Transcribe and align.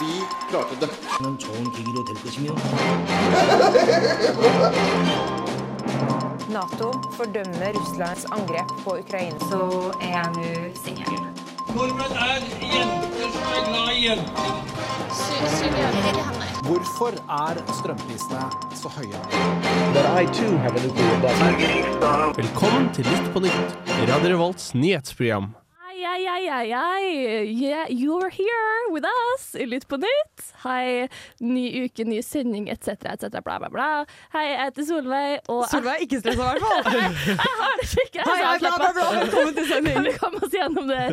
Vi 0.00 0.12
klarte 0.50 0.74
det. 0.80 0.88
는 1.22 1.38
좋은 1.38 1.70
계기로 1.72 2.04
될 2.04 2.14
것이며 2.22 2.54
Nato 6.48 6.90
fordømmer 7.16 7.72
Russlands 7.74 8.24
angrep 8.32 8.66
på 8.84 8.90
Ukraina. 8.98 9.38
så 9.50 9.92
er 10.00 10.10
jeg 10.16 10.28
nå 10.36 10.48
singel. 10.84 11.20
Nordmenn 11.76 12.14
er 12.16 12.40
jenter 12.74 13.28
som 13.34 13.44
er 13.56 13.62
glad 13.68 13.88
i 13.94 14.00
jenter. 14.06 14.48
Hvorfor 16.66 17.12
er 17.28 17.54
strømprisene 17.78 18.44
så 18.74 18.88
høye? 18.96 19.20
Velkommen 22.36 22.84
til 22.94 23.04
Lytt 23.10 23.26
på 23.34 23.38
nytt, 23.40 23.68
Radio 24.10 24.28
Revolts 24.34 24.74
nyhetsprogram. 24.74 25.54
Ai, 25.95 26.27
ai, 26.27 26.47
ai, 26.49 26.73
ai. 26.73 27.43
Yeah, 27.45 27.85
you're 27.87 28.29
here 28.29 28.91
with 28.91 29.05
us 29.05 29.55
i 29.55 29.65
Lytt 29.65 29.87
på 29.87 29.95
nytt. 29.97 30.41
Hei, 30.65 31.07
ny 31.39 31.85
uke, 31.85 32.03
ny 32.03 32.17
sending 32.23 32.67
etc., 32.69 33.13
etc., 33.13 33.39
bla, 33.45 33.55
bla, 33.59 33.69
bla. 33.71 33.87
Hei, 34.33 34.43
jeg 34.49 34.59
heter 34.59 34.87
Solveig, 34.89 35.37
og 35.47 35.61
Solveig 35.71 36.01
er 36.01 36.03
ikke 36.03 36.19
stressa, 36.19 36.49
i 36.49 36.59
hvert 36.59 36.89
fall. 36.89 37.05
jeg 37.29 37.53
har 37.61 37.79
det 37.79 37.87
ikke! 38.03 38.25
Hei, 38.27 38.35
hei, 38.41 38.57
bla, 38.65 38.73
bla, 38.75 38.89
bla. 38.97 39.05
Velkommen 39.21 39.55
til 39.55 39.69
sending. 39.71 39.95
Kan 39.95 40.09
vi 40.09 40.15
komme 40.19 40.43
oss 40.43 40.57
gjennom 40.57 40.91
det? 40.91 41.05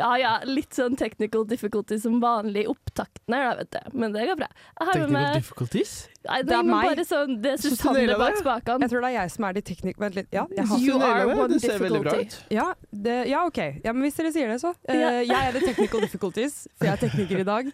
Ja 0.00 0.10
ja, 0.22 0.32
litt 0.48 0.72
sånn 0.78 0.96
technical 0.96 1.44
difficulty 1.50 2.00
som 2.00 2.16
vanlig 2.24 2.64
i 2.64 2.70
opptakten 2.72 3.36
her, 3.36 3.50
da, 3.50 3.60
vet 3.60 3.76
du. 3.76 4.00
Men 4.00 4.16
det 4.16 4.24
går 4.30 4.40
bra. 4.40 4.48
Jeg 4.56 4.88
har 4.88 4.88
med 4.88 5.04
Technical 5.04 5.16
meg 5.18 5.36
difficulties? 5.42 5.94
Nei, 6.28 6.42
Det 6.44 6.52
er 6.52 6.66
meg. 6.68 6.84
Bare 6.90 7.04
sånn, 7.08 7.30
det 7.40 7.52
er 7.54 7.60
Susanne 7.62 8.16
bak 8.20 8.34
spakene. 8.36 8.84
Jeg 8.84 8.92
tror 8.92 9.04
det 9.06 9.08
er 9.08 9.14
jeg 9.14 9.30
som 9.32 9.44
er 9.48 9.54
de 9.56 9.62
teknikk... 9.64 9.96
Vent 10.02 10.18
litt. 10.18 10.26
Ja, 10.36 10.42
jeg 10.52 10.66
har 10.68 10.82
You 10.84 10.98
are 11.00 11.22
one 11.32 11.46
Det 11.54 11.60
ser 11.62 11.78
veldig 11.80 12.00
bra 12.04 12.12
difficulty. 12.18 12.42
ut. 12.44 12.52
ja, 12.58 12.66
det, 13.06 13.14
ja, 13.30 13.44
OK. 13.48 13.60
Ja, 13.86 13.94
men 13.96 14.04
hvis 14.04 14.18
dere 14.18 14.32
sier 14.34 14.50
det, 14.52 14.58
så. 14.60 14.74
Ja. 14.90 15.14
Jeg 15.24 15.32
er 15.48 15.56
the 15.56 15.62
technical 15.64 16.04
difficulties, 16.04 16.58
for 16.76 16.90
jeg 16.90 16.98
er 16.98 17.00
tekniker 17.06 17.40
i 17.40 17.46
dag. 17.48 17.70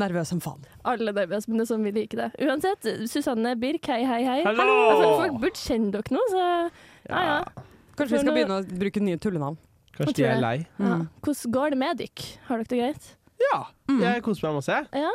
Nervøs 0.00 0.32
som 0.32 0.40
faen. 0.40 0.64
Alle 0.88 1.12
nervøse, 1.12 1.50
men 1.50 1.60
det 1.60 1.66
er 1.66 1.70
sånn 1.74 1.84
vi 1.84 1.92
liker 1.98 2.22
det. 2.22 2.28
Uansett, 2.46 2.88
Susanne 3.10 3.52
Birk, 3.60 3.90
hei, 3.92 4.00
hei, 4.08 4.20
hei. 4.24 4.38
Hallo! 4.48 4.64
Føler 4.94 5.16
folk 5.26 5.40
burde 5.44 5.60
kjenne 5.60 5.90
dere 5.98 6.14
nå, 6.16 6.22
så 6.32 6.44
ja 7.10 7.24
ja. 7.26 7.36
Kanskje 7.98 8.14
vi 8.16 8.22
skal 8.22 8.36
begynne 8.38 8.60
å 8.62 8.78
bruke 8.80 9.02
nye 9.04 9.18
tullenavn. 9.20 9.58
Kanskje 9.98 10.14
de 10.22 10.24
er 10.30 10.40
lei? 10.40 10.54
Mm. 10.80 11.04
Hvordan 11.26 11.52
går 11.58 11.74
det 11.74 11.80
med 11.82 12.00
dere? 12.00 12.28
Har 12.48 12.62
dere 12.62 12.70
det 12.72 12.80
greit? 12.80 13.10
Ja, 13.44 13.60
jeg 14.06 14.22
koser 14.24 14.48
meg 14.48 14.60
masse. 14.62 14.78
Ja? 15.04 15.12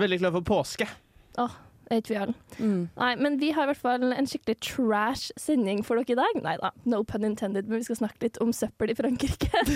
Veldig 0.00 0.18
klar 0.24 0.34
for 0.40 0.48
påske. 0.48 0.88
Det 1.86 1.94
er 1.94 2.02
ikke 2.02 2.14
vi 2.14 2.18
alle. 2.18 2.34
Mm. 2.58 2.80
Nei, 2.98 3.12
men 3.22 3.36
vi 3.38 3.52
har 3.54 3.66
i 3.66 3.70
hvert 3.70 3.82
fall 3.84 4.08
en 4.10 4.26
skikkelig 4.26 4.58
trash 4.64 5.30
sending 5.38 5.84
for 5.86 6.00
dere 6.00 6.16
i 6.16 6.18
dag. 6.18 6.40
Nei 6.42 6.56
da, 6.62 6.72
no 6.90 7.04
pun 7.06 7.26
intended, 7.28 7.70
men 7.70 7.78
vi 7.78 7.86
skal 7.86 8.00
snakke 8.00 8.26
litt 8.26 8.40
om 8.42 8.50
søppel 8.56 8.90
i 8.90 8.98
Frankrike. 8.98 9.62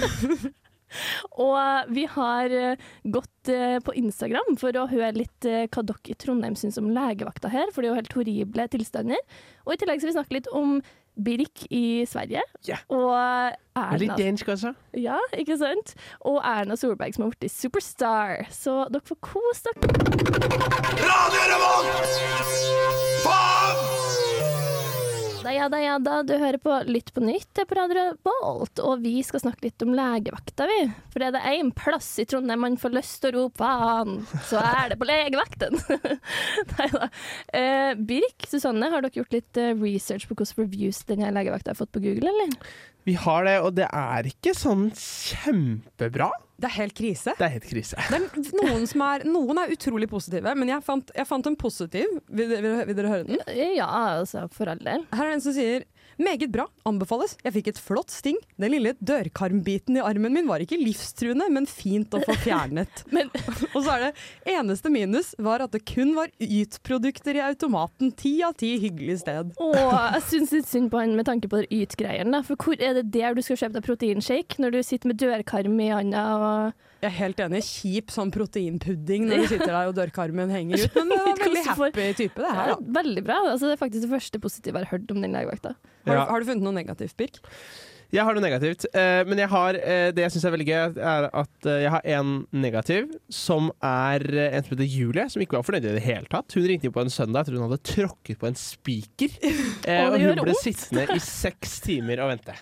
Og 1.39 1.93
vi 1.95 2.05
har 2.11 2.51
eh, 2.51 2.89
gått 3.15 3.51
eh, 3.53 3.79
på 3.85 3.95
Instagram 3.99 4.57
for 4.61 4.75
å 4.75 4.89
høre 4.91 5.13
litt 5.21 5.47
eh, 5.47 5.69
hva 5.71 5.85
dere 5.87 6.11
i 6.11 6.17
Trondheim 6.19 6.57
syns 6.59 6.81
om 6.81 6.91
legevakta 6.91 7.53
her, 7.53 7.71
for 7.71 7.83
det 7.83 7.91
er 7.91 7.93
jo 7.93 8.01
helt 8.01 8.17
horrible 8.19 8.67
tilstander. 8.73 9.23
Og 9.67 9.75
i 9.75 9.81
tillegg 9.81 10.03
skal 10.03 10.11
vi 10.11 10.17
snakke 10.19 10.39
litt 10.41 10.51
om 10.51 10.81
Birk 11.17 11.67
i 11.71 12.05
Sverige. 12.09 12.43
Yeah. 12.69 12.81
Og 12.89 13.13
Erna, 13.77 13.97
litt 14.01 14.17
dansk 14.19 14.49
også. 14.55 14.75
Ja, 14.97 15.19
ikke 15.37 15.59
sant? 15.61 15.95
Og 16.29 16.41
Erna 16.45 16.77
Solberg 16.81 17.15
som 17.17 17.27
har 17.27 17.35
blitt 17.35 17.53
superstar. 17.53 18.47
Så 18.55 18.85
dere 18.93 19.05
får 19.07 19.19
kose 19.31 19.75
dere. 19.81 20.01
Da, 25.41 25.53
ja 25.55 25.69
da, 25.73 25.79
ja 25.81 25.95
da, 26.03 26.19
du 26.27 26.35
hører 26.37 26.59
på 26.61 26.75
Lytt 26.85 27.15
på 27.17 27.23
nytt 27.25 27.61
på 27.69 27.77
Radio 27.77 28.11
Bolt, 28.27 28.81
og 28.85 29.01
vi 29.01 29.23
skal 29.25 29.41
snakke 29.41 29.71
litt 29.71 29.85
om 29.85 29.95
legevakta, 29.97 30.67
vi. 30.69 30.83
For 31.15 31.25
er 31.25 31.33
det 31.33 31.41
én 31.49 31.71
plass 31.77 32.11
i 32.21 32.27
Trondheim 32.29 32.61
man 32.61 32.77
får 32.81 32.93
lyst 32.93 33.23
til 33.23 33.33
å 33.33 33.47
rope 33.47 33.63
faen, 33.63 34.21
så 34.51 34.61
er 34.61 34.93
det 34.93 34.99
på 35.01 35.09
legevakten. 35.09 35.81
Nei 36.75 36.89
da. 36.93 37.09
Eh, 37.57 37.93
Birk, 37.97 38.45
Susanne, 38.51 38.93
har 38.93 39.07
dere 39.07 39.23
gjort 39.23 39.33
litt 39.33 39.61
eh, 39.61 39.73
research 39.81 40.29
på 40.29 40.37
hvilke 40.37 40.61
reviews 40.61 41.01
denne 41.09 41.33
legevakta 41.33 41.73
har 41.73 41.81
fått 41.81 41.95
på 41.97 42.05
Google, 42.05 42.35
eller? 42.35 42.53
Vi 43.09 43.15
har 43.17 43.47
det, 43.49 43.57
og 43.65 43.75
det 43.79 43.87
er 43.89 44.29
ikke 44.29 44.53
sånn 44.57 44.91
kjempebra. 44.97 46.31
Det 46.61 46.69
er 46.69 46.75
helt 46.75 46.97
krise. 46.99 47.33
Det 47.39 47.47
er 47.47 47.55
helt 47.55 47.69
krise. 47.71 47.97
Det 48.11 48.19
er 48.19 48.59
noen, 48.61 48.85
som 48.91 49.05
er, 49.07 49.25
noen 49.25 49.63
er 49.63 49.73
utrolig 49.73 50.11
positive, 50.11 50.53
men 50.61 50.69
jeg 50.69 50.85
fant, 50.85 51.13
jeg 51.17 51.29
fant 51.29 51.49
en 51.49 51.57
positiv. 51.57 52.19
Vil, 52.29 52.53
vil, 52.53 52.69
vil 52.91 52.99
dere 52.99 53.13
høre 53.15 53.29
den? 53.31 53.41
Ja, 53.79 53.89
altså, 54.21 54.45
for 54.53 54.69
all 54.69 54.83
del. 54.85 55.07
Her 55.17 55.31
er 55.31 55.39
en 55.39 55.45
som 55.45 55.57
sier 55.57 55.87
meget 56.23 56.51
bra, 56.53 56.67
anbefales. 56.89 57.37
Jeg 57.45 57.55
fikk 57.57 57.71
et 57.73 57.81
flott 57.81 58.13
sting. 58.15 58.39
Den 58.61 58.75
lille 58.75 58.93
dørkarmbiten 59.01 59.99
i 59.99 60.05
armen 60.05 60.35
min 60.35 60.49
var 60.51 60.63
ikke 60.65 60.79
livstruende, 60.81 61.49
men 61.53 61.67
fint 61.71 62.13
å 62.17 62.21
få 62.25 62.37
fjernet. 62.45 63.05
Men- 63.15 63.31
og 63.75 63.81
så 63.85 63.97
er 63.97 64.05
det 64.09 64.55
eneste 64.55 64.93
minus 64.93 65.33
var 65.39 65.65
at 65.65 65.73
det 65.75 65.83
kun 65.89 66.15
var 66.19 66.31
Yt-produkter 66.41 67.39
i 67.39 67.45
automaten. 67.45 68.13
Ti 68.17 68.35
av 68.47 68.55
ti 68.61 68.75
hyggelig 68.83 69.21
sted. 69.25 69.55
Å, 69.61 69.71
jeg 70.17 70.25
syns 70.29 70.55
litt 70.57 70.69
synd 70.71 70.91
på 70.93 71.01
han 71.03 71.17
med 71.19 71.29
tanke 71.29 71.51
på 71.51 71.63
yt-greiene. 71.67 72.43
For 72.47 72.61
hvor 72.61 72.81
er 72.81 73.01
det 73.01 73.09
der 73.15 73.37
du 73.37 73.43
skal 73.45 73.59
kjøpe 73.65 73.79
deg 73.79 73.87
proteinshake? 73.89 74.61
Når 74.63 74.77
du 74.77 74.81
sitter 74.87 75.13
med 75.13 75.21
dørkarm 75.23 75.77
i 75.83 75.91
handa 75.93 76.25
og 76.37 76.87
Jeg 77.01 77.09
er 77.09 77.17
helt 77.17 77.39
enig. 77.41 77.63
Kjip 77.65 78.11
sånn 78.13 78.31
proteinpudding 78.35 79.29
når 79.31 79.45
du 79.45 79.47
sitter 79.55 79.73
der 79.73 79.89
og 79.89 79.95
dørkarmen 79.97 80.51
henger 80.53 80.83
ut. 80.85 80.97
Men 81.01 81.09
det 81.15 81.21
var 81.25 81.39
veldig 81.45 81.67
happy 81.71 82.09
type, 82.19 82.43
det 82.45 82.57
her. 82.57 82.73
ja, 82.75 82.81
Veldig 83.01 83.23
bra. 83.25 83.39
Altså, 83.55 83.71
det 83.71 83.77
er 83.79 83.85
faktisk 83.87 84.05
det 84.05 84.13
første 84.13 84.43
positive 84.45 84.83
jeg 84.83 84.89
har 84.91 84.99
hørt 84.99 85.15
om 85.15 85.23
den 85.25 85.33
legevakta. 85.37 85.77
Har, 86.07 86.15
Ja. 86.21 86.27
har 86.29 86.41
du 86.45 86.51
funnet 86.51 86.67
noe 86.67 86.77
negativt, 86.77 87.17
Birk? 87.17 87.41
Jeg 88.11 88.25
har 88.27 88.35
noe 88.35 88.43
negativt, 88.43 88.85
eh, 88.91 89.21
men 89.23 89.39
jeg 89.39 89.47
har, 89.53 89.77
eh, 89.79 90.09
det 90.11 90.25
jeg 90.25 90.33
syns 90.35 90.45
er 90.49 90.51
veldig 90.57 90.67
gøy, 90.67 90.97
er 90.99 91.27
at 91.31 91.67
eh, 91.71 91.77
jeg 91.85 91.91
har 91.95 92.07
en 92.19 92.33
negativ, 92.51 93.13
som 93.31 93.69
er 93.87 94.25
eh, 94.35 94.57
en 94.59 94.65
som 94.67 94.73
heter 94.75 94.89
Julie, 94.91 95.29
som 95.31 95.45
ikke 95.45 95.55
var 95.61 95.63
fornøyd 95.69 95.87
i 95.87 95.93
det 95.95 96.03
hele 96.03 96.27
tatt. 96.27 96.51
Hun 96.59 96.67
ringte 96.67 96.89
inn 96.91 96.93
på 96.97 97.05
en 97.05 97.13
søndag 97.15 97.45
etter 97.47 97.55
hun 97.55 97.69
hadde 97.69 97.79
tråkket 97.87 98.41
på 98.43 98.51
en 98.51 98.59
spiker. 98.59 99.31
Eh, 99.91 100.03
og 100.11 100.19
hun 100.21 100.43
ble 100.43 100.53
sittende 100.59 101.07
i 101.15 101.21
seks 101.23 101.79
timer 101.87 102.21
og 102.21 102.35
vente. 102.35 102.53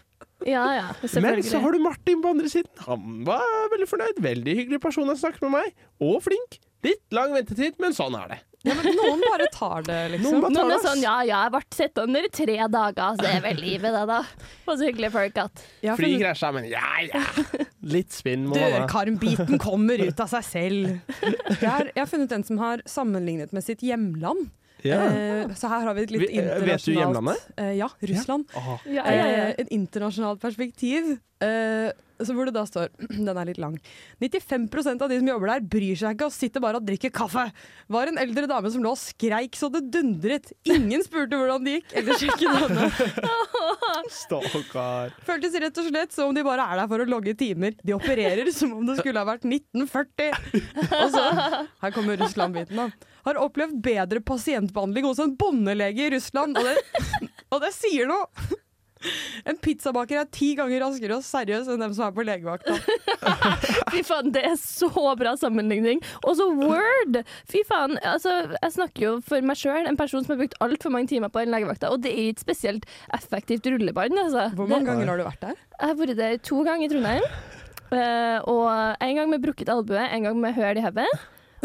Ja 0.46 0.64
ja, 0.76 0.86
Men 1.18 1.42
så 1.42 1.58
har 1.58 1.72
du 1.74 1.80
Martin 1.82 2.22
på 2.22 2.30
andre 2.30 2.50
siden. 2.52 2.70
Han 2.86 3.24
var 3.26 3.42
veldig 3.72 3.88
fornøyd. 3.90 4.20
Veldig 4.22 4.54
hyggelig 4.60 4.80
person 4.84 5.10
å 5.10 5.16
snakke 5.18 5.42
med 5.46 5.56
meg. 5.56 5.86
Og 6.04 6.20
flink. 6.22 6.60
Litt 6.86 7.02
lang 7.10 7.32
ventetid, 7.34 7.74
men 7.82 7.96
sånn 7.96 8.14
er 8.14 8.28
det. 8.30 8.38
Ja, 8.66 8.74
men 8.74 8.94
noen 8.98 9.20
bare 9.22 9.46
tar 9.54 9.84
det, 9.86 9.96
liksom. 10.14 10.32
Noen 10.34 10.42
bare 10.42 10.54
tar 10.54 10.64
Noen 10.66 10.74
er 10.74 10.82
sånn 10.82 11.02
ja 11.02 11.14
ja, 11.26 11.40
jeg 11.46 11.52
ble 11.54 11.60
sittende 11.78 12.22
i 12.26 12.30
tre 12.34 12.56
dager, 12.74 13.16
så 13.16 13.22
det 13.22 13.32
er 13.36 13.42
vel 13.44 13.60
livet, 13.66 13.94
det, 13.94 14.04
da. 14.10 14.18
Og 14.66 14.72
så 14.72 14.88
hyggelige 14.88 15.12
folk 15.14 15.40
at 15.44 15.62
Jeg 15.82 15.92
har 15.92 16.00
Fly 16.00 16.10
krasja, 16.22 16.50
men 16.54 16.66
ja 16.70 16.88
ja. 17.06 17.22
Litt 17.94 18.14
spinn 18.14 18.46
må 18.50 18.58
man 18.58 18.64
ha. 18.66 18.80
Dørkarmbiten 18.82 19.62
kommer 19.66 20.02
ut 20.02 20.22
av 20.24 20.30
seg 20.34 20.46
selv. 20.48 21.18
Jeg 21.22 21.66
har, 21.66 21.90
jeg 21.94 22.02
har 22.02 22.10
funnet 22.10 22.34
en 22.38 22.46
som 22.50 22.62
har 22.62 22.82
sammenlignet 22.90 23.54
med 23.54 23.66
sitt 23.66 23.82
hjemland. 23.86 24.50
Ja. 24.86 24.98
Uh, 25.10 25.54
så 25.58 25.68
her 25.72 25.80
har 25.88 25.94
vi 25.94 26.02
et 26.06 26.10
litt 26.14 26.20
Vi- 26.22 26.38
eh, 26.38 26.44
vet 26.44 26.84
du 26.84 26.92
internasjonalt 26.92 26.98
hjemlandet? 27.02 27.46
Uh, 27.58 27.72
ja, 27.78 27.88
Russland. 28.12 28.44
Ja, 28.54 28.76
ja, 28.86 29.12
ja. 29.12 29.24
Eh, 29.48 29.54
et 29.58 29.68
internasjonalt 29.74 30.40
perspektiv. 30.40 31.18
Eh, 31.44 31.90
så 32.18 32.34
hvor 32.34 32.48
det 32.48 32.54
da 32.56 32.64
står 32.66 32.88
Den 33.28 33.38
er 33.38 33.46
litt 33.46 33.60
lang. 33.62 33.76
95% 34.22 35.04
av 35.04 35.10
de 35.10 35.20
som 35.20 35.28
jobber 35.30 35.52
der, 35.52 35.66
bryr 35.74 35.98
seg 35.98 36.16
ikke 36.16 36.26
og 36.26 36.34
sitter 36.34 36.62
bare 36.64 36.80
og 36.80 36.86
drikker 36.88 37.12
kaffe. 37.14 37.44
Var 37.94 38.10
en 38.10 38.20
eldre 38.22 38.48
dame 38.50 38.72
som 38.74 38.82
lå 38.84 38.92
og 38.96 39.00
skreik 39.00 39.58
så 39.58 39.70
det 39.72 39.84
dundret. 39.94 40.50
Ingen 40.68 41.04
spurte 41.06 41.38
hvordan 41.38 41.66
det 41.66 41.76
gikk, 41.78 41.94
eller 42.02 42.18
sjekket 42.18 42.58
henne. 42.64 42.88
Stakkar. 44.18 45.14
Føltes 45.26 45.56
rett 45.62 45.80
og 45.80 45.88
slett 45.90 46.14
som 46.14 46.30
om 46.30 46.36
de 46.36 46.44
bare 46.46 46.66
er 46.66 46.82
der 46.82 46.90
for 46.90 47.04
å 47.04 47.08
logge 47.08 47.34
timer. 47.38 47.76
De 47.86 47.94
opererer 47.96 48.50
som 48.54 48.74
om 48.78 48.86
det 48.88 48.98
skulle 49.00 49.22
ha 49.22 49.28
vært 49.28 49.46
1940. 49.46 50.62
Og 50.98 51.14
så, 51.14 51.24
her 51.84 51.94
kommer 51.94 52.18
Russland-biten 52.20 52.82
da. 52.82 52.88
Har 53.28 53.40
opplevd 53.42 53.78
bedre 53.84 54.22
pasientbehandling 54.24 55.06
hos 55.06 55.20
en 55.22 55.34
bondelege 55.38 56.06
i 56.06 56.12
Russland, 56.14 56.56
og 56.58 56.64
det, 56.66 57.28
og 57.52 57.60
det 57.62 57.74
sier 57.76 58.08
noe. 58.10 58.26
En 59.48 59.58
pizzabaker 59.62 60.20
er 60.20 60.28
ti 60.34 60.50
ganger 60.58 60.82
raskere 60.82 61.18
og 61.18 61.26
seriøs 61.26 61.68
enn 61.70 61.82
dem 61.82 61.94
som 61.96 62.08
er 62.08 62.14
på 62.16 62.24
legevakta. 62.26 62.74
Fy 63.92 64.02
faen, 64.06 64.32
det 64.34 64.42
er 64.48 64.56
så 64.60 64.90
bra 65.18 65.34
sammenligning. 65.38 66.02
Og 66.24 66.38
så 66.38 66.48
Word! 66.58 67.20
Fy 67.50 67.62
faen. 67.68 67.98
Altså, 68.02 68.34
jeg 68.56 68.74
snakker 68.74 69.04
jo 69.04 69.14
for 69.24 69.44
meg 69.46 69.60
sjøl, 69.60 69.86
en 69.88 70.00
person 70.00 70.24
som 70.24 70.34
har 70.34 70.42
brukt 70.42 70.58
altfor 70.64 70.94
mange 70.94 71.12
timer 71.14 71.32
på 71.32 71.44
den 71.44 71.54
legevakta, 71.54 71.92
og 71.94 72.02
det 72.04 72.12
er 72.12 72.32
ikke 72.32 72.48
spesielt 72.48 72.88
effektivt 73.14 73.70
rullebånd, 73.70 74.18
altså. 74.26 74.48
Hvor 74.58 74.70
mange 74.70 74.90
ganger 74.90 75.12
har 75.12 75.22
du 75.22 75.26
vært 75.28 75.46
der? 75.46 75.64
Jeg 75.78 75.92
har 75.92 75.98
vært 76.02 76.18
der 76.18 76.38
to 76.50 76.62
ganger 76.66 76.88
i 76.88 76.92
Trondheim. 76.92 77.32
Uh, 77.88 78.38
og 78.50 78.68
en 79.00 79.16
gang 79.16 79.30
med 79.30 79.40
brukket 79.44 79.70
albue, 79.72 80.00
en 80.02 80.28
gang 80.28 80.40
med 80.42 80.56
høl 80.58 80.80
i 80.80 80.84
hodet. 80.84 81.08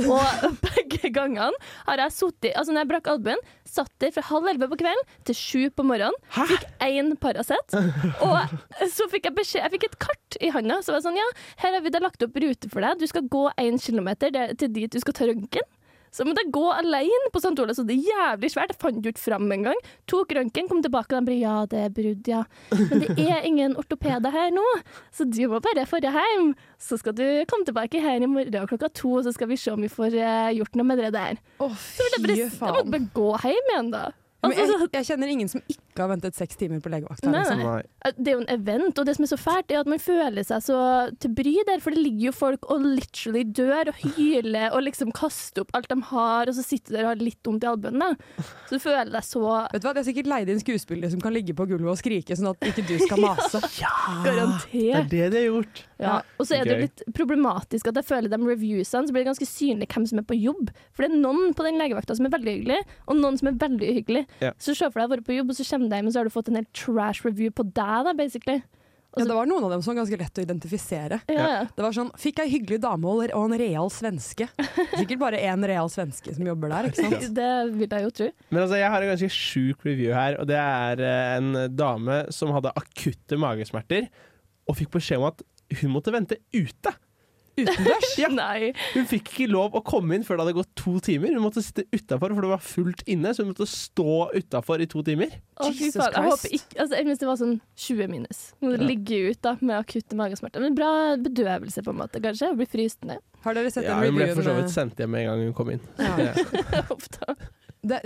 Og 0.01 0.47
begge 0.65 1.11
gangene 1.13 1.51
har 1.87 2.01
jeg 2.01 2.15
sittet 2.15 2.55
Altså, 2.57 2.73
når 2.73 2.83
jeg 2.83 2.89
brakk 2.93 3.09
albuen, 3.13 3.43
satt 3.69 3.91
der 4.01 4.13
fra 4.15 4.23
halv 4.29 4.49
elleve 4.51 4.69
på 4.71 4.79
kvelden 4.81 5.13
til 5.27 5.37
sju 5.37 5.61
på 5.75 5.85
morgenen. 5.87 6.17
Fikk 6.33 6.65
én 6.83 7.13
Paracet. 7.21 7.77
Og 8.25 8.89
så 8.93 9.07
fikk 9.11 9.29
jeg 9.29 9.37
beskjed 9.37 9.63
Jeg 9.65 9.73
fikk 9.75 9.87
et 9.91 9.99
kart 10.07 10.39
i 10.41 10.51
handa. 10.53 10.81
Så 10.81 10.93
var 10.93 11.01
jeg 11.01 11.07
sånn, 11.09 11.21
ja, 11.21 11.29
her 11.63 11.77
har 11.77 11.85
vi 11.85 11.93
da 11.93 12.01
lagt 12.03 12.25
opp 12.25 12.41
rute 12.43 12.71
for 12.73 12.85
deg. 12.85 12.99
Du 13.01 13.07
skal 13.09 13.29
gå 13.31 13.45
én 13.61 13.79
kilometer 13.81 14.33
til 14.59 14.73
dit 14.73 14.91
du 14.93 14.99
skal 15.01 15.17
ta 15.17 15.29
røntgen. 15.29 15.69
Så 16.13 16.25
måtte 16.27 16.43
jeg 16.43 16.53
gå 16.53 16.63
alene 16.69 17.31
på 17.33 17.41
St. 17.41 17.55
Olavs, 17.57 17.79
og 17.81 17.87
det 17.89 17.95
er 17.97 18.11
jævlig 18.11 18.51
svært. 18.53 18.73
Jeg 18.75 18.81
fant 18.83 18.99
det 19.01 19.13
ikke 19.15 19.23
fram 19.23 19.47
engang. 19.55 19.79
Tok 20.09 20.35
røntgen, 20.37 20.69
kom 20.69 20.83
tilbake, 20.85 21.17
og 21.17 21.23
de 21.25 21.31
bare 21.31 21.39
ja, 21.41 21.55
det 21.71 21.79
er 21.87 21.93
brudd, 21.95 22.29
ja. 22.29 22.43
Men 22.69 23.01
det 23.01 23.15
er 23.25 23.45
ingen 23.49 23.73
ortopeder 23.81 24.33
her 24.33 24.53
nå, 24.53 24.65
så 25.15 25.25
du 25.25 25.41
må 25.49 25.61
bare 25.63 25.87
dra 25.89 26.13
hjem. 26.13 26.51
Så 26.77 26.99
skal 27.01 27.17
du 27.17 27.25
komme 27.49 27.65
tilbake 27.65 28.01
her 28.03 28.21
i 28.21 28.29
morgen 28.29 28.69
klokka 28.69 28.91
to, 28.93 29.15
så 29.25 29.33
skal 29.33 29.49
vi 29.49 29.57
se 29.57 29.73
om 29.73 29.81
vi 29.81 29.89
får 29.91 30.13
eh, 30.19 30.51
gjort 30.59 30.77
noe 30.77 30.91
med 30.91 31.01
det 31.01 31.13
der. 31.15 31.39
Å, 31.57 31.71
Så 31.73 32.05
jeg, 32.11 32.21
bare, 32.21 32.37
jeg 32.37 32.51
måtte 32.61 32.93
bare 32.93 33.09
gå 33.17 33.31
hjem 33.47 33.73
igjen, 33.73 33.95
da. 33.95 34.09
Altså, 34.43 34.63
jeg, 34.75 34.89
jeg 34.91 35.07
kjenner 35.07 35.29
ingen 35.31 35.49
som 35.49 35.61
ikke 35.71 35.92
har 36.01 36.09
ventet 36.09 36.35
seks 36.35 36.57
timer 36.57 36.81
på 36.81 36.89
legevakta. 36.89 37.29
Liksom. 37.29 37.61
Det 38.17 38.31
er 38.31 38.37
jo 38.37 38.41
en 38.41 38.49
event, 38.53 38.97
og 38.97 39.05
det 39.05 39.15
som 39.17 39.25
er 39.27 39.31
så 39.33 39.37
fælt, 39.37 39.71
er 39.71 39.83
at 39.83 39.89
man 39.91 40.01
føler 40.01 40.43
seg 40.47 40.63
så 40.65 40.77
til 41.21 41.33
bry 41.37 41.53
der, 41.67 41.79
for 41.83 41.93
det 41.93 42.01
ligger 42.01 42.31
jo 42.31 42.33
folk 42.35 42.65
og 42.73 42.81
literally 42.85 43.43
dør 43.45 43.91
og 43.93 44.01
hyler 44.17 44.73
og 44.73 44.83
liksom 44.87 45.13
kaster 45.15 45.63
opp 45.63 45.73
alt 45.77 45.89
de 45.91 45.99
har, 46.09 46.49
og 46.49 46.57
så 46.57 46.65
sitter 46.65 46.95
de 46.95 46.97
der 46.97 47.05
og 47.07 47.11
har 47.13 47.21
litt 47.21 47.39
vondt 47.45 47.63
i 47.67 47.69
albuen. 47.69 47.99
da. 48.01 48.11
Så 48.69 48.79
du 48.79 48.83
føler 48.83 49.13
deg 49.13 49.23
så 49.27 49.43
Vet 49.43 49.83
du 49.83 49.87
hva, 49.87 49.93
Det 49.93 50.01
er 50.03 50.07
sikkert 50.09 50.29
leid 50.31 50.49
inn 50.49 50.61
skuespillere 50.61 51.11
som 51.13 51.21
kan 51.21 51.33
ligge 51.35 51.53
på 51.57 51.65
gulvet 51.69 51.93
og 51.93 51.99
skrike, 51.99 52.35
sånn 52.37 52.51
at 52.53 52.67
ikke 52.71 52.85
du 52.87 52.95
skal 53.05 53.21
mase. 53.21 53.61
Det 54.23 54.29
er 54.31 54.37
garantert. 54.37 55.09
det 55.11 55.25
de 55.33 55.37
har 55.37 55.45
gjort. 55.47 55.83
Ja. 56.03 56.13
Og 56.39 56.47
så 56.47 56.57
er 56.57 56.67
det 56.67 56.73
jo 56.73 56.83
litt 56.83 57.03
problematisk 57.15 57.87
at 57.89 57.97
jeg 57.99 58.07
føler 58.07 58.31
de 58.31 58.39
reviewsene, 58.39 59.07
så 59.07 59.13
blir 59.15 59.23
det 59.23 59.29
ganske 59.31 59.47
synlig 59.47 59.87
hvem 59.93 60.05
som 60.09 60.19
er 60.21 60.25
på 60.27 60.37
jobb. 60.37 60.71
For 60.93 61.05
det 61.05 61.11
er 61.11 61.21
noen 61.23 61.53
på 61.57 61.65
den 61.65 61.79
legevakta 61.79 62.15
som 62.17 62.27
er 62.27 62.33
veldig 62.33 62.55
hyggelig, 62.57 62.79
og 63.07 63.19
noen 63.19 63.39
som 63.39 63.49
er 63.51 63.57
veldig 63.61 63.89
uhyggelig. 63.93 64.23
Ja. 64.43 64.51
Så 64.61 64.75
se 64.77 64.89
for 64.89 65.01
deg 65.01 65.09
å 65.09 65.13
være 65.15 65.25
på 65.27 65.37
jobb, 65.37 65.53
og 65.53 65.59
så 65.59 65.65
kommer 65.69 65.82
du 65.89 65.95
hjem, 65.97 66.07
og 66.09 66.15
så 66.15 66.21
har 66.21 66.29
du 66.29 66.33
fått 66.33 66.49
en 66.51 66.59
helt 66.61 66.71
trash 66.77 67.25
review 67.25 67.53
på 67.55 67.65
deg, 67.69 68.07
da, 68.07 68.13
basically. 68.17 68.61
Ja, 69.13 69.27
det 69.29 69.35
var 69.37 69.45
noen 69.45 69.65
av 69.67 69.69
dem 69.75 69.81
som 69.85 69.91
var 69.91 69.99
ganske 70.01 70.17
lett 70.17 70.39
å 70.41 70.43
identifisere. 70.43 71.19
Ja, 71.29 71.43
ja. 71.45 71.57
Det 71.69 71.83
var 71.85 71.93
sånn, 71.93 72.09
Fikk 72.17 72.39
ei 72.41 72.47
hyggelig 72.49 72.79
dame 72.81 73.11
og 73.11 73.29
og 73.37 73.43
en 73.45 73.55
real 73.61 73.91
svenske. 73.93 74.47
Sikkert 74.95 75.21
bare 75.21 75.41
én 75.45 75.61
real 75.69 75.91
svenske 75.93 76.33
som 76.33 76.47
jobber 76.49 76.73
der. 76.73 76.89
ikke 76.89 77.05
sant? 77.05 77.27
Det 77.37 77.51
vil 77.75 77.85
jeg 77.85 78.07
jo 78.07 78.13
tro. 78.21 78.29
Men 78.49 78.63
altså, 78.63 78.79
jeg 78.81 78.89
har 78.95 79.05
en 79.05 79.11
ganske 79.13 79.29
sjuk 79.35 79.85
review 79.85 80.15
her, 80.17 80.39
og 80.41 80.49
det 80.49 80.57
er 80.57 81.03
eh, 81.05 81.37
en 81.37 81.51
dame 81.77 82.23
som 82.33 82.53
hadde 82.55 82.73
akutte 82.79 83.37
magesmerter, 83.37 84.09
og 84.65 84.79
fikk 84.79 84.95
beskjed 84.97 85.21
om 85.21 85.29
at 85.29 85.45
hun 85.81 85.93
måtte 85.93 86.13
vente 86.13 86.39
ute. 86.55 86.97
Utendørs. 87.57 88.13
Ja. 88.23 88.29
Hun 88.95 89.05
fikk 89.09 89.29
ikke 89.33 89.47
lov 89.51 89.75
å 89.77 89.81
komme 89.85 90.15
inn 90.17 90.23
før 90.25 90.39
det 90.39 90.45
hadde 90.47 90.55
gått 90.57 90.71
to 90.79 90.95
timer. 91.03 91.33
Hun 91.35 91.43
måtte 91.45 91.61
sitte 91.65 91.85
utafor, 91.93 92.33
for 92.33 92.45
det 92.45 92.51
var 92.53 92.63
fullt 92.65 93.03
inne, 93.09 93.33
så 93.33 93.43
hun 93.43 93.51
måtte 93.51 93.67
stå 93.69 94.15
utafor 94.33 94.81
i 94.83 94.87
to 94.89 95.03
timer. 95.05 95.33
Å, 95.61 95.69
Jesus 95.69 95.99
faen. 96.01 96.15
Jeg 96.17 96.31
håper 96.31 96.55
ikke 96.57 96.79
altså, 96.81 96.97
Jeg 96.97 97.07
minst 97.09 97.21
det 97.23 97.29
var 97.29 97.39
sånn 97.41 97.55
20 97.87 98.09
minus. 98.13 98.41
Hun 98.63 98.73
Ja. 98.77 98.81
ligge 98.89 99.19
ut 99.29 99.41
da 99.45 99.55
med 99.61 99.75
akutte 99.77 100.17
magesmerter. 100.17 100.61
Men 100.65 100.77
bra 100.77 100.91
bedøvelse, 101.21 101.83
på 101.85 101.93
en 101.93 102.01
måte, 102.01 102.21
kanskje. 102.23 102.53
Bli 102.57 102.65
fryst 102.69 103.03
ned. 103.05 103.21
Har 103.43 103.53
dere 103.57 103.69
sett 103.73 103.83
Ja, 103.85 103.99
den 103.99 104.13
hun 104.13 104.21
ble 104.21 104.29
for 104.33 104.43
så 104.47 104.55
vidt 104.57 104.71
sendt 104.73 104.97
hjem 105.03 105.15
en 105.19 105.27
gang 105.29 105.43
hun 105.49 105.53
kom 105.57 105.69
inn. 105.75 105.83
Ja. 105.99 106.33
Det- 106.33 107.19
da. 107.19 107.35
Det, 107.83 107.99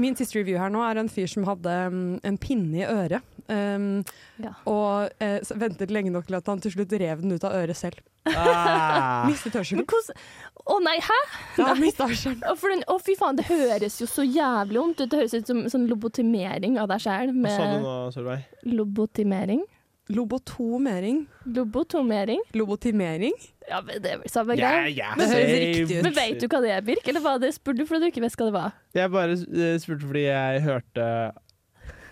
min 0.00 0.16
siste 0.16 0.38
review 0.38 0.56
her 0.56 0.70
nå 0.72 0.80
er 0.86 1.00
en 1.02 1.10
fyr 1.12 1.28
som 1.28 1.44
hadde 1.44 1.72
um, 1.92 1.98
en 2.24 2.38
pinne 2.40 2.80
i 2.80 2.86
øret. 2.88 3.24
Um, 3.48 4.04
Ja. 4.38 4.52
Og 4.70 5.10
uh, 5.20 5.58
ventet 5.60 5.90
lenge 5.90 6.12
nok 6.14 6.28
til 6.28 6.36
at 6.38 6.46
han 6.48 6.60
til 6.62 6.72
slutt 6.76 6.92
rev 7.00 7.22
den 7.24 7.34
ut 7.34 7.44
av 7.44 7.56
øret 7.58 7.76
selv. 7.76 8.00
Ah. 8.28 9.24
Mistet 9.30 9.56
hørselen. 9.56 9.84
Å 9.88 10.74
oh, 10.74 10.80
nei, 10.84 10.98
hæ? 11.00 11.16
Ja, 11.56 11.72
mistet 11.78 12.10
hørselen. 12.10 12.42
Å, 12.44 12.52
for 12.60 12.72
den, 12.72 12.82
å, 12.92 12.98
fy 13.00 13.14
faen, 13.16 13.38
det 13.38 13.46
høres 13.48 13.96
jo 14.02 14.08
så 14.10 14.24
jævlig 14.26 14.82
vondt 14.82 15.00
ut. 15.00 15.08
Det 15.08 15.22
høres 15.22 15.36
ut 15.38 15.48
som 15.48 15.62
sånn 15.72 15.86
lobotimering 15.88 16.76
av 16.80 16.90
deg 16.92 17.00
sjæl. 17.06 17.32
Hva 17.38 17.54
sa 17.54 17.68
du 17.72 17.78
nå, 17.86 17.94
Solveig? 18.12 18.44
lobotimering. 18.68 19.64
Lobotomering. 20.08 21.26
Lobotomering. 21.44 22.40
Lobotimering? 22.56 23.34
Ja, 23.68 23.82
men 23.84 24.00
det 24.02 24.12
er 24.14 24.20
vel 24.22 24.30
samme 24.32 24.56
Yeah, 24.56 24.84
greie. 24.86 24.94
yeah, 24.96 25.16
Det 25.20 25.26
høres 25.28 25.52
riktig 25.52 25.98
ut. 25.98 26.02
Men 26.06 26.14
vet 26.16 26.40
du 26.40 26.46
hva 26.48 26.60
det 26.64 26.70
er, 26.72 26.84
Birk? 26.86 27.08
Eller 27.12 27.20
hva 27.24 27.34
det 27.42 27.50
spurte 27.56 27.82
du 27.82 27.86
fordi 27.90 28.06
du 28.06 28.10
ikke 28.12 28.22
visste 28.24 28.40
hva 28.40 28.48
det 28.48 28.56
var? 28.56 28.76
Jeg 28.96 29.12
bare 29.12 29.36
eh, 29.36 29.74
spurte 29.82 30.08
fordi 30.08 30.22
jeg 30.24 30.62
hørte 30.64 31.08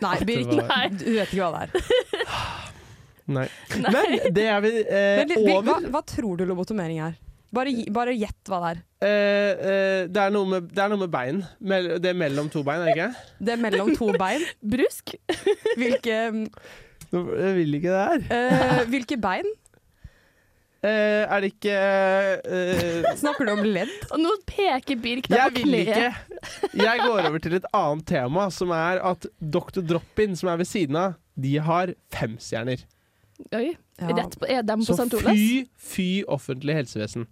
Nei, 0.04 0.16
Birk, 0.28 0.50
Nei. 0.60 0.82
du 0.92 1.06
vet 1.14 1.30
ikke 1.32 1.46
hva 1.46 1.62
det 1.62 1.62
er. 1.64 1.70
Nei. 3.26 3.46
Men 3.80 4.34
det 4.36 4.44
er 4.46 4.60
vi 4.62 4.72
eh, 4.84 5.22
Men, 5.22 5.30
Birk, 5.32 5.46
hva, 5.48 5.56
over. 5.78 5.88
hva 5.96 6.02
tror 6.12 6.36
du 6.36 6.44
lobotomering 6.46 7.00
er? 7.08 7.16
Bare, 7.56 7.72
bare 7.94 8.12
gjett 8.12 8.50
hva 8.50 8.58
det 8.60 8.70
er. 8.74 8.80
Eh, 9.06 9.50
eh, 9.70 10.00
det, 10.12 10.20
er 10.20 10.32
noe 10.34 10.48
med, 10.50 10.66
det 10.76 10.82
er 10.84 10.90
noe 10.92 11.00
med 11.00 11.10
bein. 11.14 11.38
Mell- 11.64 11.94
Det 12.02 12.10
er 12.12 12.18
mellom 12.18 12.50
to 12.52 12.60
bein, 12.66 12.82
er 12.84 12.90
det 12.90 12.96
ikke? 12.98 13.30
Det 13.48 13.54
er 13.56 13.62
mellom 13.64 13.92
to 13.96 14.10
bein. 14.20 14.44
Brusk? 14.76 15.14
Hvilke, 15.78 16.18
Jeg 17.40 17.54
vil 17.60 17.78
ikke 17.78 17.92
det 17.94 18.02
her. 18.06 18.26
eh, 18.36 18.84
hvilke 18.92 19.18
bein? 19.22 19.48
Eh, 20.86 21.24
er 21.26 21.40
det 21.42 21.48
ikke 21.54 21.76
eh, 22.46 23.06
Snakker 23.18 23.48
du 23.48 23.52
om 23.56 23.62
ledd? 23.64 23.90
Og 24.12 24.20
nå 24.22 24.34
peker 24.46 24.98
Birk 25.02 25.26
deg 25.32 25.38
Jeg 25.40 25.54
på 25.54 25.62
vil 25.62 25.72
kneet. 25.72 25.88
ikke. 25.88 26.82
Jeg 26.84 27.00
går 27.02 27.26
over 27.30 27.42
til 27.42 27.56
et 27.58 27.66
annet 27.74 28.06
tema, 28.06 28.44
som 28.54 28.70
er 28.76 29.00
at 29.02 29.26
Dr. 29.40 29.80
Drop-In, 29.82 30.36
som 30.38 30.52
er 30.52 30.60
ved 30.60 30.68
siden 30.70 30.98
av, 31.00 31.16
de 31.34 31.56
har 31.64 31.94
fem 32.14 32.36
stjerner. 32.38 32.84
Oi, 33.52 33.74
Ja. 34.00 34.12
rett 34.12 34.34
på, 34.38 34.44
er 34.52 34.62
dem 34.62 34.80
på 34.84 34.92
Så 34.92 34.94
St. 35.00 35.16
Olavs? 35.16 35.32
fy, 35.32 35.64
fy 35.76 36.08
offentlig 36.28 36.74
helsevesen. 36.76 37.26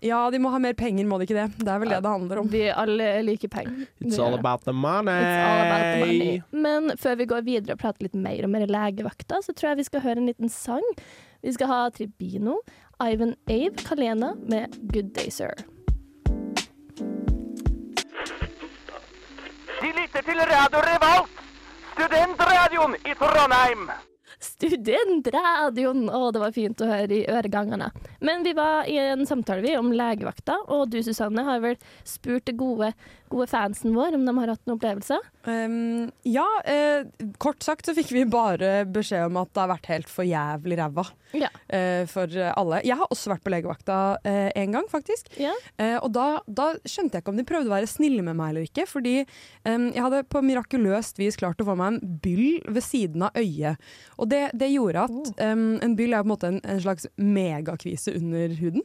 Ja, 0.00 0.18
de 0.30 0.38
må 0.38 0.50
ha 0.52 0.58
mer 0.62 0.74
penger, 0.78 1.06
må 1.10 1.18
de 1.18 1.26
ikke 1.26 1.34
det? 1.34 1.46
Det 1.58 1.70
er 1.72 1.80
vel 1.82 1.90
det 1.90 2.02
det 2.04 2.10
handler 2.12 2.40
om. 2.42 2.50
Vi 2.52 2.60
alle 2.70 3.06
liker 3.26 3.50
penger. 3.50 3.86
It's 4.00 4.18
all 4.22 4.34
about 4.36 4.62
the 4.64 4.72
money. 4.72 5.10
It's 5.10 5.40
all 5.42 5.62
about 5.66 5.86
the 5.86 6.04
money. 6.06 6.42
Men 6.52 6.92
før 6.98 7.16
vi 7.18 7.26
går 7.32 7.46
videre 7.48 7.74
og 7.74 7.80
prater 7.82 8.06
litt 8.06 8.14
mer 8.14 8.46
om 8.46 8.54
mer 8.54 8.66
legevakta, 8.70 9.40
så 9.42 9.54
tror 9.54 9.72
jeg 9.72 9.80
vi 9.82 9.88
skal 9.88 10.04
høre 10.06 10.22
en 10.22 10.30
liten 10.30 10.52
sang. 10.52 10.86
Vi 11.42 11.54
skal 11.54 11.70
ha 11.70 11.80
Tribino, 11.94 12.60
Ivan 13.02 13.34
Ave, 13.50 13.74
Kalena 13.82 14.34
med 14.38 14.78
Good 14.92 15.10
Day 15.18 15.30
Sir. 15.34 15.54
De 19.78 19.90
lytter 19.94 20.22
til 20.26 20.38
Radio 20.52 20.80
Revolt, 20.86 21.42
studentradioen 21.94 22.94
i 23.02 23.18
Trondheim. 23.18 23.90
Studentradioen! 24.38 26.08
Å, 26.10 26.30
det 26.34 26.42
var 26.42 26.54
fint 26.54 26.80
å 26.84 26.88
høre 26.88 27.14
i 27.20 27.24
øregangene. 27.28 27.90
Men 28.24 28.44
vi 28.46 28.52
var 28.56 28.88
i 28.90 28.96
en 29.02 29.26
samtale 29.28 29.64
vi 29.64 29.76
om 29.78 29.90
legevakta, 29.94 30.60
og 30.70 30.88
du 30.92 31.00
Susanne 31.04 31.44
har 31.46 31.62
vel 31.64 31.76
spurt 32.06 32.46
det 32.48 32.56
gode, 32.60 32.92
gode 33.32 33.48
fansen 33.50 33.94
vår 33.96 34.16
om 34.18 34.24
de 34.28 34.34
har 34.38 34.52
hatt 34.54 34.62
noen 34.66 34.78
opplevelser? 34.78 35.24
Um, 35.48 36.08
ja, 36.28 36.46
eh, 36.68 37.06
kort 37.40 37.62
sagt 37.64 37.88
så 37.88 37.94
fikk 37.96 38.10
vi 38.14 38.24
bare 38.28 38.82
beskjed 38.88 39.28
om 39.30 39.38
at 39.40 39.52
det 39.54 39.62
har 39.64 39.72
vært 39.72 39.90
helt 39.92 40.10
for 40.12 40.28
jævlig 40.28 40.78
ræva 40.80 41.04
Ja. 41.36 41.48
eh, 41.68 42.04
for 42.08 42.28
alle. 42.52 42.82
Jeg 42.84 42.96
har 43.00 43.08
også 43.12 43.32
vært 43.32 43.44
på 43.46 43.52
legevakta 43.52 43.98
eh, 44.28 44.50
en 44.62 44.76
gang, 44.76 44.88
faktisk. 44.92 45.30
Ja. 45.40 45.54
Eh, 45.80 45.96
og 45.98 46.12
da, 46.16 46.28
da 46.46 46.70
skjønte 46.84 47.18
jeg 47.18 47.24
ikke 47.24 47.34
om 47.34 47.40
de 47.40 47.46
prøvde 47.48 47.72
å 47.72 47.76
være 47.76 47.90
snille 47.90 48.24
med 48.24 48.36
meg 48.38 48.52
eller 48.54 48.68
ikke. 48.68 48.86
Fordi 48.88 49.16
jeg 49.68 50.00
hadde 50.04 50.22
på 50.30 50.40
mirakuløst 50.44 51.18
vis 51.20 51.36
klart 51.38 51.60
å 51.60 51.66
få 51.68 51.74
meg 51.76 51.96
en 51.98 52.16
byll 52.22 52.62
ved 52.72 52.84
siden 52.84 53.24
av 53.26 53.36
øyet. 53.36 53.80
Og 54.16 54.27
det, 54.30 54.42
det 54.60 54.70
gjorde 54.72 55.06
at 55.08 55.30
um, 55.52 55.78
En 55.82 55.96
byll 55.98 56.14
er 56.14 56.22
på 56.22 56.28
en 56.28 56.32
måte 56.32 56.50
en, 56.52 56.60
en 56.64 56.82
slags 56.82 57.08
megakvise 57.16 58.14
under 58.18 58.54
huden. 58.60 58.84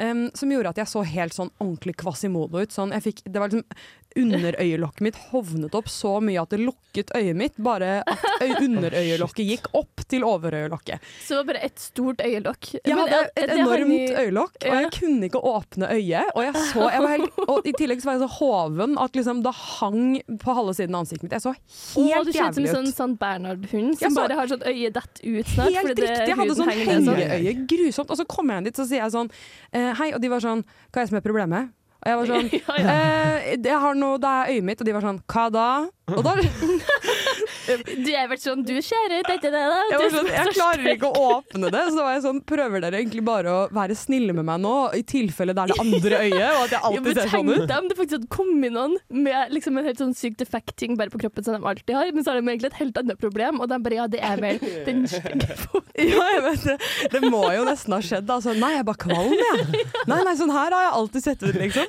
Em, 0.00 0.30
som 0.34 0.50
gjorde 0.50 0.68
at 0.74 0.76
jeg 0.82 0.90
så 0.90 1.04
helt 1.04 1.34
sånn 1.36 1.50
ordentlig 1.60 1.96
kvasimodo 1.96 2.62
ut. 2.62 2.72
Sånn, 2.74 2.92
jeg 2.96 3.02
fikk, 3.02 3.22
det 3.26 3.40
var 3.40 3.48
liksom 3.52 3.66
Underøyelokket 4.14 5.02
mitt 5.02 5.16
hovnet 5.32 5.74
opp 5.74 5.88
så 5.90 6.20
mye 6.22 6.38
at 6.38 6.52
det 6.54 6.60
lukket 6.62 7.10
øyet 7.18 7.34
mitt. 7.34 7.56
Bare 7.58 7.96
at 8.06 8.22
underøyelokket 8.62 9.48
gikk 9.48 9.66
opp 9.74 10.04
til 10.06 10.22
overøyelokket. 10.28 11.02
Så 11.24 11.34
det 11.34 11.38
var 11.40 11.48
bare 11.48 11.62
et 11.66 11.82
stort 11.82 12.22
øyelokk. 12.22 12.68
Jeg 12.78 12.94
hadde 12.94 13.18
et 13.34 13.54
enormt 13.56 14.14
øyelokk, 14.22 14.58
og 14.68 14.76
jeg 14.78 14.92
kunne 15.00 15.26
ikke 15.26 15.42
åpne 15.50 15.90
øyet. 15.96 16.30
Og, 16.36 16.44
jeg 16.46 16.62
så, 16.70 16.86
jeg 16.94 17.02
var 17.02 17.14
helt, 17.16 17.40
og 17.56 17.66
i 17.66 17.74
tillegg 17.74 18.04
så 18.04 18.10
var 18.10 18.18
jeg 18.20 18.22
så 18.22 18.30
hoven 18.36 18.94
at 19.02 19.18
liksom 19.18 19.42
det 19.42 19.54
hang 19.64 20.06
på 20.44 20.56
halve 20.60 20.76
siden 20.78 20.94
av 20.94 21.02
ansiktet 21.02 21.26
mitt. 21.26 21.34
Jeg 21.34 21.46
så 21.48 21.54
helt 21.56 22.14
jævlig 22.14 22.22
ut. 22.22 22.30
du 22.30 22.38
ser 22.38 22.46
ut 22.46 22.60
som 22.60 22.68
en 22.68 22.72
sånn. 22.78 22.90
St. 22.94 23.10
Bernhard-hund 23.24 23.98
som 23.98 24.14
så- 24.14 24.22
bare 24.22 24.38
har 24.38 24.54
sånn 24.54 24.62
øye 24.70 24.92
dett 24.94 25.24
ut 25.24 25.50
snart. 25.56 25.74
Helt 25.74 25.90
fordi 25.90 26.06
riktig. 26.06 26.30
Jeg 26.30 26.38
hadde 26.38 26.54
sånn 26.54 26.70
sånn. 26.70 27.18
hengeøye. 27.18 27.56
Grusomt. 27.74 28.14
Og 28.14 28.22
så 28.22 28.28
kommer 28.30 28.54
jeg 28.54 28.62
inn 28.62 28.70
dit, 28.70 28.78
så 28.78 28.86
sier 28.86 29.02
jeg 29.02 29.16
sånn 29.16 29.30
eh, 29.74 29.83
Hei. 29.98 30.10
Og 30.16 30.20
de 30.22 30.30
var 30.32 30.40
sånn 30.44 30.62
Hva 30.64 31.00
er 31.00 31.04
det 31.04 31.10
som 31.12 31.18
er 31.20 31.24
problemet? 31.26 31.72
Og 32.04 32.10
jeg 32.10 32.18
var 32.20 32.30
sånn 32.32 32.48
Ja, 32.58 32.76
ja. 32.78 32.94
eh, 32.94 33.56
Jeg 33.64 33.78
har 33.84 33.94
noe, 33.98 34.18
det 34.20 34.30
er 34.32 34.52
øyet 34.54 34.66
mitt. 34.70 34.80
Og 34.80 34.86
de 34.88 34.94
var 34.96 35.04
sånn 35.06 35.20
Hva 35.30 35.44
da? 35.54 35.68
Og 36.14 36.22
da 36.26 36.34
Du 37.64 38.10
er 38.12 38.28
vel 38.30 38.40
sånn 38.40 38.64
Du 38.66 38.74
ser 38.84 39.12
ut, 39.14 39.28
etter 39.30 39.52
det? 39.54 39.62
da? 39.72 39.78
jeg, 39.90 40.10
sånn, 40.12 40.28
jeg 40.32 40.52
klarer 40.56 40.88
ikke 40.94 41.10
å 41.10 41.24
åpne 41.38 41.70
det. 41.72 41.82
Så 41.88 41.96
da 41.98 42.06
var 42.06 42.16
jeg 42.16 42.24
sånn 42.26 42.40
Prøver 42.48 42.84
dere 42.84 43.00
egentlig 43.00 43.24
bare 43.26 43.52
å 43.54 43.60
være 43.74 43.96
snille 43.98 44.34
med 44.36 44.46
meg 44.48 44.60
nå, 44.64 44.74
i 44.98 45.02
tilfelle 45.08 45.54
det 45.56 45.64
er 45.64 45.72
det 45.72 45.78
andre 45.82 46.20
øyet? 46.26 46.50
Og 46.50 46.62
at 46.66 46.74
jeg 46.76 46.82
alltid 46.90 47.08
jo, 47.10 47.14
ser 47.18 47.32
sånn 47.32 47.48
tenk 47.48 47.62
ut? 47.62 47.68
deg 47.70 47.76
om 47.78 47.88
det 47.90 47.98
faktisk 47.98 48.16
hadde 48.18 48.30
kommet 48.34 48.74
noen 48.74 48.96
med 49.24 49.54
liksom 49.54 49.78
en 49.80 49.88
helt 49.88 50.02
sånn 50.02 50.14
sykt 50.18 50.40
defekt-ting 50.42 50.98
bare 51.00 51.12
på 51.12 51.20
kroppen 51.22 51.46
som 51.46 51.56
de 51.56 51.70
alltid 51.70 51.94
har, 51.96 52.10
men 52.14 52.24
så 52.26 52.32
har 52.34 52.40
de 52.40 52.46
egentlig 52.52 52.72
et 52.72 52.80
helt 52.82 53.00
annet 53.00 53.20
problem, 53.20 53.60
og 53.64 53.70
de 53.72 53.78
bare 53.84 53.98
ja, 54.00 54.06
det 54.10 54.20
er 54.24 54.42
vel 54.42 54.60
den 54.86 55.04
stygge 55.10 55.58
foten. 55.64 55.82
Ja, 56.04 56.24
jeg 56.34 56.40
vet 56.42 56.64
det. 56.66 56.74
Det 57.12 57.20
må 57.30 57.40
jo 57.54 57.62
nesten 57.68 57.94
ha 57.94 58.00
skjedd. 58.02 58.28
Altså, 58.30 58.52
nei, 58.58 58.72
jeg 58.74 58.82
er 58.82 58.86
bare 58.88 59.00
kvalm, 59.04 59.34
jeg. 59.38 59.84
Nei, 60.10 60.18
nei, 60.26 60.32
sånn 60.36 60.50
her 60.52 60.74
har 60.74 60.88
jeg 60.88 60.94
alltid 60.98 61.24
sett 61.24 61.44
ut, 61.44 61.54
liksom. 61.54 61.86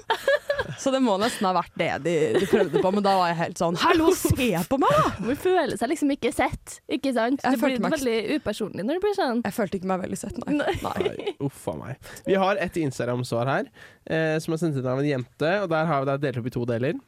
Så 0.80 0.92
det 0.94 1.02
må 1.04 1.16
nesten 1.22 1.48
ha 1.50 1.52
vært 1.56 1.74
det 1.80 1.90
de, 2.06 2.14
de 2.40 2.48
prøvde 2.50 2.82
på, 2.84 2.92
men 2.94 3.04
da 3.06 3.16
var 3.18 3.32
jeg 3.32 3.40
helt 3.42 3.60
sånn 3.62 3.78
Hallo, 3.84 4.12
se 4.18 4.50
på 4.70 4.80
meg, 4.82 4.96
da! 5.02 5.26
Føler 5.66 5.80
seg 5.82 5.90
liksom 5.90 6.12
ikke 6.14 6.30
sett, 6.36 6.76
ikke 6.94 7.12
sant? 7.16 7.42
Jeg 7.42 7.58
Det 7.58 7.62
blir 7.64 7.82
meg 7.82 7.96
veldig 7.96 8.38
upersonlig 8.38 8.86
når 8.86 9.00
det 9.00 9.02
blir 9.02 9.16
sånn. 9.18 9.42
Jeg 9.48 9.56
følte 9.56 9.80
ikke 9.80 9.90
meg 9.90 10.04
veldig 10.04 10.20
sett, 10.22 10.38
nei. 10.44 10.60
nei. 10.60 10.76
Nei, 10.86 11.34
Uff 11.48 11.64
a 11.72 11.74
meg. 11.80 12.12
Vi 12.28 12.38
har 12.38 12.62
et 12.62 12.78
Instagram-svar 12.84 13.50
her, 13.50 13.74
eh, 14.06 14.38
som 14.44 14.54
er 14.54 14.62
sendt 14.62 14.78
inn 14.78 14.90
av 14.92 15.02
en 15.02 15.10
jente, 15.10 15.52
og 15.64 15.72
der 15.74 15.90
har 15.90 16.04
vi 16.04 16.12
det 16.12 16.20
delt 16.28 16.42
opp 16.44 16.50
i 16.52 16.54
to 16.54 16.68
deler. 16.70 17.02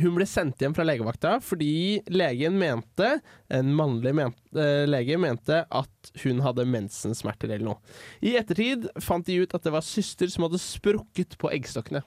Hun 0.00 0.14
ble 0.16 0.24
sendt 0.24 0.62
hjem 0.64 0.72
fra 0.72 0.86
legevakta 0.88 1.34
fordi 1.44 2.00
legen 2.08 2.56
mente, 2.56 3.18
en 3.52 3.74
mannlig 3.76 4.14
mente, 4.16 4.56
eh, 4.56 4.86
lege 4.88 5.18
mente 5.20 5.58
at 5.68 6.12
hun 6.24 6.40
hadde 6.40 6.64
mensensmerter 6.64 7.52
eller 7.52 7.66
noe. 7.74 7.98
I 8.24 8.38
ettertid 8.40 8.88
fant 9.04 9.28
de 9.28 9.42
ut 9.42 9.52
at 9.52 9.68
det 9.68 9.74
var 9.74 9.84
søster 9.84 10.32
som 10.32 10.48
hadde 10.48 10.62
sprukket 10.62 11.36
på 11.36 11.52
eggstokkene. 11.52 12.00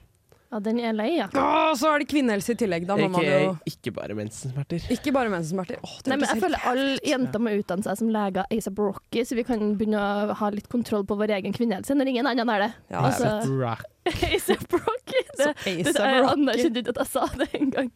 Ja, 0.46 0.60
den 0.62 0.78
er 0.78 0.92
lei, 0.94 1.08
ja. 1.16 1.26
Å, 1.34 1.72
så 1.78 1.90
er 1.90 2.02
det 2.02 2.06
kvinnehelse 2.10 2.54
i 2.54 2.58
tillegg, 2.60 2.84
da 2.86 2.94
må 2.98 3.08
man 3.10 3.24
jo 3.26 3.38
Ikke, 3.66 3.72
ikke 3.72 3.92
bare 3.96 4.14
mensensmerter. 4.18 4.86
Ikke 4.94 5.12
bare 5.16 5.32
mensensmerter. 5.32 5.80
Åh, 5.82 5.96
det 6.04 6.12
Nei, 6.12 6.18
men 6.22 6.30
jeg 6.30 6.42
føler 6.44 6.66
alle 6.70 6.86
jenter 7.10 7.42
må 7.42 7.54
utdanne 7.58 7.86
seg 7.88 7.98
som 8.00 8.12
leger 8.14 8.46
ASAP 8.54 8.78
Rocky, 8.84 9.24
så 9.26 9.38
vi 9.38 9.46
kan 9.48 9.64
begynne 9.80 9.98
å 9.98 10.36
ha 10.38 10.50
litt 10.54 10.70
kontroll 10.72 11.02
på 11.08 11.18
vår 11.18 11.34
egen 11.40 11.56
kvinnehelse 11.56 11.98
når 11.98 12.12
ingen 12.14 12.30
annen 12.30 12.54
er 12.54 12.66
det. 12.68 12.70
Ja, 12.94 13.02
altså. 13.10 13.32
ASAP 14.06 14.78
Rocky. 14.78 15.24
Det, 15.36 15.52
Så 15.58 15.98
det, 15.98 16.10
jeg 16.14 16.28
anerkjente 16.30 16.84
ikke 16.84 16.94
at 16.94 17.02
jeg 17.02 17.12
sa 17.16 17.26
det 17.42 17.50
engang. 17.58 17.90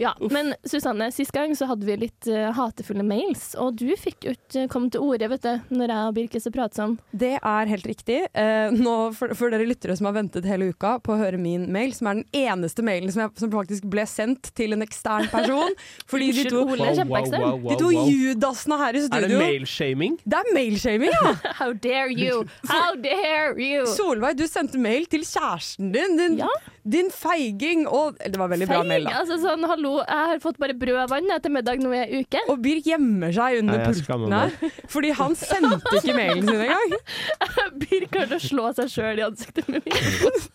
Ja, 0.00 0.14
men 0.32 0.54
Susanne, 0.64 1.10
sist 1.12 1.32
gang 1.36 1.52
så 1.58 1.66
hadde 1.68 1.84
vi 1.84 1.96
litt 2.06 2.28
uh, 2.30 2.48
hatefulle 2.56 3.04
mails, 3.04 3.50
og 3.60 3.76
du 3.76 3.90
fikk 4.00 4.24
jo 4.24 4.32
ikke 4.32 4.62
komme 4.72 4.88
til 4.92 5.02
orde, 5.04 5.28
vet 5.28 5.44
du, 5.44 5.74
når 5.76 5.92
jeg 5.92 6.10
og 6.10 6.14
Birke 6.16 6.40
så 6.40 6.52
pratet 6.54 6.80
om. 6.86 6.94
Det 7.12 7.34
er 7.36 7.68
helt 7.68 7.88
riktig. 7.90 8.20
Uh, 8.32 8.72
nå, 8.72 8.94
for, 9.16 9.34
for 9.36 9.52
dere 9.52 9.66
lyttere 9.68 9.96
som 9.98 10.08
har 10.08 10.16
ventet 10.16 10.48
hele 10.48 10.70
uka 10.72 10.94
på 11.04 11.12
å 11.12 11.18
høre 11.20 11.40
min 11.40 11.66
mail, 11.74 11.92
som 11.96 12.08
er 12.08 12.22
den 12.22 12.26
eneste 12.46 12.84
mailen 12.86 13.12
som, 13.12 13.26
jeg, 13.26 13.34
som 13.42 13.52
faktisk 13.52 13.84
ble 13.92 14.06
sendt 14.08 14.50
til 14.56 14.72
en 14.76 14.84
ekstern 14.86 15.28
person 15.32 15.76
Fordi 16.10 16.30
de 16.36 16.46
to, 16.48 16.62
wow, 16.64 16.80
wow, 16.80 17.58
wow, 17.60 17.68
de 17.68 17.76
to 17.80 17.90
judasene 17.92 18.78
her 18.80 18.96
i 18.96 19.02
studio 19.04 19.26
Er 19.26 19.32
det 19.34 19.40
mailshaming? 19.42 20.16
Det 20.24 20.40
er 20.40 20.50
mailshaming, 20.56 21.12
ja! 21.12 21.34
How 21.60 21.74
dare 21.76 22.14
you! 22.16 22.40
How 22.70 22.96
dare 22.96 23.52
you! 23.60 23.84
Solveig, 23.92 24.38
du 24.40 24.46
sendte 24.48 24.80
mail 24.80 25.04
til 25.12 25.26
kjæresten 25.28 25.92
din. 25.94 26.16
Din, 26.20 26.38
Ja. 26.40 26.48
din 26.88 27.10
feiging. 27.12 27.84
Og 27.90 28.16
det 28.24 28.38
var 28.40 28.48
veldig 28.52 28.68
bra 28.70 28.80
mail, 28.86 29.04
da. 29.08 29.20
Altså 29.20 29.36
sånn, 29.42 29.66
hallo, 29.68 29.89
jeg 29.98 30.28
har 30.30 30.40
fått 30.42 30.58
bare 30.62 30.76
brød 30.78 30.98
og 31.04 31.10
vann 31.12 31.28
etter 31.30 31.46
til 31.48 31.54
middag 31.56 31.82
nå 31.82 31.92
i 31.94 32.00
ei 32.02 32.20
uke. 32.22 32.42
Og 32.52 32.60
Birk 32.62 32.86
gjemmer 32.90 33.34
seg 33.34 33.60
under 33.62 33.82
pulten 33.86 34.36
her, 34.36 34.54
fordi 34.92 35.12
han 35.18 35.36
sendte 35.38 35.96
ikke 36.00 36.16
mailen 36.16 36.46
sin 36.48 36.64
engang. 36.66 36.94
Birk 37.84 38.14
kan 38.14 38.36
å 38.36 38.40
slå 38.42 38.70
seg 38.78 38.92
sjøl 38.92 39.22
i 39.22 39.26
ansiktet 39.26 39.68
med 39.70 39.84
mikrofon. 39.86 40.48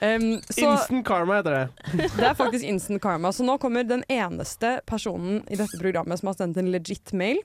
Um, 0.00 0.26
Instant 0.54 1.04
karma 1.04 1.40
heter 1.40 1.56
det. 1.56 2.06
det 2.14 2.24
er 2.30 2.36
faktisk 2.38 2.64
instant 2.64 3.02
karma. 3.02 3.32
Så 3.34 3.44
nå 3.46 3.56
kommer 3.60 3.84
den 3.86 4.04
eneste 4.10 4.78
personen 4.88 5.42
i 5.50 5.58
dette 5.58 5.80
programmet 5.80 6.20
som 6.20 6.30
har 6.30 6.38
sendt 6.38 6.60
en 6.60 6.70
legit 6.72 7.12
mail. 7.16 7.40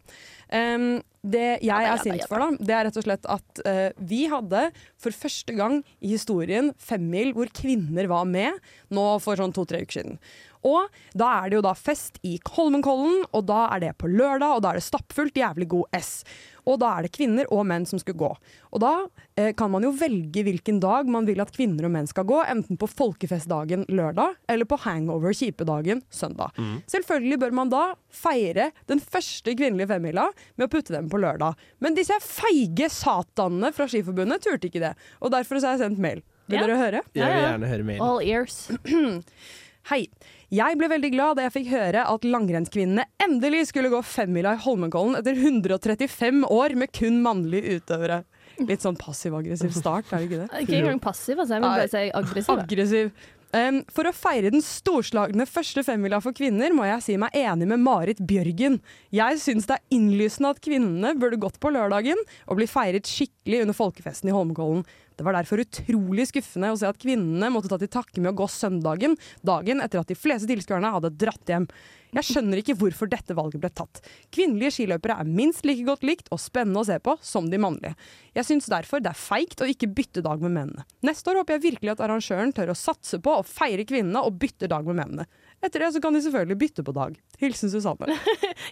Um, 0.54 1.02
det 1.26 1.46
jeg 1.66 1.66
Ja, 1.66 1.80
er 1.96 2.02
sint 2.04 2.28
for, 2.30 2.38
da, 2.38 2.52
det 2.62 2.74
er 2.76 2.84
rett 2.86 2.98
og 3.02 3.06
slett 3.08 3.26
at 3.34 3.62
uh, 3.66 3.90
vi 3.98 4.26
hadde 4.30 4.68
for 5.02 5.16
første 5.16 5.56
gang 5.58 5.80
i 5.98 6.12
historien 6.14 6.70
femmil 6.78 7.34
hvor 7.34 7.50
kvinner 7.50 8.06
var 8.12 8.28
med, 8.30 8.60
nå 8.94 9.08
for 9.24 9.40
sånn 9.40 9.56
to-tre 9.56 9.82
uker 9.82 10.00
siden. 10.04 10.20
Og 10.66 10.90
da 11.14 11.28
er 11.44 11.52
det 11.52 11.60
jo 11.60 11.66
da 11.66 11.76
fest 11.78 12.18
i 12.26 12.40
Holmenkollen, 12.56 13.22
og 13.38 13.46
da 13.46 13.68
er 13.76 13.84
det 13.84 13.94
på 14.02 14.10
lørdag, 14.10 14.58
og 14.58 14.64
da 14.66 14.72
er 14.74 14.80
det 14.80 14.88
stappfullt, 14.88 15.38
jævlig 15.38 15.68
god 15.70 15.94
S. 16.00 16.24
Og 16.66 16.80
da 16.82 16.96
er 16.98 17.06
det 17.06 17.12
kvinner 17.14 17.46
og 17.54 17.68
menn 17.70 17.84
som 17.86 18.00
skulle 18.02 18.18
gå. 18.18 18.32
Og 18.74 18.82
da 18.82 18.94
eh, 19.38 19.52
kan 19.54 19.70
man 19.70 19.86
jo 19.86 19.92
velge 19.94 20.42
hvilken 20.48 20.80
dag 20.82 21.06
man 21.14 21.28
vil 21.30 21.44
at 21.44 21.52
kvinner 21.54 21.86
og 21.86 21.94
menn 21.94 22.10
skal 22.10 22.26
gå, 22.26 22.40
enten 22.50 22.80
på 22.82 22.90
folkefestdagen 22.90 23.86
lørdag 23.94 24.34
eller 24.50 24.66
på 24.66 24.80
hangover-kjipedagen 24.88 26.02
søndag. 26.10 26.58
Selvfølgelig 26.90 27.38
bør 27.46 27.54
man 27.62 27.70
da 27.70 27.84
feire 28.10 28.72
den 28.90 29.04
første 29.04 29.54
kvinnelige 29.54 29.92
femmila 29.94 30.32
med 30.58 30.66
å 30.66 30.72
putte 30.74 30.96
dem 30.98 31.12
på 31.14 31.22
lørdag. 31.22 31.54
Men 31.86 31.94
disse 31.98 32.18
feige 32.26 32.90
satanene 32.90 33.70
fra 33.76 33.86
Skiforbundet 33.92 34.42
turte 34.48 34.72
ikke 34.72 34.82
det, 34.88 34.96
og 35.22 35.30
derfor 35.38 35.62
så 35.62 35.70
har 35.70 35.78
jeg 35.78 35.86
sendt 35.86 36.02
mail. 36.02 36.26
Vil 36.50 36.60
Ja. 36.60 36.66
dere 36.66 36.78
høre? 36.82 37.00
Jeg 37.14 37.26
vil 37.30 37.46
gjerne 37.46 37.70
høre 37.70 37.86
mail. 37.86 38.02
All 38.06 38.22
ears. 38.26 38.58
Hei. 39.92 40.08
Jeg 40.56 40.78
ble 40.80 40.88
veldig 40.92 41.12
glad 41.16 41.38
da 41.38 41.48
jeg 41.48 41.56
fikk 41.56 41.70
høre 41.74 42.06
at 42.08 42.26
langrennskvinnene 42.28 43.08
endelig 43.24 43.66
skulle 43.72 43.92
gå 43.92 44.00
femmila 44.06 44.54
i 44.56 44.62
Holmenkollen 44.64 45.18
etter 45.20 45.36
135 45.36 46.46
år 46.54 46.76
med 46.80 46.94
kun 46.96 47.20
mannlige 47.26 47.80
utøvere. 47.80 48.22
Litt 48.64 48.86
sånn 48.86 48.96
passiv-aggressiv 48.96 49.74
start, 49.76 50.12
er 50.14 50.22
det 50.22 50.28
ikke 50.30 50.44
det? 50.44 50.62
Ikke 50.64 50.78
engang 50.80 51.02
passiv, 51.04 51.42
altså. 51.42 51.58
Jeg 51.58 51.64
vil 51.64 51.74
bare 51.74 51.90
si 51.92 52.04
aggressiv. 52.22 52.62
Aggressiv. 52.62 53.10
Um, 53.56 53.78
for 53.94 54.08
å 54.08 54.12
feire 54.16 54.50
den 54.52 54.64
storslagne 54.64 55.46
første 55.48 55.84
femmila 55.88 56.18
for 56.24 56.36
kvinner, 56.36 56.74
må 56.76 56.88
jeg 56.88 57.04
si 57.06 57.16
meg 57.20 57.36
enig 57.40 57.68
med 57.72 57.84
Marit 57.84 58.20
Bjørgen. 58.28 58.82
Jeg 59.16 59.40
syns 59.44 59.68
det 59.70 59.78
er 59.78 59.96
innlysende 59.96 60.52
at 60.56 60.62
kvinnene 60.64 61.14
burde 61.20 61.40
gått 61.40 61.60
på 61.64 61.72
lørdagen 61.72 62.20
og 62.48 62.60
bli 62.60 62.68
feiret 62.68 63.08
skikkelig 63.08 63.64
under 63.64 63.78
folkefesten 63.78 64.32
i 64.32 64.36
Holmenkollen. 64.36 64.84
Det 65.16 65.26
var 65.26 65.38
derfor 65.38 65.64
utrolig 65.64 66.28
skuffende 66.30 66.74
å 66.74 66.80
se 66.80 66.90
at 66.90 67.00
kvinnene 67.00 67.52
måtte 67.54 67.72
ta 67.72 67.80
til 67.80 67.92
takke 67.92 68.22
med 68.22 68.34
å 68.34 68.40
gå 68.42 68.48
søndagen, 68.52 69.16
dagen 69.48 69.84
etter 69.84 70.02
at 70.02 70.12
de 70.12 70.18
fleste 70.20 70.50
tilskuerne 70.50 70.92
hadde 70.96 71.14
dratt 71.16 71.52
hjem. 71.52 71.70
Jeg 72.16 72.28
skjønner 72.30 72.62
ikke 72.62 72.76
hvorfor 72.80 73.10
dette 73.12 73.36
valget 73.38 73.62
ble 73.64 73.70
tatt. 73.76 74.00
Kvinnelige 74.34 74.72
skiløpere 74.78 75.18
er 75.22 75.30
minst 75.30 75.66
like 75.68 75.84
godt 75.88 76.06
likt 76.08 76.30
og 76.32 76.40
spennende 76.42 76.82
å 76.82 76.88
se 76.88 76.98
på 77.04 77.18
som 77.26 77.50
de 77.52 77.60
mannlige. 77.62 77.96
Jeg 78.36 78.48
syns 78.48 78.70
derfor 78.72 79.04
det 79.04 79.12
er 79.12 79.20
feigt 79.20 79.62
å 79.64 79.68
ikke 79.72 79.90
bytte 79.96 80.24
dag 80.26 80.42
med 80.44 80.56
mennene. 80.56 80.86
Neste 81.06 81.32
år 81.32 81.42
håper 81.42 81.58
jeg 81.58 81.66
virkelig 81.70 81.94
at 81.96 82.04
arrangøren 82.06 82.54
tør 82.56 82.72
å 82.74 82.78
satse 82.80 83.20
på 83.24 83.38
å 83.40 83.44
feire 83.48 83.86
kvinnene 83.88 84.24
og 84.26 84.40
bytte 84.42 84.70
dag 84.72 84.88
med 84.88 84.98
mennene. 85.02 85.28
Etter 85.64 85.82
det 85.86 85.94
så 85.96 86.02
kan 86.04 86.14
de 86.14 86.20
selvfølgelig 86.22 86.58
bytte 86.62 86.84
på 86.86 86.94
dag. 86.96 87.16
Hilsen 87.42 87.72
Susanne. 87.74 88.16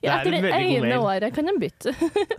Ja, 0.04 0.18
er 0.18 0.26
etter 0.26 0.34
det 0.44 0.50
ene 0.58 0.98
året 1.00 1.34
kan 1.36 1.48
de 1.48 1.54
bytte. 1.60 1.92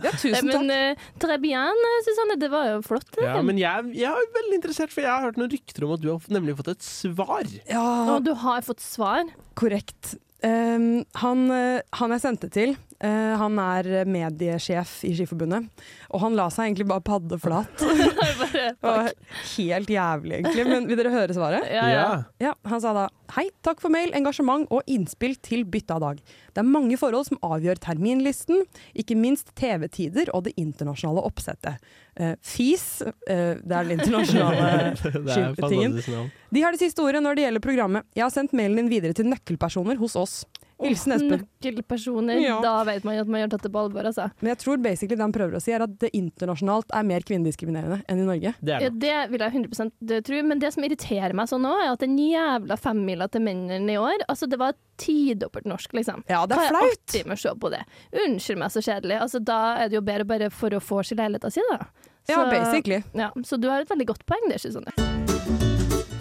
Ja, 0.03 0.11
tusen 0.11 0.45
Men 0.49 0.69
takk. 0.69 0.99
uh, 0.99 1.05
très 1.23 1.37
bien, 1.41 1.79
eh, 1.89 1.95
Susanne. 2.05 2.35
Det 2.41 2.49
var 2.51 2.67
jo 2.69 2.81
flott. 2.85 3.07
det. 3.15 3.23
Ja, 3.25 3.39
men 3.45 3.57
jeg, 3.61 3.87
jeg 3.97 4.11
er 4.11 4.29
veldig 4.35 4.57
interessert, 4.59 4.93
for 4.93 5.05
jeg 5.05 5.09
har 5.11 5.23
hørt 5.25 5.39
noen 5.39 5.49
rykter 5.53 5.85
om 5.87 5.93
at 5.95 6.03
du 6.03 6.09
har 6.11 6.27
nemlig 6.35 6.57
fått 6.59 6.69
et 6.75 6.85
svar. 6.85 7.49
Ja, 7.69 7.85
Og 8.15 8.25
du 8.27 8.33
har 8.43 8.65
fått 8.67 8.83
svar. 8.85 9.25
korrekt. 9.57 10.15
Um, 10.45 11.05
han, 11.17 11.39
eh, 11.49 11.81
han 11.97 12.11
jeg 12.13 12.21
sendte 12.21 12.49
til, 12.53 12.75
eh, 13.03 13.33
han 13.39 13.59
er 13.61 14.05
mediesjef 14.07 14.97
i 15.07 15.13
Skiforbundet. 15.17 15.67
Og 16.13 16.21
han 16.23 16.37
la 16.37 16.47
seg 16.53 16.69
egentlig 16.69 16.87
bare 16.89 17.03
paddeflat. 17.05 17.85
Bare, 18.35 18.71
Det 18.81 18.91
var 18.91 19.11
helt 19.55 19.89
jævlig, 19.89 20.33
egentlig. 20.39 20.65
Men 20.67 20.87
vil 20.89 20.99
dere 20.99 21.11
høre 21.13 21.35
svaret? 21.35 21.67
ja, 21.71 21.85
ja. 21.91 22.07
Ja, 22.41 22.53
Han 22.69 22.81
sa 22.81 22.93
da 22.95 23.05
Hei, 23.35 23.47
takk 23.65 23.79
for 23.81 23.89
mail, 23.89 24.11
engasjement 24.13 24.67
og 24.73 24.85
innspill 24.91 25.33
til 25.41 25.63
bytte 25.65 25.95
av 25.95 26.03
dag. 26.03 26.19
Det 26.53 26.61
er 26.61 26.67
mange 26.67 26.97
forhold 27.01 27.25
som 27.25 27.39
avgjør 27.43 27.79
terminlisten, 27.81 28.61
ikke 28.93 29.17
minst 29.17 29.49
TV-tider 29.57 30.29
og 30.35 30.43
det 30.45 30.53
internasjonale 30.61 31.23
oppsettet. 31.25 31.81
Uh, 32.19 32.35
FIS, 32.45 33.01
uh, 33.01 33.57
det 33.57 33.73
er 33.79 33.89
den 33.89 33.97
internasjonale 33.97 34.93
Det 35.01 35.23
er 35.25 35.55
skiltingen. 35.57 36.29
De 36.53 36.63
har 36.63 36.75
det 36.75 36.83
siste 36.83 37.01
ordet 37.01 37.23
når 37.25 37.39
det 37.39 37.47
gjelder 37.47 37.65
programmet. 37.65 38.05
Jeg 38.13 38.27
har 38.27 38.35
sendt 38.35 38.53
mailen 38.53 38.83
din 38.83 38.93
videre 38.93 39.17
til 39.17 39.27
nøkkelpersoner 39.31 39.97
hos 39.99 40.15
oss. 40.21 40.37
Hilsen 40.83 41.13
Espen. 41.15 41.43
Nøkkelpersoner. 41.45 42.39
Ja. 42.43 42.57
Da 42.63 42.73
vet 42.87 43.05
man 43.07 43.15
at 43.21 43.29
man 43.31 43.45
har 43.45 43.51
tatt 43.53 43.63
det 43.63 43.71
på 43.71 43.79
alvor, 43.85 44.03
altså. 44.09 44.25
Men 44.41 44.51
jeg 44.51 44.59
tror 44.63 44.81
basically 44.83 45.15
det 45.15 45.23
han 45.23 45.31
prøver 45.35 45.55
å 45.55 45.61
si, 45.63 45.71
er 45.71 45.85
at 45.85 45.93
det 46.01 46.09
internasjonalt 46.17 46.91
er 46.93 47.05
mer 47.07 47.23
kvinnediskriminerende 47.27 48.01
enn 48.11 48.19
i 48.23 48.27
Norge. 48.27 48.51
Det 48.59 48.73
er 48.75 48.81
Ja, 48.83 48.89
det. 48.89 48.99
det 48.99 49.31
vil 49.31 49.45
jeg 49.45 49.53
100% 49.55 50.15
tro, 50.27 50.41
men 50.43 50.59
det 50.59 50.73
som 50.75 50.83
irriterer 50.83 51.33
meg 51.33 51.47
sånn 51.47 51.63
nå, 51.63 51.71
er 51.79 51.93
at 51.93 52.03
den 52.03 52.17
jævla 52.19 52.77
femmila 52.77 53.29
til 53.31 53.45
mennene 53.47 53.95
i 53.95 53.97
år, 54.01 54.25
altså 54.27 54.49
det 54.51 54.59
var 54.59 54.75
tidobbelt 54.97 55.65
norsk, 55.65 55.93
liksom. 55.95 56.23
Ja, 56.27 56.45
det 56.45 56.57
er 56.59 56.69
flaut! 56.73 56.91
artig 56.91 57.23
med 57.25 57.37
å 57.37 57.41
se 57.41 57.55
på 57.59 57.71
det? 57.71 57.81
Unnskyld 58.25 58.59
meg, 58.59 58.71
så 58.75 58.83
kjedelig. 58.83 59.21
Altså, 59.21 59.39
da 59.43 59.61
er 59.79 59.89
det 59.89 59.95
jo 59.99 60.03
bedre 60.05 60.27
bare 60.27 60.49
for 60.51 60.75
å 60.75 60.81
få 60.83 61.03
sin 61.07 61.17
leiligheta 61.19 61.51
si, 61.51 61.63
da. 61.71 61.87
Ja, 62.27 62.41
basically. 62.49 63.03
Ja, 63.13 63.31
så 63.45 63.59
du 63.61 63.69
har 63.69 63.81
et 63.83 63.89
veldig 63.91 64.07
godt 64.11 64.25
poeng 64.25 64.49
der, 64.49 64.57
Susanne. 64.59 64.91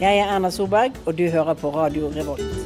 Jeg 0.01 0.19
er 0.21 0.27
Erna 0.35 0.51
Solberg, 0.51 0.93
og 1.07 1.17
du 1.17 1.27
hører 1.31 1.55
på 1.59 1.71
Radio 1.75 2.11
Revolt. 2.15 2.64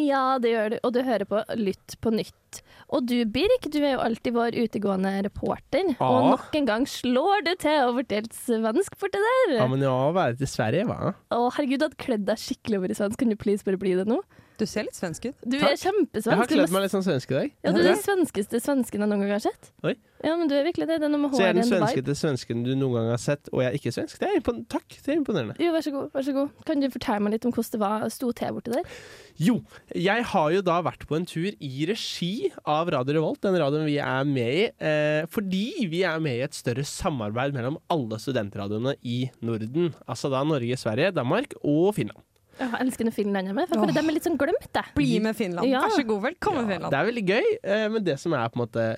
Ja, 0.00 0.38
det 0.40 0.52
gjør 0.54 0.72
du, 0.72 0.76
og 0.86 0.92
du 0.94 1.00
hører 1.04 1.26
på 1.28 1.40
Lytt 1.58 1.96
på 2.00 2.12
nytt. 2.14 2.60
Og 2.90 3.04
du, 3.06 3.14
Birk, 3.30 3.68
du 3.70 3.78
er 3.84 3.92
jo 3.94 4.02
alltid 4.02 4.34
vår 4.34 4.56
utegående 4.58 5.12
reporter, 5.28 5.92
og 6.02 6.30
nok 6.32 6.56
en 6.58 6.66
gang 6.66 6.86
slår 6.90 7.44
du 7.46 7.52
til 7.62 7.84
over 7.86 8.06
til 8.10 8.26
svensk 8.34 8.96
borti 8.98 9.20
der. 9.22 9.56
Ja, 9.60 9.66
men 9.70 9.84
jeg 9.84 9.92
har 9.94 10.16
vært 10.16 10.42
i 10.42 10.48
Sverige, 10.50 10.88
hva? 10.88 11.12
Å, 11.30 11.38
herregud, 11.54 11.78
du 11.78 11.86
hadde 11.86 12.00
kledd 12.02 12.26
deg 12.26 12.40
skikkelig 12.42 12.80
over 12.80 12.94
i 12.94 12.98
svensk. 12.98 13.20
Kan 13.20 13.30
du 13.30 13.38
please 13.38 13.66
bare 13.66 13.78
bli 13.78 13.94
det 14.00 14.08
nå? 14.10 14.18
Du 14.60 14.66
ser 14.68 14.84
litt 14.84 14.96
svensk 14.98 15.30
ut. 15.30 15.36
Du 15.40 15.56
Takk. 15.56 15.70
er 15.70 15.78
kjempesvensk. 15.80 16.28
Jeg 16.28 16.40
har 16.42 16.48
kledd 16.50 16.72
meg 16.74 16.82
litt 16.84 16.92
sånn 16.92 17.04
svensk 17.06 17.30
i 17.32 17.36
dag. 17.38 17.52
Ja, 17.64 17.72
du 17.72 17.80
er 17.80 17.86
den 17.90 18.02
svenskeste 18.02 18.60
svensken 18.60 19.00
jeg 19.00 19.08
noen 19.08 19.24
gang 19.24 19.32
har 19.32 19.44
sett. 19.46 19.70
Oi. 19.88 19.94
Ja, 20.20 20.34
men 20.36 20.50
du 20.50 20.52
er 20.52 20.66
virkelig 20.66 20.84
det. 20.84 20.98
Det 21.00 21.06
er 21.08 21.12
noe 21.14 21.22
med 21.22 21.32
Så 21.32 21.40
jeg 21.40 21.54
er 21.54 21.56
den 21.56 21.68
svenskeste 21.68 22.16
svensken 22.18 22.64
du 22.66 22.74
noen 22.76 22.98
gang 22.98 23.08
har 23.14 23.22
sett, 23.22 23.48
og 23.54 23.62
jeg 23.64 23.70
er 23.70 23.78
ikke 23.78 23.92
svensk. 23.96 24.20
Det 24.20 24.28
er 24.28 24.44
Takk, 24.70 24.98
det 25.06 25.14
er 25.14 25.16
imponerende. 25.16 25.56
Jo, 25.62 25.72
vær 25.72 25.84
så 25.86 25.92
god. 25.94 26.10
vær 26.12 26.26
så 26.26 26.34
god. 26.36 26.52
Kan 26.68 26.84
du 26.84 26.88
fortelle 26.92 27.24
meg 27.24 27.34
litt 27.36 27.48
om 27.48 27.54
hvordan 27.56 27.72
det 27.72 27.80
var 27.80 28.06
sto 28.12 28.32
til 28.36 28.54
borti 28.58 28.74
der? 28.74 28.94
Jo, 29.40 29.56
jeg 29.96 30.28
har 30.34 30.48
jo 30.52 30.62
da 30.66 30.76
vært 30.84 31.06
på 31.08 31.16
en 31.16 31.28
tur 31.28 31.48
i 31.56 31.86
regi 31.88 32.32
av 32.68 32.92
Radio 32.92 33.16
Revolt, 33.16 33.40
den 33.46 33.56
radioen 33.62 33.88
vi 33.88 33.96
er 34.04 34.28
med 34.28 34.58
i, 34.60 34.64
eh, 34.76 35.24
fordi 35.32 35.88
vi 35.88 36.04
er 36.04 36.20
med 36.20 36.36
i 36.36 36.44
et 36.44 36.58
større 36.58 36.84
samarbeid 36.84 37.56
mellom 37.56 37.80
alle 37.88 38.20
studentradioene 38.20 38.98
i 39.00 39.22
Norden. 39.40 39.94
Altså 40.04 40.28
da 40.28 40.44
Norge, 40.44 40.76
Sverige, 40.76 41.14
Danmark 41.16 41.56
og 41.64 41.94
Finland. 41.96 42.20
Jeg 42.60 42.80
elsker 42.84 43.08
når 43.08 43.14
Finland 43.16 43.48
er 43.50 43.56
med, 43.56 43.70
for 43.70 43.88
de 43.88 44.00
er 44.00 44.12
litt 44.12 44.26
sånn 44.26 44.38
glemt, 44.40 44.66
Det. 44.76 44.82
Bli 44.96 45.20
med 45.24 45.36
Finland. 45.38 45.68
Ja. 45.70 45.80
Vær 45.86 45.94
så 45.96 46.06
god, 46.06 46.22
velkommen, 46.28 46.66
Det 46.68 46.76
Finland. 46.76 46.96
er 46.98 47.06
veldig 47.08 47.24
gøy, 47.30 47.46
eh, 47.64 47.86
men 47.94 48.04
det 48.04 48.18
som 48.20 48.34
er 48.36 48.48
på 48.52 48.60
en 48.60 48.64
måte 48.66 48.88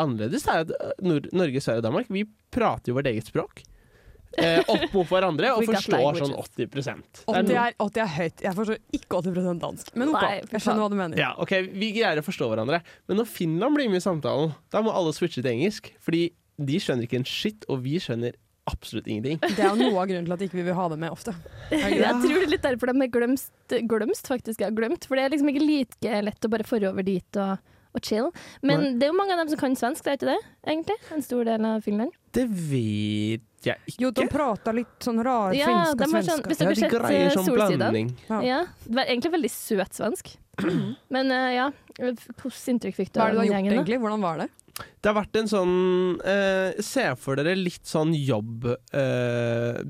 annerledes, 0.00 0.46
er 0.48 0.64
at 0.64 0.70
eh, 0.76 0.94
Nor 1.04 1.28
Norge, 1.36 1.60
Sverige 1.60 1.82
og 1.82 1.88
Danmark 1.90 2.08
vi 2.08 2.24
prater 2.50 2.92
jo 2.92 2.96
vårt 2.96 3.10
eget 3.10 3.28
språk. 3.28 3.62
Eh, 4.38 4.60
opp 4.70 4.92
mot 4.94 5.08
hverandre 5.10 5.50
og 5.56 5.64
forstår 5.66 6.20
sånn 6.20 6.36
80 6.38 6.68
Det 6.70 6.86
er 6.86 7.00
80 7.26 7.56
er, 7.58 7.74
80 7.82 8.02
er 8.04 8.12
høyt. 8.14 8.44
Jeg 8.46 8.56
forstår 8.56 8.78
ikke 8.96 9.22
80% 9.26 9.62
dansk. 9.64 9.90
Men 9.98 10.12
OK, 10.14 10.22
Nei, 10.22 10.36
jeg 10.54 10.62
skjønner 10.62 10.84
hva 10.84 10.90
du 10.92 10.98
mener. 11.00 11.18
Ja, 11.20 11.30
ok, 11.42 11.56
Vi 11.74 11.90
greier 11.96 12.20
å 12.22 12.26
forstå 12.26 12.48
hverandre. 12.52 12.80
Men 13.10 13.20
når 13.20 13.30
Finland 13.30 13.76
blir 13.76 13.90
med 13.90 13.98
i 14.00 14.04
samtalen, 14.06 14.54
da 14.70 14.84
må 14.86 14.94
alle 14.94 15.12
switche 15.16 15.42
til 15.42 15.50
engelsk. 15.50 15.90
Fordi 16.00 16.28
de 16.60 16.78
skjønner 16.78 17.08
ikke 17.08 17.18
en 17.18 17.26
shit, 17.26 17.66
og 17.72 17.82
vi 17.82 17.98
skjønner 18.02 18.38
absolutt 18.68 19.06
ingenting. 19.06 19.40
Det 19.56 19.58
er 19.62 19.70
jo 19.70 19.78
noe 19.80 20.02
av 20.02 20.08
grunnen 20.10 20.28
til 20.28 20.36
at 20.36 20.44
ikke 20.46 20.60
vi 20.60 20.66
vil 20.68 20.78
ha 20.78 20.86
det 20.92 21.00
med 21.00 21.14
ofte. 21.14 21.34
Jeg 21.72 21.98
tror 22.00 22.36
det 22.36 22.46
er 22.46 22.54
litt 22.54 22.64
derfor 22.66 22.92
de 22.92 23.04
er 23.06 23.12
glemst, 23.12 23.52
glemst 23.88 24.30
faktisk. 24.30 24.60
Jeg 24.60 24.70
har 24.70 24.76
glemt, 24.76 25.06
for 25.08 25.18
det 25.18 25.26
er 25.26 25.34
liksom 25.34 25.52
ikke 25.52 25.66
like 25.66 26.22
lett 26.28 26.48
å 26.48 26.52
bare 26.52 26.66
forover 26.68 27.06
dit 27.06 27.40
og, 27.40 27.76
og 27.96 28.06
chill. 28.06 28.30
Men 28.66 28.98
det 29.00 29.08
er 29.08 29.12
jo 29.14 29.18
mange 29.18 29.36
av 29.36 29.44
dem 29.44 29.52
som 29.52 29.60
kan 29.62 29.76
svensk, 29.78 30.04
det 30.06 30.12
er 30.12 30.20
ikke 30.20 30.32
det? 30.32 30.40
egentlig? 30.74 30.98
En 31.16 31.24
stor 31.24 31.46
del 31.48 31.70
av 31.70 31.86
Finland. 31.86 32.16
Det 32.36 32.46
vet 32.46 33.66
jeg 33.66 33.90
ikke. 33.90 34.02
Jo, 34.04 34.12
de 34.16 34.26
prater 34.30 34.76
litt 34.76 35.04
sånn 35.04 35.20
rar 35.24 35.56
Ja, 35.56 35.68
finsk 35.68 36.04
og 36.04 36.14
svensk. 36.14 36.30
sånn, 36.30 36.44
hvis 36.46 36.60
Ja, 36.60 36.68
dere 36.68 36.74
de 36.74 36.80
har 36.80 36.80
sett 36.84 36.94
greier 36.94 37.26
eh, 37.26 37.34
sånn 37.36 37.50
blanding. 37.56 38.14
Ja. 38.28 38.40
Ja, 38.46 38.60
det 38.86 38.96
var 39.00 39.10
egentlig 39.10 39.34
veldig 39.36 39.52
søt 39.52 39.98
svensk. 39.98 40.32
Men 41.14 41.32
uh, 41.32 41.50
ja, 41.54 41.66
hvilket 41.98 42.72
inntrykk 42.74 42.96
fikk 43.02 43.12
du 43.12 43.20
Hva 43.20 43.28
har 43.28 43.36
du 43.36 43.44
gjort, 43.44 43.60
egentlig? 43.60 44.00
Hvordan 44.00 44.24
var 44.24 44.44
det? 44.44 44.48
Det 45.00 45.10
har 45.10 45.18
vært 45.20 45.40
en 45.40 45.50
sånn 45.50 45.74
eh, 46.26 46.78
Se 46.84 47.06
for 47.20 47.40
dere 47.40 47.56
litt 47.58 47.86
sånn 47.88 48.14
jobb 48.16 48.68
eh. 48.92 49.80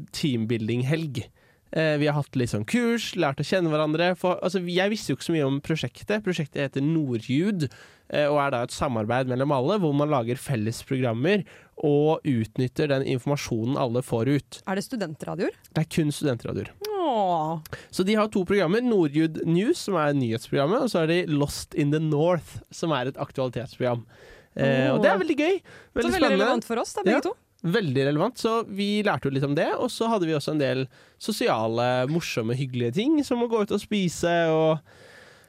Eh, 1.71 1.97
vi 2.03 2.09
har 2.09 2.17
hatt 2.17 2.35
litt 2.35 2.51
sånn 2.51 2.67
kurs, 2.67 3.13
lært 3.15 3.41
å 3.43 3.47
kjenne 3.47 3.71
hverandre. 3.71 4.13
For, 4.19 4.41
altså, 4.43 4.63
jeg 4.67 4.91
visste 4.91 5.13
jo 5.13 5.19
ikke 5.19 5.29
så 5.29 5.35
mye 5.37 5.47
om 5.47 5.61
prosjektet. 5.63 6.25
Prosjektet 6.27 6.65
heter 6.65 6.83
Nordljud, 6.83 7.69
eh, 8.11 8.27
og 8.27 8.41
er 8.43 8.55
da 8.55 8.63
et 8.67 8.75
samarbeid 8.75 9.31
mellom 9.31 9.55
alle, 9.55 9.79
hvor 9.83 9.95
man 9.95 10.11
lager 10.11 10.41
felles 10.41 10.83
programmer 10.87 11.45
og 11.81 12.27
utnytter 12.29 12.91
den 12.91 13.07
informasjonen 13.15 13.79
alle 13.81 14.03
får 14.05 14.33
ut. 14.35 14.59
Er 14.67 14.81
det 14.81 14.85
studentradioer? 14.89 15.55
Det 15.71 15.85
er 15.85 15.93
kun 15.95 16.11
studentradioer. 16.13 16.75
Åh. 16.91 17.63
Så 17.95 18.05
de 18.05 18.19
har 18.19 18.29
to 18.29 18.43
programmer. 18.45 18.83
Nordjud 18.85 19.41
News, 19.47 19.87
som 19.87 19.97
er 20.01 20.19
nyhetsprogrammet, 20.19 20.85
og 20.85 20.93
så 20.93 21.05
har 21.05 21.13
de 21.13 21.23
Lost 21.31 21.79
in 21.79 21.95
the 21.95 22.03
North, 22.03 22.59
som 22.75 22.93
er 22.97 23.13
et 23.13 23.23
aktualitetsprogram. 23.23 24.05
Eh, 24.57 24.89
og 24.93 25.03
det 25.03 25.11
er 25.13 25.19
veldig 25.21 25.37
gøy. 25.39 25.61
Så 25.61 25.95
Veldig 25.95 26.11
veldig 26.11 26.19
spennende. 26.19 26.39
relevant 26.39 26.65
for 26.65 26.79
oss, 26.83 26.93
da, 26.95 27.03
begge 27.07 27.21
Ja. 27.21 27.21
to. 27.21 27.35
Veldig 27.63 28.05
relevant, 28.09 28.39
så 28.41 28.65
vi 28.67 29.03
lærte 29.05 29.25
jo 29.29 29.31
litt 29.31 29.45
om 29.45 29.55
det. 29.55 29.69
Og 29.77 29.91
så 29.91 30.09
hadde 30.09 30.25
vi 30.27 30.33
også 30.33 30.53
en 30.53 30.59
del 30.59 30.87
sosiale, 31.21 32.07
morsomme, 32.09 32.57
hyggelige 32.57 32.95
ting, 32.95 33.23
som 33.23 33.39
å 33.45 33.49
gå 33.51 33.61
ut 33.63 33.71
og 33.77 33.81
spise 33.81 34.33
og 34.51 34.81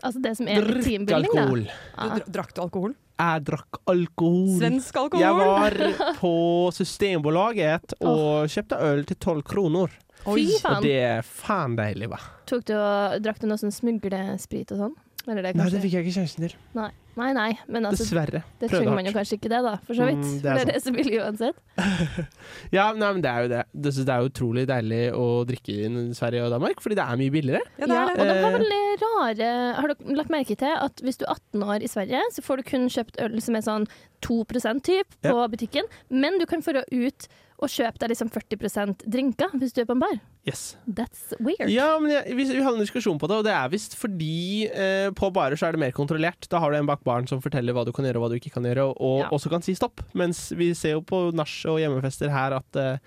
Altså 0.03 0.19
det 0.21 0.35
som 0.35 0.47
er 0.49 0.61
drikke 0.65 1.13
alkohol. 1.13 1.63
da. 1.63 1.71
alkohol. 1.71 1.71
Ja. 1.97 2.19
Du 2.25 2.31
Drakk 2.31 2.53
du 2.55 2.61
alkohol? 2.61 2.95
Jeg 3.21 3.43
drakk 3.45 3.77
alkohol. 3.87 4.59
Svensk 4.59 4.95
alkohol? 4.97 5.21
Jeg 5.21 5.33
var 5.37 6.15
på 6.17 6.31
Systembolaget 6.73 7.93
og 8.01 8.49
kjøpte 8.49 8.79
øl 8.81 9.03
til 9.05 9.15
tolv 9.21 9.43
kroner. 9.45 9.93
Fy 10.25 10.47
Og 10.65 10.81
det 10.81 10.95
er 11.01 11.21
faen 11.25 11.75
deilig, 11.77 12.09
hva. 12.09 12.17
Drakk 12.49 13.39
du 13.41 13.47
noe 13.47 13.57
sånn 13.61 13.71
smuglesprit 13.73 14.73
og 14.73 14.81
sånn? 14.87 14.95
Eller 15.27 15.43
det 15.45 15.55
Nei, 15.55 15.69
det 15.69 15.81
fikk 15.83 15.93
jeg 15.99 16.05
ikke 16.07 16.17
sjansen 16.17 16.47
til. 16.47 16.55
Nei, 16.73 16.89
nei, 17.19 17.31
nei. 17.35 17.49
Men 17.67 17.85
altså, 17.89 18.03
Dessverre. 18.05 18.43
det 18.61 18.69
trenger 18.71 18.93
man 18.95 19.05
jo 19.05 19.11
kanskje 19.15 19.37
ikke 19.39 19.49
det, 19.51 19.59
da, 19.65 19.73
for 19.87 19.97
så 19.97 20.07
vidt. 20.07 20.21
Mm, 20.23 20.37
det 20.41 20.51
er 20.51 20.57
for 20.57 20.65
det 20.65 20.71
er 20.71 20.77
det 20.77 20.83
som 20.85 20.95
vil 20.95 21.09
uansett. 21.19 21.57
Ja, 22.77 22.85
nei, 22.95 23.09
men 23.15 23.21
det 23.23 23.31
er 23.31 23.45
jo 23.45 23.49
det. 23.51 23.61
Det, 23.73 23.93
er 24.07 24.27
utrolig 24.29 24.63
deilig 24.69 25.01
å 25.17 25.25
drikke 25.47 25.75
i 25.75 26.05
Sverige 26.15 26.45
og 26.45 26.53
Danmark, 26.55 26.79
fordi 26.83 26.97
det 26.99 27.05
er 27.07 27.19
mye 27.19 27.33
billigere. 27.33 27.63
Ja, 27.81 27.85
det 27.89 27.97
Ja, 27.97 28.03
er 28.05 28.11
og 28.11 28.17
det. 28.17 28.27
de 28.27 28.41
har 28.45 28.51
Eh. 28.51 28.57
veldig 28.59 28.81
rare 29.01 29.51
Har 29.81 29.87
dere 29.93 30.15
lagt 30.21 30.31
merke 30.33 30.55
til 30.57 30.75
at 30.77 31.01
hvis 31.03 31.17
du 31.19 31.25
er 31.25 31.33
18 31.35 31.63
år 31.63 31.83
i 31.83 31.91
Sverige, 31.91 32.21
så 32.35 32.41
får 32.45 32.57
du 32.57 32.63
kun 32.71 32.87
kjøpt 32.89 33.19
øl 33.21 33.39
som 33.41 33.55
er 33.55 33.61
sånn 33.67 33.87
2% 34.21 34.83
typ 34.83 35.07
på 35.25 35.47
butikken, 35.51 35.83
men 36.09 36.37
du 36.39 36.45
kan 36.45 36.61
få 36.61 36.75
ut 36.77 37.27
og 37.61 37.69
kjøpe 37.69 37.99
deg 38.01 38.09
liksom 38.13 38.29
40 38.33 39.05
drinker 39.05 39.49
hvis 39.59 39.73
du 39.73 39.81
er 39.81 39.85
på 39.89 39.93
en 39.97 39.99
bar. 40.01 40.19
Yes. 40.43 40.75
That's 40.89 41.35
weird. 41.37 41.69
Ja, 41.69 41.99
men 42.01 42.09
jeg, 42.15 42.33
vi, 42.33 42.45
vi 42.49 42.63
hadde 42.65 42.79
en 42.79 42.81
diskusjon 42.81 43.19
på 43.21 43.27
det, 43.29 43.35
og 43.41 43.45
det 43.45 43.53
er 43.53 43.67
visst 43.69 43.93
fordi 43.99 44.65
eh, 44.73 45.11
på 45.13 45.29
barer 45.35 45.53
så 45.59 45.67
er 45.69 45.75
det 45.77 45.81
mer 45.83 45.93
kontrollert. 45.93 46.47
Da 46.49 46.57
har 46.63 46.73
du 46.73 46.79
en 46.79 46.89
bak 46.89 47.03
baren 47.05 47.27
som 47.29 47.43
forteller 47.43 47.75
hva 47.77 47.83
du 47.85 47.91
kan 47.93 48.07
gjøre 48.07 48.17
og 48.17 48.25
hva 48.25 48.31
du 48.33 48.39
ikke 48.39 48.53
kan 48.55 48.65
gjøre, 48.65 48.87
og 48.97 49.19
Ja. 49.21 49.29
også 49.37 49.51
kan 49.53 49.61
si 49.61 49.75
stopp. 49.77 50.01
Mens 50.17 50.47
vi 50.57 50.71
ser 50.73 50.95
jo 50.97 51.03
på 51.05 51.27
nach 51.37 51.53
og 51.69 51.77
hjemmefester 51.83 52.33
her 52.33 52.57
at 52.57 52.81
eh, 52.81 52.97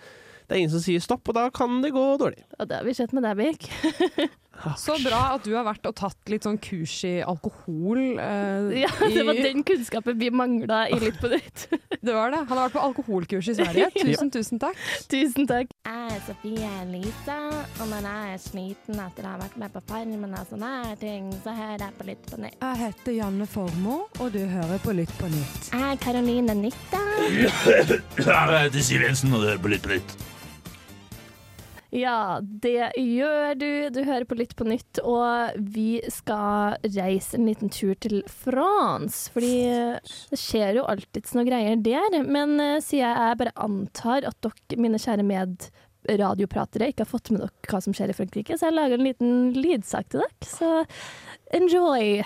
det 0.47 0.55
er 0.55 0.61
ingen 0.61 0.75
som 0.77 0.83
sier 0.85 1.01
stopp, 1.03 1.27
og 1.33 1.35
da 1.35 1.49
kan 1.51 1.81
det 1.83 1.91
gå 1.97 2.05
dårlig. 2.21 2.43
Og 2.61 2.69
det 2.71 2.77
har 2.79 2.85
vi 2.87 2.95
sett 2.95 3.15
med 3.17 3.25
deg, 3.27 3.35
Birk. 3.41 3.67
Så 4.81 4.95
bra 5.05 5.35
at 5.35 5.43
du 5.45 5.51
har 5.55 5.65
vært 5.67 5.85
og 5.91 5.95
tatt 5.99 6.31
litt 6.33 6.45
sånn 6.47 6.57
kurs 6.63 6.93
i 7.05 7.19
alkohol. 7.27 7.99
eh, 8.19 8.81
Ja, 8.85 8.89
det 9.01 9.25
var 9.27 9.35
i- 9.35 9.43
den 9.43 9.65
kunnskapen 9.65 10.19
vi 10.19 10.31
mangla 10.31 10.87
i 10.89 10.99
Litt 11.01 11.19
på 11.21 11.29
nytt. 11.29 11.67
Det 12.05 12.13
var 12.13 12.31
det. 12.31 12.37
Han 12.49 12.59
har 12.59 12.69
vært 12.69 12.75
på 12.77 12.83
alkoholkurs 12.85 13.49
i 13.49 13.55
Sverige. 13.57 13.87
Tusen, 14.05 14.31
tusen 14.31 14.59
takk. 14.61 14.77
Tusen 15.09 15.47
takk. 15.49 15.71
Jeg 15.87 16.11
er 16.13 16.21
Sofie 16.27 16.69
Elise, 16.83 17.37
og 17.81 17.89
når 17.89 18.05
jeg 18.09 18.35
er 18.35 18.43
sliten 18.45 19.01
etter 19.07 19.25
å 19.25 19.31
ha 19.33 19.39
vært 19.41 19.57
med 19.63 19.73
på 19.73 19.81
Farmen 19.89 20.35
og 20.37 20.45
sånne 20.51 20.73
her 20.85 20.97
ting, 21.01 21.31
så 21.45 21.55
hører 21.57 21.87
jeg 21.87 21.97
på 21.99 22.05
Lytt 22.11 22.27
på 22.29 22.41
nytt. 22.45 22.59
Jeg 22.61 22.77
heter 22.83 23.17
Janne 23.17 23.47
Formoe, 23.49 24.05
og 24.21 24.33
du 24.37 24.43
hører 24.45 24.79
på 24.85 24.93
Lytt 24.97 25.17
på 25.17 25.33
nytt. 25.33 25.71
Jeg 25.73 25.81
er 25.95 25.97
Karoline 26.05 26.55
Nytta. 26.61 27.01
Jeg 27.25 28.69
heter 28.69 28.81
Siv 28.85 29.01
Jensen, 29.05 29.33
og 29.33 29.41
du 29.41 29.49
hører 29.49 29.63
på 29.65 29.73
Lytt 29.73 29.83
på 29.89 29.95
nytt. 29.97 30.17
Ja, 31.95 32.41
det 32.43 32.91
gjør 32.99 33.55
du. 33.55 33.69
Du 33.95 34.01
hører 34.03 34.27
på 34.27 34.35
Lytt 34.35 34.57
på 34.59 34.67
nytt, 34.67 34.99
og 35.07 35.55
vi 35.63 36.01
skal 36.11 36.75
reise 36.83 37.39
en 37.39 37.47
liten 37.47 37.71
tur 37.71 37.95
til 38.03 38.25
France. 38.27 39.31
Fordi 39.31 39.55
det 40.33 40.41
skjer 40.41 40.81
jo 40.81 40.89
alltids 40.91 41.37
noen 41.37 41.47
greier 41.53 41.79
der. 41.79 42.19
Men 42.27 42.59
eh, 42.59 42.81
siden 42.83 43.07
jeg 43.07 43.41
bare 43.45 43.55
antar 43.63 44.27
at 44.27 44.39
dere, 44.43 44.81
mine 44.83 44.99
kjære 44.99 45.29
medradiopratere, 45.31 46.91
ikke 46.91 47.07
har 47.07 47.13
fått 47.15 47.31
med 47.31 47.47
dere 47.47 47.71
hva 47.71 47.85
som 47.87 47.95
skjer 47.95 48.11
i 48.11 48.19
Frankrike, 48.19 48.59
så 48.59 48.73
jeg 48.73 48.79
lager 48.81 48.99
en 48.99 49.11
liten 49.13 49.37
lydsak 49.55 50.11
til 50.11 50.25
dere. 50.25 50.51
Så 50.51 50.73
enjoy! 51.55 52.25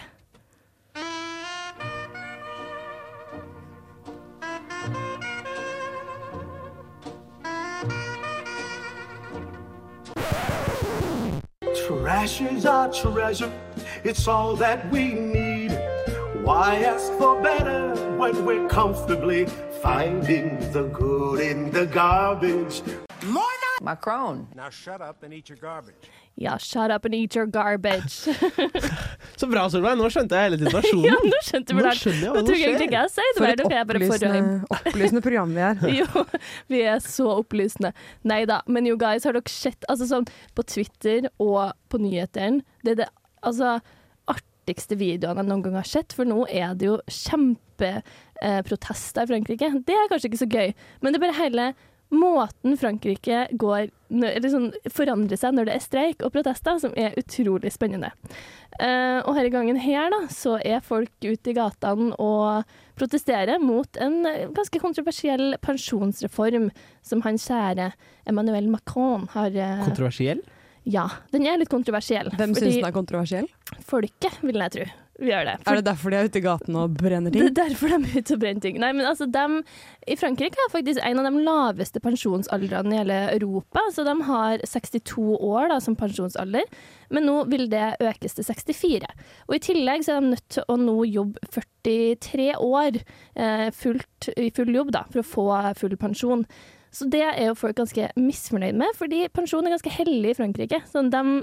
Treasures 11.89 12.67
are 12.67 12.93
treasure, 12.93 13.51
it's 14.05 14.29
all 14.29 14.55
that 14.57 14.91
we 14.91 15.15
need. 15.15 15.71
Why 16.45 16.83
ask 16.83 17.11
for 17.15 17.41
better 17.41 17.95
when 18.19 18.45
we're 18.45 18.69
comfortably 18.69 19.47
finding 19.81 20.59
the 20.73 20.83
good 20.89 21.41
in 21.41 21.71
the 21.71 21.87
garbage? 21.87 22.83
Macron. 23.81 24.49
Now 24.55 24.69
shut 24.69 25.01
up 25.01 25.23
and 25.23 25.33
eat 25.33 25.49
your 25.49 25.57
garbage. 25.57 25.95
Ja, 26.39 26.53
shut 26.63 26.93
up 26.95 27.03
and 27.09 27.17
eat 27.19 27.35
your 27.35 27.49
garbage. 27.51 28.31
Så 29.41 29.49
bra, 29.51 29.65
Solveig. 29.73 29.97
Nå 29.99 30.07
skjønte 30.15 30.39
jeg 30.39 30.45
hele 30.53 30.59
situasjonen. 30.63 31.07
ja, 31.09 31.17
nå 31.27 31.39
skjønte 31.43 31.75
vi 31.75 31.81
Nå 31.83 31.87
det. 31.89 31.95
skjønner 31.99 32.23
jeg 32.23 32.31
hva 32.31 32.39
som 32.39 32.47
skjer. 32.61 32.83
ikke 32.87 33.01
jeg 33.01 33.11
sier 33.17 33.33
For 33.39 33.47
et 33.49 33.63
opplysende, 33.67 34.43
opplysende 34.79 35.23
program 35.25 35.51
vi 35.57 35.63
er. 35.67 35.75
Jo, 35.99 36.07
vi 36.71 36.79
er 36.95 37.01
så 37.03 37.27
opplysende. 37.41 37.91
Nei 38.31 38.43
da, 38.47 38.61
men 38.71 38.87
jo 38.87 38.95
guys, 39.01 39.27
har 39.27 39.35
dere 39.35 39.51
sett 39.51 39.83
altså 39.91 40.07
sånn 40.13 40.27
på 40.55 40.63
Twitter 40.71 41.27
og 41.43 41.73
på 41.91 41.99
nyhetene 42.03 42.63
Det 42.87 42.91
er 42.95 42.99
det 43.03 43.09
altså, 43.43 43.81
artigste 44.31 44.95
videoene 45.01 45.41
jeg 45.43 45.49
noen 45.51 45.63
gang 45.67 45.75
har 45.81 45.89
sett, 45.91 46.13
for 46.15 46.23
nå 46.29 46.45
er 46.53 46.75
det 46.79 46.87
jo 46.93 46.97
kjempeprotester 47.09 49.23
i 49.27 49.31
Frankrike. 49.35 49.69
Det 49.87 49.95
er 49.97 50.11
kanskje 50.11 50.29
ikke 50.31 50.43
så 50.45 50.51
gøy, 50.55 50.69
men 51.03 51.09
det 51.15 51.19
er 51.21 51.27
bare 51.27 51.41
hele 51.43 51.65
måten 52.15 52.77
Frankrike 52.81 53.47
går, 53.61 53.89
eller 54.09 54.49
sånn, 54.53 54.69
forandrer 54.93 55.41
seg 55.41 55.57
når 55.57 55.69
det 55.69 55.75
er 55.77 55.85
streik 55.85 56.25
og 56.25 56.33
protester, 56.35 56.79
som 56.81 56.95
er 56.97 57.17
utrolig 57.21 57.73
spennende. 57.75 58.13
Uh, 58.79 59.21
og 59.25 59.35
denne 59.37 59.53
gangen 59.53 59.81
her 59.83 60.13
da, 60.15 60.23
så 60.33 60.57
er 60.63 60.85
folk 60.85 61.13
ute 61.25 61.53
i 61.53 61.57
gatene 61.57 62.15
og 62.23 62.69
protesterer 62.99 63.61
mot 63.63 63.99
en 64.03 64.23
ganske 64.57 64.81
kontroversiell 64.83 65.57
pensjonsreform 65.65 66.71
som 67.07 67.25
han 67.27 67.41
kjære 67.41 67.93
Emmanuel 68.29 68.71
Macron 68.73 69.29
har 69.35 69.53
uh, 69.55 69.85
Kontroversiell? 69.87 70.45
Ja, 70.89 71.05
den 71.35 71.45
er 71.45 71.59
litt 71.61 71.69
kontroversiell. 71.73 72.31
Hvem 72.39 72.55
syns 72.57 72.79
den 72.79 72.87
er 72.89 72.95
kontroversiell? 72.97 73.49
Folket, 73.85 74.41
vil 74.41 74.63
jeg 74.63 74.75
tro. 74.79 74.87
Vi 75.19 75.33
gjør 75.33 75.49
det. 75.49 75.55
Er 75.67 75.79
det 75.81 75.87
derfor 75.89 76.13
de 76.15 76.19
er 76.19 76.29
ute 76.31 76.39
i 76.39 76.45
gaten 76.45 76.77
og 76.79 76.93
brenner 76.95 77.33
ting? 77.35 77.43
Det 77.43 77.51
er 77.51 77.73
derfor 77.73 77.91
de 77.91 77.97
er 77.99 78.23
ute 78.23 78.37
og 78.37 78.43
brenner 78.45 78.63
ting. 78.63 78.77
Nei, 78.79 78.93
men 78.95 79.09
altså, 79.09 79.27
dem, 79.35 79.57
I 80.07 80.17
Frankrike 80.19 80.63
er 80.63 80.71
faktisk 80.71 81.03
en 81.03 81.19
av 81.19 81.27
de 81.27 81.43
laveste 81.49 82.03
pensjonsaldrene 82.05 82.95
i 82.95 83.01
hele 83.01 83.19
Europa. 83.35 83.83
Så 83.95 84.07
de 84.07 84.15
har 84.29 84.63
62 84.63 85.27
år 85.35 85.73
da, 85.75 85.81
som 85.83 85.99
pensjonsalder, 85.99 86.71
men 87.11 87.27
nå 87.27 87.37
vil 87.51 87.67
det 87.73 87.97
økes 87.99 88.39
til 88.39 88.47
64. 88.47 89.11
Og 89.49 89.59
I 89.59 89.63
tillegg 89.67 90.07
så 90.07 90.15
er 90.15 90.23
de 90.23 90.33
nødt 90.37 90.49
til 90.55 90.71
å 90.71 90.79
nå 90.79 90.97
jobbe 91.11 91.67
43 91.89 92.49
år 92.63 93.03
eh, 93.03 93.69
fullt, 93.75 94.33
i 94.39 94.53
full 94.55 94.71
jobb 94.75 94.95
da, 94.95 95.07
for 95.11 95.25
å 95.25 95.29
få 95.35 95.51
full 95.83 95.99
pensjon. 95.99 96.47
Så 96.95 97.11
det 97.11 97.27
er 97.27 97.51
jo 97.51 97.59
folk 97.59 97.77
ganske 97.77 98.13
misfornøyd 98.17 98.79
med, 98.79 98.95
fordi 98.97 99.27
pensjon 99.35 99.67
er 99.67 99.75
ganske 99.75 99.99
hellig 99.99 100.33
i 100.33 100.39
Frankrike. 100.39 100.85
Sånn, 100.89 101.11
de 101.13 101.43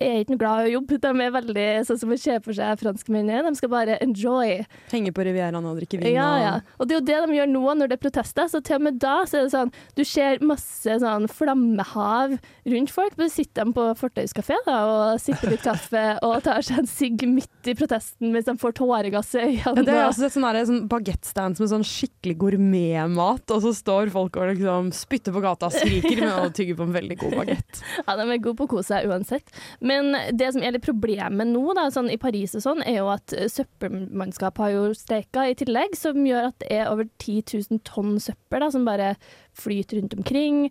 er 0.00 0.22
ikke 0.22 0.34
noe 0.34 0.42
glad 0.42 0.60
i 0.64 0.70
å 0.70 0.74
jobbe. 0.78 0.98
De 1.02 1.12
er 1.26 1.34
veldig 1.34 1.66
sånn 1.88 2.00
som 2.00 2.14
å 2.14 2.18
se 2.20 2.38
for 2.44 2.56
seg 2.56 2.80
franskmennene. 2.82 3.44
De 3.48 3.60
skal 3.60 3.72
bare 3.72 3.98
enjoy. 4.04 4.64
Henge 4.92 5.14
på 5.14 5.26
Rivieraen 5.26 5.64
og 5.64 5.80
drikke 5.80 6.00
vin 6.00 6.14
Ja, 6.14 6.30
ja. 6.42 6.54
Og 6.78 6.88
det 6.88 6.96
er 6.96 7.00
jo 7.00 7.06
det 7.10 7.18
de 7.24 7.38
gjør 7.38 7.50
nå 7.52 7.64
når 7.80 7.92
det 7.92 7.98
er 7.98 8.04
protester. 8.04 8.50
Så 8.50 8.62
til 8.64 8.78
og 8.78 8.86
med 8.88 9.00
da 9.02 9.16
så 9.28 9.40
er 9.40 9.46
det 9.48 9.54
sånn 9.54 9.72
Du 9.96 10.04
ser 10.08 10.42
masse 10.44 10.98
sånn 11.02 11.28
flammehav 11.30 12.36
rundt 12.70 12.94
folk. 12.94 13.18
Men 13.20 13.30
så 13.30 13.42
sitter 13.42 13.68
de 13.68 13.76
på 13.76 13.86
fortauskafé 14.00 14.58
og 14.70 15.20
sipper 15.22 15.54
litt 15.54 15.64
kaffe 15.64 16.04
og 16.24 16.40
tar 16.46 16.64
seg 16.64 16.82
en 16.82 16.90
sigg 16.90 17.24
midt 17.28 17.70
i 17.70 17.74
protesten 17.78 18.32
mens 18.34 18.48
de 18.48 18.56
får 18.60 18.76
tåregass 18.78 19.34
i 19.36 19.44
øynene. 19.44 19.62
Ja, 19.64 19.86
det 19.86 19.94
er 19.94 20.06
også 20.08 20.26
et 20.28 20.34
sånn, 20.36 20.46
sånn 20.68 20.82
bagettstand 20.90 21.60
med 21.60 21.70
sånn 21.70 21.86
skikkelig 21.86 22.36
gourmetmat, 22.40 23.54
og 23.54 23.62
så 23.64 23.72
står 23.76 24.12
folk 24.14 24.38
og 24.40 24.52
liksom 24.52 24.90
spytter 24.94 25.34
på 25.34 25.42
gata 25.44 25.70
og 25.70 25.76
skriker 25.76 26.20
med 26.22 26.34
å 26.34 26.50
tygge 26.54 26.76
på 26.78 26.86
en 26.86 26.94
veldig 26.96 27.18
god 27.22 27.38
bagett. 27.42 27.82
Ja, 28.04 28.16
de 28.18 28.26
er 28.26 28.40
gode 28.42 28.58
på 28.58 28.66
å 28.66 28.72
kose 28.76 28.90
seg 28.90 29.08
uansett. 29.08 29.48
Men 29.80 30.12
det 30.36 30.50
som 30.54 30.62
er 30.62 30.76
litt 30.76 30.86
problemet 30.86 31.48
nå, 31.50 31.62
da, 31.76 31.88
sånn 31.92 32.10
i 32.12 32.18
Paris 32.20 32.54
og 32.58 32.64
sånn, 32.64 32.82
er 32.86 33.00
jo 33.00 33.08
at 33.12 33.34
søppelmannskap 33.50 34.60
har 34.62 34.74
jo 34.74 34.84
streika 34.98 35.48
i 35.50 35.56
tillegg, 35.58 35.96
som 35.98 36.20
gjør 36.26 36.50
at 36.50 36.58
det 36.62 36.70
er 36.76 36.90
over 36.92 37.08
10 37.22 37.56
000 37.72 37.82
tonn 37.88 38.18
søppel 38.22 38.64
da, 38.64 38.70
som 38.74 38.86
bare 38.86 39.14
flyter 39.58 40.00
rundt 40.00 40.14
omkring. 40.18 40.68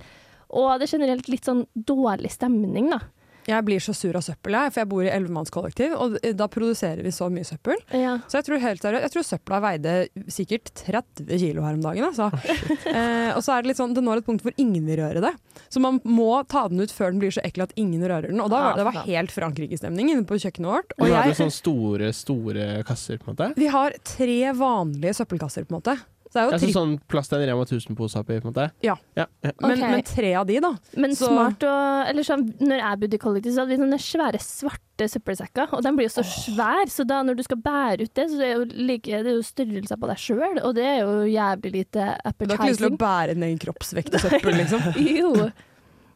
Og 0.53 0.77
det 0.77 0.87
er 0.87 0.95
generelt 0.99 1.29
litt 1.31 1.49
sånn 1.49 1.65
dårlig 1.73 2.33
stemning, 2.35 2.91
da. 2.93 3.01
Jeg 3.49 3.65
blir 3.67 3.82
så 3.84 3.93
sur 3.97 4.15
av 4.15 4.23
søppel, 4.25 4.56
jeg, 4.56 4.73
for 4.73 4.82
jeg 4.84 4.89
bor 4.91 5.03
i 5.06 5.12
elvemannskollektiv, 5.12 5.95
og 5.99 6.17
da 6.39 6.47
produserer 6.51 7.03
vi 7.03 7.12
så 7.15 7.27
mye 7.34 7.47
søppel. 7.47 7.79
Ja. 7.91 8.17
Så 8.27 8.39
jeg 8.39 8.47
tror 8.47 8.63
helt 8.63 8.84
seriøst, 8.86 9.03
jeg 9.08 9.13
tror 9.15 9.27
søpla 9.27 9.60
veide 9.63 9.95
sikkert 10.32 10.71
30 10.84 11.41
kilo 11.41 11.65
her 11.65 11.77
om 11.77 11.84
dagen. 11.84 12.08
Altså. 12.10 12.29
eh, 12.93 13.32
og 13.36 13.41
så 13.43 13.58
er 13.58 13.63
det 13.63 13.73
litt 13.73 13.82
sånn, 13.82 13.95
det 13.97 14.03
når 14.06 14.21
et 14.21 14.29
punkt 14.29 14.45
hvor 14.45 14.56
ingen 14.62 14.88
vil 14.88 15.01
røre 15.01 15.23
det. 15.23 15.34
Så 15.73 15.82
man 15.84 15.99
må 16.06 16.29
ta 16.49 16.65
den 16.71 16.82
ut 16.84 16.93
før 16.93 17.13
den 17.13 17.21
blir 17.23 17.34
så 17.34 17.43
ekkel 17.45 17.65
at 17.67 17.75
ingen 17.79 18.03
rører 18.06 18.29
den. 18.32 18.41
Og 18.43 18.51
da 18.53 18.62
var 18.69 18.79
det 18.79 18.88
var 18.88 19.01
helt 19.06 19.34
Frankrike-stemning 19.34 20.13
inne 20.13 20.25
på 20.29 20.39
kjøkkenet 20.39 20.69
vårt. 20.69 20.95
Og 20.97 21.06
Og 21.08 21.13
har 21.13 21.29
jeg, 21.32 21.39
sånne 21.41 21.58
store, 21.58 22.13
store 22.15 22.67
kasser, 22.88 23.19
på 23.21 23.32
en 23.32 23.36
måte? 23.36 23.51
vi 23.60 23.69
har 23.73 23.95
tre 24.08 24.39
vanlige 24.58 25.17
søppelkasser, 25.19 25.67
på 25.67 25.73
en 25.75 25.82
måte. 25.82 25.97
Så 26.33 26.39
det 26.39 26.41
er 26.41 26.47
jo 26.47 26.53
Altså 26.57 26.73
sånn 26.73 26.93
plass 27.05 27.29
til 27.29 27.43
en 27.43 27.45
Rema 27.45 27.65
1000-pose 27.67 28.21
oppi, 28.23 28.39
på 28.41 28.47
en 28.47 28.49
måte? 28.49 28.63
Ja. 28.81 28.95
ja. 29.13 29.27
ja. 29.45 29.51
men, 29.61 30.01
tre 30.07 30.31
av 30.39 30.47
de, 30.49 30.55
da. 30.63 30.71
Men 30.97 31.11
Så- 31.13 31.29
smart 31.29 31.61
å 31.69 31.73
Eller 32.09 32.25
sånn, 32.25 32.47
når 32.57 32.81
jeg 32.81 32.99
bodde 33.03 33.19
i 33.19 33.21
kollektiv, 33.21 33.53
så 33.53 33.61
hadde 33.61 33.75
vi 33.75 33.77
sånne 33.83 33.99
svære 34.01 34.41
svarte 34.41 35.07
søppelsekker, 35.13 35.75
og 35.77 35.83
de 35.85 35.91
blir 35.93 36.09
jo 36.09 36.13
så 36.15 36.23
svære, 36.25 36.87
så 36.89 37.05
da 37.05 37.19
når 37.25 37.37
du 37.37 37.43
skal 37.45 37.61
bære 37.61 38.07
ut 38.07 38.13
det, 38.17 38.25
så 38.31 38.39
er 38.39 38.41
det 38.41 38.53
jo, 38.53 38.65
like, 38.89 39.21
det 39.27 39.29
er 39.29 39.37
jo 39.37 39.45
størrelser 39.45 40.01
på 40.01 40.09
deg 40.09 40.23
sjøl, 40.25 40.57
og 40.63 40.73
det 40.77 40.87
er 40.89 40.97
jo 41.03 41.13
jævlig 41.29 41.73
lite 41.77 42.07
Du 42.17 42.49
har 42.49 42.57
ikke 42.57 42.71
lyst 42.71 42.81
til 42.81 42.89
å 42.89 43.01
bære 43.05 43.37
en 43.37 43.45
egen 43.49 43.61
kroppsvekt 43.61 44.17
og 44.17 44.25
søppel, 44.25 44.57
liksom? 44.63 44.89
jo. 45.21 45.33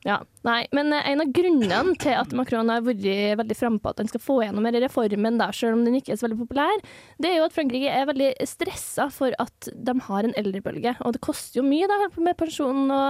Ja, 0.07 0.21
nei, 0.47 0.61
men 0.71 0.93
eh, 0.95 1.03
en 1.11 1.19
av 1.19 1.31
grunnene 1.35 1.95
til 1.99 2.15
at 2.15 2.31
Macron 2.37 2.71
har 2.71 2.85
vært 2.85 3.03
veldig 3.41 3.57
frampå 3.59 3.91
at 3.91 3.99
han 3.99 4.07
skal 4.07 4.23
få 4.23 4.37
gjennom 4.45 4.67
reformen, 4.77 5.39
da, 5.41 5.49
selv 5.51 5.75
om 5.75 5.83
den 5.83 5.97
ikke 5.99 6.13
er 6.15 6.21
så 6.21 6.29
veldig 6.29 6.39
populær, 6.45 6.83
det 7.19 7.33
er 7.33 7.39
jo 7.41 7.47
at 7.49 7.55
Frankrike 7.55 7.91
er 7.91 8.07
veldig 8.07 8.31
stressa 8.47 9.09
for 9.11 9.35
at 9.43 9.69
de 9.75 9.95
har 10.07 10.23
en 10.23 10.35
eldrebølge. 10.39 10.95
Og 11.03 11.15
det 11.15 11.23
koster 11.25 11.59
jo 11.59 11.67
mye 11.67 11.89
da, 11.91 11.99
med 12.23 12.39
pensjonen 12.39 12.93
å 12.93 13.01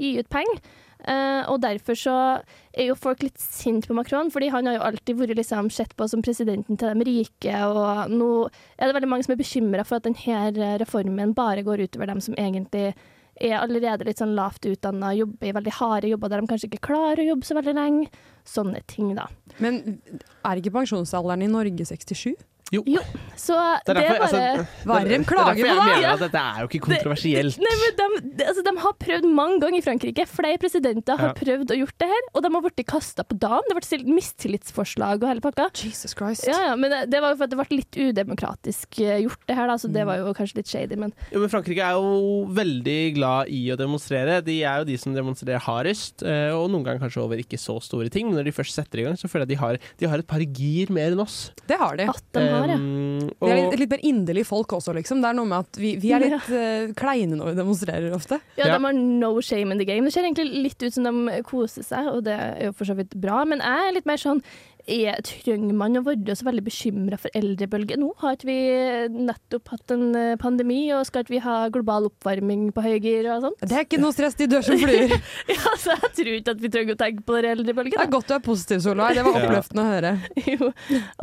gi 0.00 0.16
ut 0.18 0.30
penger. 0.32 0.62
Uh, 1.00 1.46
og 1.48 1.62
derfor 1.62 1.96
så 1.96 2.14
er 2.76 2.90
jo 2.90 2.96
folk 2.98 3.22
litt 3.24 3.38
sinte 3.40 3.88
på 3.88 3.94
Macron, 3.96 4.28
fordi 4.34 4.50
han 4.52 4.66
har 4.68 4.76
jo 4.76 4.82
alltid 4.90 5.16
vært 5.22 5.38
liksom 5.38 5.70
sett 5.72 5.94
på 5.96 6.04
som 6.10 6.20
presidenten 6.20 6.76
til 6.76 6.92
de 6.92 7.06
rike, 7.08 7.54
og 7.64 8.12
nå 8.12 8.28
er 8.76 8.90
det 8.90 8.98
veldig 8.98 9.08
mange 9.08 9.24
som 9.24 9.32
er 9.32 9.40
bekymra 9.40 9.86
for 9.88 9.96
at 9.96 10.10
denne 10.10 10.74
reformen 10.82 11.32
bare 11.38 11.64
går 11.64 11.86
utover 11.86 12.10
dem 12.10 12.20
som 12.20 12.36
egentlig 12.36 12.90
er 13.40 13.56
allerede 13.58 14.06
litt 14.06 14.20
sånn 14.20 14.36
lavt 14.36 14.68
utdanna, 14.68 15.14
jobber 15.16 15.48
i 15.48 15.54
veldig 15.56 15.74
harde 15.78 16.12
jobber 16.12 16.32
der 16.32 16.42
de 16.42 16.50
kanskje 16.50 16.68
ikke 16.70 16.84
klarer 16.90 17.22
å 17.22 17.28
jobbe 17.32 17.48
så 17.48 17.56
veldig 17.58 17.74
lenge. 17.78 18.22
Sånne 18.48 18.80
ting, 18.90 19.12
da. 19.16 19.26
Men 19.62 20.00
er 20.46 20.60
ikke 20.60 20.74
pensjonsalderen 20.74 21.44
i 21.44 21.50
Norge 21.50 21.86
67? 21.88 22.34
Jo. 22.70 22.82
Så 23.34 23.56
Det 23.86 23.90
er 23.90 23.98
det 23.98 24.02
bare 24.06 24.20
altså, 24.22 24.38
de 24.38 25.14
er 25.16 25.24
klager 25.26 25.58
jeg 25.58 25.66
på, 25.66 25.74
da? 25.74 25.84
mener 25.88 26.02
Ja. 26.04 26.12
at 26.14 26.20
dette 26.22 26.38
er 26.40 26.58
jo 26.62 26.68
ikke 26.70 26.80
kontroversielt. 26.86 27.56
Nei, 27.58 27.72
men 27.80 27.96
de, 27.98 28.06
de, 28.38 28.44
altså, 28.46 28.62
de 28.62 28.74
har 28.84 28.94
prøvd 29.02 29.26
mange 29.34 29.56
ganger 29.64 29.78
i 29.80 29.82
Frankrike. 29.82 30.26
Flere 30.30 30.58
presidenter 30.62 31.18
har 31.18 31.32
Ja. 31.32 31.34
prøvd 31.40 31.72
å 31.74 31.78
gjort 31.80 31.96
det 31.98 32.08
her, 32.12 32.22
og 32.34 32.42
de 32.46 32.52
har 32.54 32.62
blitt 32.68 32.86
kasta 32.86 33.24
på 33.26 33.38
dagen. 33.42 33.66
Det 33.68 33.74
ble 33.74 33.82
stilt 33.88 34.06
mistillitsforslag 34.06 35.22
og 35.22 35.28
hele 35.28 35.40
pakka. 35.44 35.68
Jesus 35.74 36.14
Christ. 36.14 36.46
Ja, 36.46 36.60
ja, 36.70 36.76
men 36.78 36.90
det, 36.92 37.00
det 37.10 37.20
var 37.22 37.32
jo 37.34 37.40
for 37.40 37.48
at 37.48 37.50
det 37.50 37.58
ble 37.60 37.80
litt 37.80 37.98
udemokratisk 38.00 39.00
eh, 39.02 39.18
gjort, 39.24 39.42
det 39.50 39.56
her, 39.58 39.66
da, 39.70 39.76
så 39.80 39.90
det 39.92 40.04
var 40.08 40.20
jo 40.22 40.32
kanskje 40.36 40.60
litt 40.60 40.70
shady, 40.70 40.96
men 41.00 41.12
Jo, 41.32 41.40
men 41.42 41.50
Frankrike 41.52 41.82
er 41.84 41.98
jo 41.98 42.46
veldig 42.56 42.98
glad 43.18 43.50
i 43.50 43.62
å 43.74 43.78
demonstrere. 43.80 44.40
De 44.46 44.60
er 44.62 44.82
jo 44.82 44.88
de 44.90 44.96
som 45.00 45.14
demonstrerer 45.16 45.62
hardest, 45.66 46.22
eh, 46.22 46.50
og 46.54 46.70
noen 46.70 46.86
ganger 46.86 47.02
kanskje 47.06 47.22
over 47.24 47.40
ikke 47.42 47.58
så 47.60 47.78
store 47.82 48.10
ting. 48.12 48.28
Men 48.30 48.38
når 48.40 48.50
de 48.50 48.56
først 48.56 48.78
setter 48.78 49.02
i 49.02 49.08
gang, 49.08 49.18
så 49.20 49.26
føler 49.30 49.46
jeg 49.46 49.50
at 49.50 49.54
de 49.56 49.60
har, 49.64 49.80
de 50.04 50.10
har 50.14 50.22
et 50.22 50.30
par 50.30 50.40
gir 50.44 50.90
mer 50.94 51.10
enn 51.14 51.22
oss. 51.26 51.50
Det 51.66 51.78
har 51.80 51.96
de. 51.98 52.06
at 52.10 52.22
de 52.36 52.46
har, 52.46 52.59
ja. 52.68 52.76
Um, 52.76 53.30
Vi 53.40 53.50
er 53.50 53.56
litt, 53.70 53.78
litt 53.80 53.90
mer 53.90 54.02
inderlige 54.04 54.44
folk 54.46 54.68
også, 54.72 54.92
liksom. 54.94 55.20
Det 55.22 55.28
er 55.30 55.34
noe 55.34 55.46
med 55.46 55.58
at 55.58 55.76
vi, 55.80 55.96
vi 55.96 56.12
er 56.12 56.20
litt 56.20 56.48
uh, 56.50 56.92
kleine 56.94 57.36
når 57.36 57.50
vi 57.52 57.54
demonstrerer 57.62 58.12
ofte. 58.12 58.40
Ja, 58.56 58.66
Ja. 58.66 58.76
de 58.78 58.84
har 58.84 58.92
no 58.92 59.40
shame 59.40 59.72
in 59.72 59.78
the 59.78 59.84
game. 59.84 60.04
Det 60.04 60.12
ser 60.12 60.22
egentlig 60.24 60.62
litt 60.68 60.82
ut 60.82 60.92
som 60.92 61.04
de 61.04 61.42
koser 61.42 61.82
seg, 61.82 62.06
og 62.06 62.24
det 62.24 62.32
er 62.36 62.66
jo 62.66 62.72
for 62.72 62.84
så 62.84 62.94
vidt 62.94 63.14
bra. 63.20 63.44
Men 63.44 63.58
jeg 63.60 63.88
er 63.88 63.92
litt 63.94 64.06
mer 64.06 64.16
sånn 64.20 64.42
er, 64.86 65.20
Trenger 65.26 65.76
man 65.76 65.98
å 65.98 66.02
være 66.06 66.36
så 66.38 66.46
veldig 66.46 66.64
bekymra 66.66 67.18
for 67.20 67.34
eldrebølge? 67.36 67.98
Nå 68.00 68.12
har 68.22 68.36
ikke 68.36 68.48
vi 68.48 68.58
nettopp 69.28 69.72
hatt 69.74 69.94
en 69.94 70.06
eh, 70.18 70.32
pandemi, 70.40 70.80
og 70.96 71.04
skal 71.08 71.24
ikke 71.24 71.36
vi 71.36 71.42
ha 71.44 71.56
global 71.72 72.08
oppvarming 72.10 72.70
på 72.76 72.84
høygir 72.84 73.28
og 73.34 73.46
sånt? 73.46 73.62
Det 73.64 73.76
er 73.76 73.86
ikke 73.86 74.00
noe 74.02 74.16
stress, 74.16 74.38
de 74.40 74.48
dør 74.50 74.66
som 74.66 74.80
fluer. 74.80 75.16
Ja, 75.50 75.74
så 75.80 75.94
jeg 75.96 76.12
tror 76.16 76.32
ikke 76.36 76.54
at 76.54 76.62
vi 76.62 76.72
trenger 76.72 76.96
å 76.96 77.00
tenke 77.00 77.24
på 77.26 77.38
den 77.42 77.64
Det 77.66 77.74
er 77.90 78.10
godt 78.12 78.30
du 78.30 78.34
er 78.36 78.42
positiv, 78.44 78.82
Solveig. 78.84 79.16
Det 79.18 79.24
var 79.26 79.38
oppløftende 79.40 79.84
å 79.84 79.94
høre. 79.94 80.12
Jo, 80.46 80.72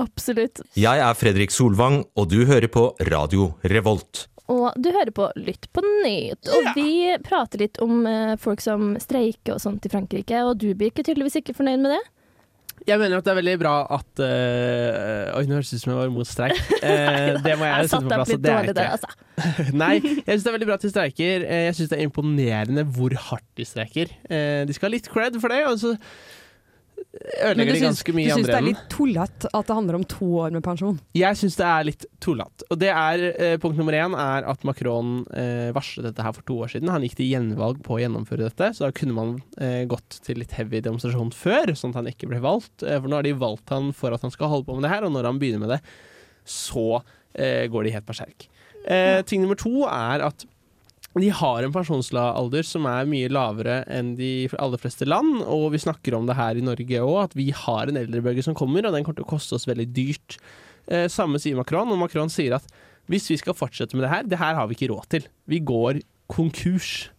absolutt. 0.04 0.63
Jeg 0.78 1.04
er 1.04 1.17
Fredrik 1.20 1.54
Solvang, 1.54 2.02
og 2.17 2.32
du 2.32 2.41
hører 2.50 2.70
på 2.72 2.89
Radio 3.10 3.54
Revolt. 3.67 4.28
Og 4.52 4.72
du 4.80 4.91
hører 4.96 5.12
på 5.12 5.28
Lytt 5.36 5.67
på 5.76 5.84
nytt, 5.84 6.48
og 6.56 6.70
vi 6.78 7.15
prater 7.24 7.65
litt 7.65 7.82
om 7.84 8.06
eh, 8.08 8.36
folk 8.39 8.63
som 8.63 8.93
streiker 9.02 9.58
og 9.58 9.63
sånt 9.63 9.88
i 9.88 9.91
Frankrike, 9.91 10.43
og 10.48 10.56
du 10.62 10.70
blir 10.72 10.93
ikke 10.93 11.04
tydeligvis 11.04 11.41
ikke 11.41 11.56
fornøyd 11.58 11.84
med 11.84 11.98
det? 11.98 12.04
Jeg 12.88 13.00
mener 13.02 13.18
at 13.20 13.26
det 13.26 13.32
er 13.34 13.38
veldig 13.40 13.54
bra 13.60 13.72
at 13.98 14.22
eh, 14.24 15.32
Oi, 15.36 15.44
nå 15.50 15.58
høres 15.58 15.72
det 15.74 15.80
ut 15.80 15.84
som 15.84 15.92
jeg 15.94 15.98
var 16.00 16.12
imot 16.12 16.30
streik. 16.30 16.60
Eh, 16.88 17.34
det 17.44 17.56
må 17.60 17.66
jeg, 17.68 17.74
Jeg 17.82 17.90
sette 17.92 18.04
på 18.06 18.12
plass. 18.13 18.32
Det 18.38 18.52
er 18.54 18.70
ikke. 18.70 18.86
altså. 18.94 19.10
Nei, 19.84 19.96
jeg 20.00 20.28
syns 20.38 20.46
det 20.46 20.52
er 20.52 20.56
veldig 20.56 20.68
bra 20.70 20.78
at 20.78 20.86
de 20.86 20.92
streiker. 20.94 21.44
Eh, 21.48 21.63
Jeg 21.68 21.76
syns 21.80 21.90
det 21.92 21.98
er 22.00 22.06
imponerende 22.08 22.86
hvor 22.96 23.16
hardt 23.30 23.48
de 23.60 23.66
streiker. 23.68 24.13
Eh, 24.30 24.62
De 24.70 24.76
skal 24.78 24.88
ha 24.92 24.94
litt 24.96 25.10
cred 25.12 25.40
for 25.42 25.52
det, 25.54 25.63
og 25.68 25.80
så 25.82 25.96
Men 25.98 26.06
ødelegger 27.18 27.76
du 27.76 27.78
de 27.78 27.84
ganske 27.84 28.14
du 28.14 28.18
mye 28.18 28.28
i 28.28 28.36
syns 28.36 28.50
det 28.50 28.56
er 28.58 28.66
litt 28.66 28.84
tullete 28.94 29.52
at 29.52 29.70
det 29.70 29.78
handler 29.78 29.98
om 30.00 30.06
to 30.10 30.28
år 30.44 30.56
med 30.56 30.64
pensjon? 30.66 31.00
Jeg 31.18 31.40
syns 31.40 31.58
det 31.60 31.68
er 31.68 31.88
litt 31.88 32.08
tullete. 32.24 32.68
Og 32.72 32.82
det 32.82 32.92
er 32.94 33.26
eh, 33.34 33.56
punkt 33.62 33.80
nummer 33.80 33.98
én 33.98 34.16
er 34.18 34.48
at 34.52 34.66
Macron 34.68 35.22
eh, 35.38 35.70
varslet 35.76 36.10
dette 36.10 36.26
her 36.26 36.36
for 36.38 36.48
to 36.48 36.60
år 36.66 36.74
siden. 36.74 36.92
Han 36.94 37.06
gikk 37.06 37.18
til 37.20 37.32
gjenvalg 37.32 37.82
på 37.86 37.98
å 37.98 38.02
gjennomføre 38.04 38.48
dette, 38.50 38.72
så 38.78 38.88
da 38.88 38.92
kunne 38.96 39.18
man 39.18 39.34
eh, 39.62 39.84
gått 39.90 40.20
til 40.26 40.42
litt 40.42 40.56
heavy 40.58 40.82
demonstrasjon 40.86 41.34
før, 41.36 41.74
sånn 41.78 41.96
at 41.96 42.02
han 42.02 42.12
ikke 42.14 42.30
ble 42.32 42.42
valgt. 42.44 42.86
For 42.86 43.10
nå 43.10 43.20
har 43.20 43.28
de 43.28 43.38
valgt 43.38 43.74
han 43.74 43.94
for 43.96 44.16
at 44.16 44.26
han 44.26 44.34
skal 44.34 44.54
holde 44.54 44.70
på 44.70 44.78
med 44.78 44.88
det 44.88 44.94
her, 44.94 45.08
og 45.08 45.16
når 45.16 45.32
han 45.32 45.42
begynner 45.42 45.66
med 45.66 45.78
det, 45.78 45.82
så 46.48 47.02
går 47.38 47.86
de 47.86 47.92
helt 47.94 48.08
berserk. 48.08 48.48
Eh, 48.88 49.22
ting 49.28 49.44
nummer 49.44 49.58
to 49.60 49.84
er 49.84 50.24
at 50.24 50.46
de 51.24 51.30
har 51.34 51.64
en 51.64 51.74
pensjonsalder 51.74 52.66
som 52.68 52.88
er 52.90 53.10
mye 53.10 53.30
lavere 53.32 53.82
enn 53.94 54.16
de 54.20 54.48
aller 54.60 54.82
fleste 54.82 55.08
land, 55.08 55.42
og 55.46 55.72
vi 55.74 55.82
snakker 55.82 56.18
om 56.18 56.28
det 56.30 56.38
her 56.38 56.60
i 56.60 56.66
Norge 56.66 57.04
òg, 57.04 57.18
at 57.24 57.36
vi 57.38 57.50
har 57.56 57.90
en 57.90 58.00
eldrebølge 58.00 58.46
som 58.46 58.58
kommer, 58.58 58.86
og 58.86 58.96
den 58.96 59.06
kommer 59.06 59.22
til 59.22 59.28
å 59.28 59.34
koste 59.36 59.58
oss 59.58 59.68
veldig 59.70 59.88
dyrt. 59.96 60.38
Eh, 60.88 61.08
samme 61.12 61.40
sier 61.42 61.58
Macron, 61.60 61.92
og 61.94 62.00
Macron 62.02 62.32
sier 62.32 62.58
at 62.58 62.68
hvis 63.08 63.30
vi 63.32 63.38
skal 63.40 63.56
fortsette 63.56 63.96
med 63.96 64.04
det 64.06 64.12
her, 64.12 64.26
det 64.28 64.40
her 64.42 64.58
har 64.58 64.68
vi 64.68 64.76
ikke 64.76 64.92
råd 64.92 65.08
til. 65.14 65.30
Vi 65.48 65.62
går 65.64 66.02
konkurs. 66.32 67.10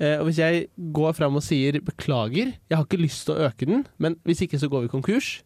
Eh, 0.00 0.18
og 0.18 0.28
hvis 0.28 0.42
jeg 0.42 0.66
går 0.92 1.16
fram 1.16 1.38
og 1.40 1.44
sier 1.44 1.80
beklager, 1.84 2.52
jeg 2.68 2.76
har 2.76 2.84
ikke 2.84 3.00
lyst 3.00 3.26
til 3.28 3.36
å 3.36 3.48
øke 3.48 3.68
den, 3.68 3.86
men 4.02 4.18
hvis 4.28 4.44
ikke 4.44 4.60
så 4.60 4.68
går 4.72 4.86
vi 4.86 4.92
konkurs, 4.92 5.38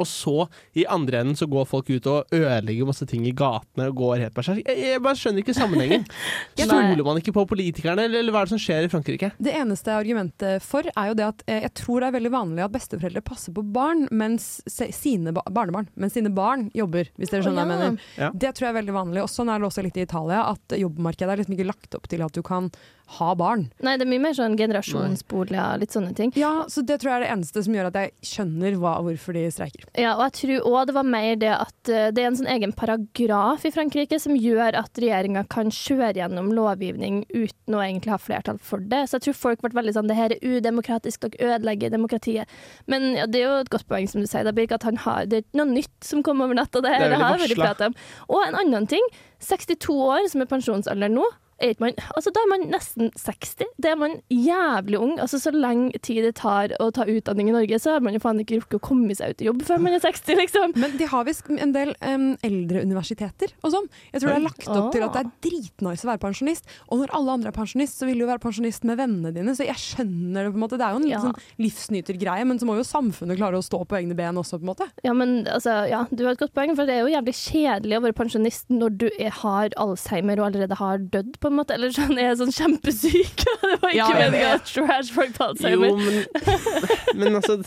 og 0.00 0.08
så 0.08 0.46
i 0.78 0.86
andre 0.90 1.22
enden 1.22 1.38
så 1.38 1.48
går 1.50 1.68
folk 1.68 1.90
ut 1.90 2.08
og 2.10 2.34
ødelegger 2.34 2.88
masse 2.88 3.06
ting 3.08 3.26
i 3.28 3.34
gatene 3.36 3.90
og 3.90 3.98
går 4.00 4.24
helt 4.24 4.36
berserk. 4.36 4.62
Jeg, 4.64 4.78
jeg 4.94 5.02
bare 5.04 5.18
skjønner 5.20 5.44
ikke 5.44 5.56
sammenhengen. 5.56 6.06
Stoler 6.60 7.04
man 7.06 7.20
ikke 7.20 7.34
på 7.36 7.46
politikerne, 7.50 8.06
eller, 8.08 8.22
eller 8.22 8.34
hva 8.34 8.44
er 8.44 8.50
det 8.50 8.54
som 8.54 8.62
skjer 8.62 8.86
i 8.86 8.92
Frankrike? 8.92 9.32
Det 9.38 9.54
eneste 9.56 9.94
argumentet 9.94 10.64
for 10.64 10.86
er 10.90 11.10
jo 11.10 11.18
det 11.18 11.26
at 11.26 11.44
eh, 11.46 11.62
jeg 11.66 11.74
tror 11.82 12.02
det 12.02 12.10
er 12.10 12.16
veldig 12.18 12.34
vanlig 12.34 12.66
at 12.66 12.74
besteforeldre 12.74 13.24
passer 13.26 13.54
på 13.56 13.64
barn 13.74 14.06
mens 14.10 14.48
se, 14.70 14.90
sine 14.96 15.34
ba 15.36 15.44
barnebarn, 15.50 15.90
mens 16.00 16.16
sine 16.16 16.32
barn 16.34 16.68
jobber, 16.76 17.10
hvis 17.18 17.32
dere 17.32 17.44
skjønner 17.44 17.66
hva 17.66 17.66
jeg 17.66 17.72
mener. 17.74 18.08
Ja. 18.20 18.30
Det 18.34 18.54
tror 18.54 18.68
jeg 18.68 18.74
er 18.74 18.80
veldig 18.80 18.96
vanlig. 18.96 19.24
Og 19.24 19.32
sånn 19.32 19.50
er 19.52 19.60
det 19.60 19.68
også 19.70 19.84
litt 19.86 19.98
i 20.00 20.06
Italia, 20.06 20.44
at 20.54 20.78
jobbmarkedet 20.78 21.34
er 21.34 21.42
liksom 21.42 21.56
ikke 21.56 21.68
lagt 21.70 21.98
opp 21.98 22.08
til 22.10 22.24
at 22.26 22.36
du 22.36 22.42
kan 22.46 22.70
ha 23.18 23.32
barn. 23.34 23.66
Nei, 23.82 23.96
det 23.98 24.04
er 24.06 24.10
mye 24.12 24.22
mer 24.22 24.34
sånn 24.38 24.54
generasjonsboliger, 24.60 25.78
litt 25.82 25.94
sånne 25.94 26.12
ting. 26.16 26.32
Ja, 26.38 26.64
så 26.70 26.82
det 26.86 27.00
tror 27.02 27.10
jeg 27.12 27.20
er 27.20 27.24
det 27.26 27.30
eneste 27.34 27.62
som 27.66 27.74
gjør 27.74 27.88
at 27.90 27.98
jeg 27.98 28.12
skjønner 28.30 28.76
hva, 28.80 28.92
hvorfor 29.04 29.34
de 29.36 29.42
streiker. 29.52 29.86
Ja, 29.98 30.12
og 30.16 30.22
jeg 30.28 30.34
tror 30.40 30.68
òg 30.70 30.90
det 30.90 30.94
var 30.96 31.08
mer 31.08 31.34
det 31.40 31.50
at 31.54 31.90
eh, 31.90 32.10
det 32.14 32.22
er 32.22 32.28
en 32.30 32.38
sånn 32.38 32.50
egen 32.52 32.74
paragraf 32.76 33.64
i 33.66 33.72
Frankrike 33.74 34.20
som 34.22 34.36
gjør 34.38 34.78
at 34.78 35.00
regjeringa 35.02 35.44
kan 35.50 35.72
kjøre 35.74 36.12
gjennom 36.20 36.52
lovgivning 36.56 37.22
uten 37.34 37.76
å 37.78 37.82
egentlig 37.82 38.14
ha 38.14 38.20
flertall 38.20 38.60
for 38.62 38.82
det. 38.92 39.04
Så 39.10 39.18
jeg 39.18 39.28
tror 39.28 39.38
folk 39.40 39.64
ble 39.64 39.74
veldig 39.80 39.96
sånn 39.96 40.10
det 40.10 40.18
her 40.18 40.34
er 40.36 40.44
udemokratisk, 40.46 41.26
dere 41.26 41.54
ødelegger 41.56 41.92
demokratiet. 41.94 42.50
Men 42.90 43.10
ja, 43.18 43.26
det 43.30 43.42
er 43.42 43.48
jo 43.48 43.58
et 43.64 43.72
godt 43.74 43.88
poeng 43.90 44.08
som 44.10 44.22
du 44.22 44.28
sier, 44.30 44.46
da, 44.46 44.54
Birk, 44.56 44.72
at 44.76 44.86
han 44.86 45.00
har, 45.06 45.26
det 45.30 45.40
er 45.40 45.46
ikke 45.46 45.60
noe 45.62 45.72
nytt 45.74 46.06
som 46.06 46.22
kom 46.26 46.42
over 46.44 46.56
natta. 46.58 46.80
Det, 46.80 46.90
Det 46.90 46.96
er 46.96 47.00
her, 47.00 47.10
det 47.10 47.18
veldig 47.18 47.58
har 47.58 47.74
vært 47.74 47.84
varslet. 47.84 47.86
om. 47.90 48.34
Og 48.36 48.46
en 48.46 48.58
annen 48.64 48.86
ting, 48.90 49.06
62 49.40 49.94
år 50.04 50.26
som 50.30 50.42
er 50.44 50.50
pensjonsalder 50.50 51.12
nå. 51.12 51.26
Er 51.60 51.74
man, 51.78 51.92
altså 52.16 52.30
da 52.32 52.40
er 52.40 52.48
man 52.48 52.62
nesten 52.72 53.10
60. 53.20 53.66
Det 53.80 53.90
er 53.92 53.96
man 54.00 54.14
jævlig 54.32 54.98
ung. 55.00 55.18
Altså 55.20 55.38
Så 55.40 55.52
lenge 55.52 55.98
tid 56.00 56.22
det 56.24 56.34
tar 56.40 56.72
å 56.80 56.90
ta 56.96 57.04
utdanning 57.04 57.50
i 57.50 57.52
Norge, 57.52 57.78
så 57.82 57.94
har 57.96 58.00
man 58.04 58.14
jo 58.16 58.20
faen 58.22 58.40
ikke 58.40 58.60
rukket 58.62 58.78
å 58.78 58.82
komme 58.90 59.14
seg 59.16 59.34
ut 59.34 59.42
i 59.44 59.48
jobb 59.50 59.62
før 59.68 59.78
man 59.84 59.92
er 59.96 60.00
60, 60.04 60.36
liksom. 60.40 60.72
Men 60.80 60.96
de 61.00 61.08
har 61.10 61.24
visst 61.28 61.48
en 61.50 61.72
del 61.74 61.92
um, 62.00 62.30
eldreuniversiteter 62.46 63.52
og 63.64 63.72
sånn. 63.74 63.88
Jeg 64.12 64.22
tror 64.22 64.32
det 64.32 64.38
er 64.38 64.46
lagt 64.46 64.68
opp 64.70 64.90
til 64.94 65.04
at 65.04 65.16
det 65.16 65.22
er 65.24 65.30
dritnice 65.46 66.06
å 66.06 66.10
være 66.12 66.22
pensjonist. 66.22 66.68
Og 66.88 67.02
når 67.02 67.14
alle 67.18 67.36
andre 67.38 67.52
er 67.52 67.56
pensjonist, 67.56 67.98
så 68.00 68.08
vil 68.08 68.20
du 68.20 68.24
jo 68.24 68.30
være 68.30 68.42
pensjonist 68.44 68.86
med 68.88 69.00
vennene 69.00 69.32
dine. 69.36 69.54
Så 69.58 69.66
jeg 69.66 69.80
skjønner 69.80 70.46
det 70.46 70.52
på 70.54 70.60
en 70.60 70.64
måte. 70.64 70.78
Det 70.80 70.86
er 70.86 70.96
jo 70.96 71.02
en 71.02 71.08
Ja. 71.10 71.20
sånn 71.24 71.38
livsnytergreie, 71.60 72.44
men 72.46 72.58
så 72.60 72.66
må 72.68 72.76
jo 72.78 72.86
samfunnet 72.86 73.38
klare 73.40 73.58
å 73.58 73.64
stå 73.64 73.82
på 73.88 73.98
egne 73.98 74.14
ben 74.16 74.36
også, 74.40 74.58
på 74.60 74.64
en 74.66 74.70
måte. 74.72 74.88
Ja, 75.04 75.12
men 75.16 75.44
altså, 75.50 75.88
ja, 75.90 76.04
du 76.10 76.24
har 76.24 76.32
et 76.36 76.42
godt 76.42 76.54
poeng, 76.54 76.74
for 76.76 76.86
det 76.86 76.94
er 76.96 77.02
jo 77.04 77.12
jævlig 77.14 77.34
kjedelig 77.36 77.98
å 77.98 78.04
være 78.06 78.16
pensjonist 78.20 78.70
når 78.72 78.96
du 79.00 79.08
er, 79.18 79.30
har 79.40 79.70
Alzheimer 79.80 80.38
og 80.40 80.50
allerede 80.50 80.78
har 80.80 80.98
dødd, 80.98 81.38
på 81.40 81.49
en 81.52 81.60
måte. 81.60 81.76
Eller 81.76 81.92
sånn, 81.94 82.16
er 82.20 82.34
sånn 82.40 82.54
kjempesyk. 82.54 83.44
det 83.66 83.76
var 83.82 83.90
ikke 83.92 83.98
Ja, 83.98 84.30
vet. 84.30 84.48
at 84.60 84.72
trash 84.74 85.12
folk 85.14 85.36
på 85.36 85.50
Jo, 85.66 85.82
Alzheimer. 85.84 86.00
men, 86.00 86.58
men 87.24 87.40
altså 87.42 87.60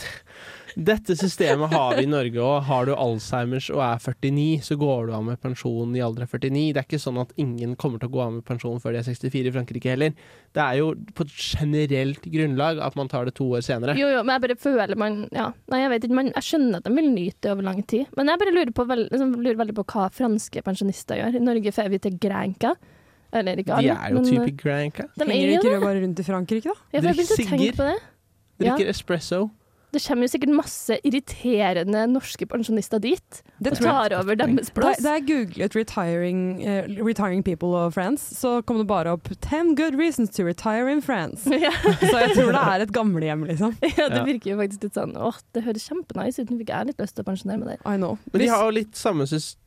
Dette 0.73 1.13
systemet 1.13 1.69
har 1.69 1.99
vi 1.99 2.07
i 2.07 2.09
Norge 2.09 2.41
òg. 2.41 2.63
Har 2.65 2.87
du 2.89 2.95
Alzheimers 2.97 3.67
og 3.69 3.77
er 3.85 3.99
49, 4.01 4.63
så 4.65 4.73
går 4.81 5.03
du 5.05 5.11
av 5.13 5.21
med 5.27 5.37
pensjon 5.43 5.91
i 5.93 6.01
alder 6.01 6.25
av 6.25 6.31
49. 6.33 6.71
Det 6.73 6.81
er 6.81 6.87
ikke 6.87 6.99
sånn 7.03 7.19
at 7.21 7.35
ingen 7.37 7.75
kommer 7.77 8.01
til 8.01 8.09
å 8.09 8.13
gå 8.15 8.21
av 8.23 8.31
med 8.39 8.45
pensjon 8.47 8.79
før 8.81 8.95
de 8.95 9.03
er 9.03 9.05
64 9.05 9.51
i 9.51 9.53
Frankrike 9.53 9.91
heller. 9.93 10.15
Det 10.57 10.63
er 10.63 10.79
jo 10.79 10.87
på 11.13 11.27
et 11.27 11.35
generelt 11.37 12.25
grunnlag 12.25 12.81
at 12.81 12.97
man 12.97 13.11
tar 13.11 13.29
det 13.29 13.35
to 13.37 13.51
år 13.53 13.61
senere. 13.67 13.93
Jo, 14.01 14.09
jo, 14.15 14.23
men 14.25 14.33
jeg 14.33 14.45
bare 14.47 14.57
føler 14.65 14.97
man 15.03 15.19
ja. 15.29 15.51
Nei, 15.69 15.83
jeg 15.83 15.93
vet 15.93 16.09
ikke, 16.09 16.17
man, 16.23 16.33
jeg 16.33 16.47
skjønner 16.49 16.81
at 16.81 16.89
de 16.89 16.95
vil 16.97 17.11
nyte 17.13 17.37
det 17.45 17.53
over 17.53 17.69
lang 17.69 17.85
tid. 17.93 18.09
Men 18.17 18.33
jeg 18.33 18.41
bare 18.41 18.55
lurer, 18.57 18.73
på, 18.81 18.87
liksom, 19.03 19.37
lurer 19.45 19.61
veldig 19.61 19.77
på 19.77 19.85
hva 19.93 20.09
franske 20.17 20.65
pensjonister 20.65 21.21
gjør. 21.21 21.37
I 21.37 21.45
Norge 21.51 21.77
får 21.77 21.93
vi 21.93 22.01
til 22.07 22.17
Granka. 22.25 22.73
Eller 23.33 23.57
ikke 23.63 23.79
De 23.81 23.89
er 23.89 24.13
jo 24.13 24.21
men, 24.21 24.29
type 24.29 24.51
Granca. 24.61 25.07
De 25.17 25.25
er 25.25 25.33
Henger 25.33 25.55
ikke 25.57 25.71
det. 25.73 25.81
bare 25.81 26.01
rundt 26.05 26.19
i 26.21 26.23
Frankrike, 26.27 26.69
da? 26.69 26.77
Ja, 26.93 26.99
for 27.01 27.09
jeg 27.09 27.17
begynte 27.17 27.33
å 27.33 27.41
tenke 27.41 27.57
Sigger. 27.57 27.77
på 27.79 27.89
det. 27.89 27.99
Ja. 28.63 28.75
Drikker 28.75 28.89
espresso. 28.93 29.41
Det 29.93 30.01
kommer 30.01 30.25
jo 30.25 30.31
sikkert 30.33 30.49
masse 30.57 30.95
irriterende 31.05 31.99
norske 32.09 32.47
pensjonister 32.49 32.97
dit. 33.01 33.41
Det 33.61 33.75
og 33.75 33.77
tar 33.83 34.15
over 34.17 34.35
deres 34.39 34.71
plass. 34.73 34.97
da 35.05 35.19
jeg 35.19 35.25
googlet 35.27 35.75
retiring, 35.77 36.39
uh, 36.65 36.87
'retiring 37.05 37.43
people 37.45 37.75
of 37.77 37.93
France', 37.93 38.33
så 38.33 38.65
kom 38.65 38.77
det 38.79 38.87
bare 38.87 39.11
opp 39.13 39.29
'ten 39.41 39.75
good 39.75 39.93
reasons 39.93 40.31
to 40.31 40.43
retire 40.43 40.89
in 40.89 40.99
France'. 41.01 41.45
Ja. 41.61 41.69
Så 42.01 42.17
jeg 42.25 42.33
tror 42.33 42.51
det 42.57 42.63
er 42.73 42.81
et 42.81 42.91
gamlehjem, 42.91 43.45
liksom. 43.45 43.77
Ja, 43.97 44.09
det 44.09 44.25
virker 44.25 44.51
jo 44.51 44.57
faktisk 44.57 44.83
litt 44.83 44.93
sånn 44.97 45.13
Åh, 45.15 45.37
det 45.53 45.63
høres 45.63 45.85
kjempenice 45.87 46.41
ut. 46.41 46.49
Nå 46.49 46.57
fikk 46.57 46.69
jeg 46.73 46.87
litt 46.87 46.97
lyst 46.97 47.15
til 47.15 47.23
å 47.23 47.27
pensjonere 47.29 47.59
meg 47.59 47.67
der. 47.77 47.93
I 47.93 47.97
know. 47.97 48.17
Men 48.33 48.41
de 48.41 48.47
har 48.47 48.63
jo 48.65 48.71
litt 48.71 48.95
samme 48.97 49.25
sys- 49.29 49.57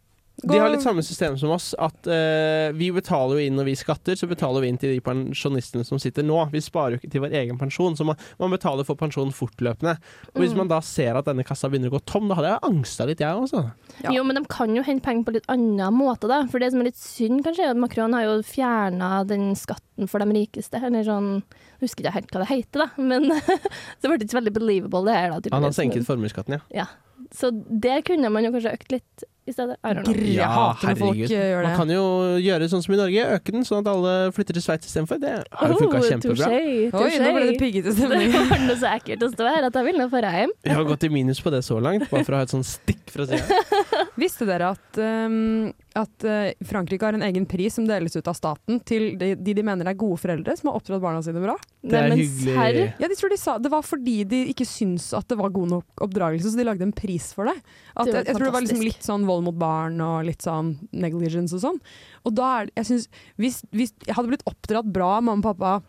de 0.42 0.58
har 0.60 0.68
litt 0.68 0.82
samme 0.84 1.00
system 1.02 1.38
som 1.40 1.48
oss. 1.54 1.70
At 1.80 2.06
uh, 2.06 2.68
vi 2.76 2.90
betaler 2.92 3.38
jo 3.38 3.44
inn 3.48 3.56
når 3.56 3.70
vi 3.70 3.74
skatter, 3.80 4.18
så 4.20 4.28
betaler 4.28 4.60
vi 4.60 4.68
inn 4.68 4.76
til 4.78 4.92
de 4.92 5.00
pensjonistene 5.00 5.84
som 5.88 5.96
sitter 6.02 6.26
nå. 6.28 6.36
Vi 6.52 6.60
sparer 6.60 6.96
jo 6.96 7.00
ikke 7.00 7.10
til 7.14 7.22
vår 7.24 7.32
egen 7.40 7.56
pensjon, 7.60 7.96
så 7.96 8.04
man, 8.04 8.18
man 8.38 8.52
betaler 8.52 8.84
for 8.84 8.98
pensjon 9.00 9.32
fortløpende. 9.32 9.96
Og 10.34 10.42
hvis 10.42 10.52
Mm. 10.52 10.58
man 10.60 10.68
da 10.74 10.80
ser 10.84 11.16
at 11.16 11.24
denne 11.24 11.44
kassa 11.44 11.70
begynner 11.72 11.88
å 11.88 11.96
gå 11.96 12.02
tom, 12.04 12.28
da 12.28 12.36
hadde 12.36 12.50
jeg 12.52 12.64
angsta 12.68 13.06
litt, 13.08 13.20
jeg 13.24 13.32
også. 13.46 13.62
Ja. 14.04 14.12
Jo, 14.12 14.24
men 14.28 14.36
de 14.36 14.44
kan 14.52 14.76
jo 14.76 14.82
hente 14.84 15.04
penger 15.08 15.24
på 15.24 15.34
litt 15.38 15.48
annen 15.48 15.96
måte, 15.96 16.28
da. 16.28 16.42
For 16.52 16.60
det 16.60 16.70
som 16.72 16.80
er 16.84 16.90
litt 16.90 17.00
synd, 17.00 17.40
kanskje, 17.46 17.64
er 17.64 17.72
at 17.72 17.80
Macron 17.80 18.12
har 18.12 18.26
jo 18.28 18.36
fjerna 18.44 19.24
den 19.26 19.54
skatten 19.56 20.08
for 20.08 20.20
de 20.20 20.28
rikeste. 20.36 20.82
Eller 20.84 21.02
sånn 21.08 21.42
Jeg 21.80 21.88
husker 21.90 22.04
ikke 22.04 22.14
helt 22.14 22.30
hva 22.32 22.40
det 22.44 22.50
heter, 22.52 22.84
da. 22.84 22.90
Men 23.00 23.26
så 23.32 24.04
ble 24.08 24.16
det 24.20 24.28
ikke 24.28 24.36
så 24.36 24.40
veldig 24.42 24.54
believable, 24.56 25.04
det 25.08 25.16
her, 25.16 25.32
da. 25.32 25.56
Han 25.56 25.64
har 25.68 25.72
senket 25.76 26.06
formuesskatten, 26.08 26.56
ja. 26.60 26.84
Ja. 26.84 26.86
Så 27.32 27.50
det 27.52 28.04
kunne 28.06 28.28
man 28.32 28.44
jo 28.46 28.52
kanskje 28.54 28.72
økt 28.76 28.92
litt 28.94 29.24
i 29.46 29.54
stedet. 29.54 29.76
Jeg 29.82 30.48
hater 30.50 30.90
når 30.90 30.98
folk 31.00 31.20
eh, 31.22 31.30
gjør 31.30 31.62
det. 31.62 31.68
Man 31.70 31.76
kan 31.78 31.92
jo 31.94 32.04
gjøre 32.42 32.68
sånn 32.72 32.82
som 32.84 32.94
i 32.96 32.98
Norge, 33.00 33.26
øke 33.36 33.54
den 33.54 33.66
sånn 33.68 33.84
at 33.84 33.90
alle 33.92 34.14
flytter 34.34 34.58
til 34.58 34.64
Sveits 34.64 34.88
istedenfor. 34.90 35.20
Det 35.22 35.32
har 35.36 35.70
jo 35.70 35.76
Oh, 35.76 35.82
funka 35.84 36.00
kjempebra. 36.02 36.48
touché, 36.48 37.06
Oi, 37.06 37.18
nå 37.22 37.32
ble 37.36 37.46
det 37.52 37.56
piggete 37.60 37.94
stemning. 37.94 38.32
Det 38.36 38.42
var 38.50 38.62
noe 38.66 38.78
så 38.80 38.90
ekkelt 38.96 39.22
å 39.22 39.30
stå 39.32 39.48
her 39.50 39.68
at 39.68 39.78
jeg 39.78 39.86
vil 39.90 39.98
nå 40.00 40.08
fare 40.12 40.32
hjem. 40.34 40.54
Vi 40.66 40.74
har 40.76 40.84
gått 40.88 41.06
i 41.06 41.10
minus 41.12 41.40
på 41.44 41.52
det 41.54 41.62
så 41.66 41.78
langt, 41.82 42.08
bare 42.10 42.26
for 42.26 42.36
å 42.36 42.40
ha 42.42 42.46
et 42.48 42.54
sånn 42.54 42.66
stikk 42.66 43.10
fra 43.14 43.26
sida. 43.28 43.60
Visste 44.22 44.46
dere 44.48 44.70
at, 44.74 44.98
um, 44.98 45.68
at 45.96 46.24
uh, 46.26 46.48
Frankrike 46.66 47.04
har 47.04 47.16
en 47.16 47.24
egen 47.26 47.44
pris 47.48 47.74
som 47.76 47.84
deles 47.88 48.16
ut 48.16 48.28
av 48.30 48.36
staten 48.36 48.80
til 48.88 49.10
de 49.20 49.34
de, 49.36 49.52
de 49.56 49.62
mener 49.64 49.88
er 49.90 49.96
gode 49.98 50.16
foreldre 50.22 50.54
som 50.56 50.70
har 50.70 50.78
oppdratt 50.80 51.02
barna 51.02 51.20
sine 51.24 51.40
bra? 51.42 51.54
Det 51.86 51.98
er 51.98 52.14
hyggelig. 52.16 52.86
Ja, 53.02 53.08
de 53.10 53.16
tror 53.18 53.30
de 53.30 53.36
sa 53.38 53.56
Det 53.62 53.70
var 53.70 53.84
fordi 53.84 54.16
de 54.28 54.38
ikke 54.52 54.64
syntes 54.66 55.10
at 55.16 55.28
det 55.30 55.36
var 55.38 55.52
god 55.54 55.68
nok 55.74 56.04
oppdragelse, 56.06 56.48
så 56.52 56.58
de 56.58 56.64
lagde 56.66 56.86
en 56.86 56.94
pris 56.96 57.28
for 57.36 57.50
det. 57.50 57.56
At, 57.94 58.06
Det 58.08 58.14
jeg, 58.14 58.24
jeg 58.30 58.38
tror 58.38 58.46
det 58.48 58.54
var 58.56 58.64
liksom 58.64 58.84
litt 58.86 59.04
sånn 59.04 59.26
vold 59.28 59.35
mot 59.44 59.58
barn 59.58 60.00
og 60.00 60.24
litt 60.24 60.42
sånn 60.42 60.76
negligence 60.92 61.54
og 61.56 61.60
sånn. 61.60 61.80
Og 62.24 62.34
da 62.34 62.62
er 62.62 62.70
jeg 62.76 62.86
synes, 62.86 63.08
hvis, 63.36 63.62
hvis 63.72 63.94
jeg 64.06 64.14
hadde 64.16 64.28
blitt 64.32 64.46
oppdratt 64.46 64.86
bra 64.92 65.16
av 65.18 65.22
mamma 65.28 65.40
og 65.44 65.56
pappa 65.56 65.80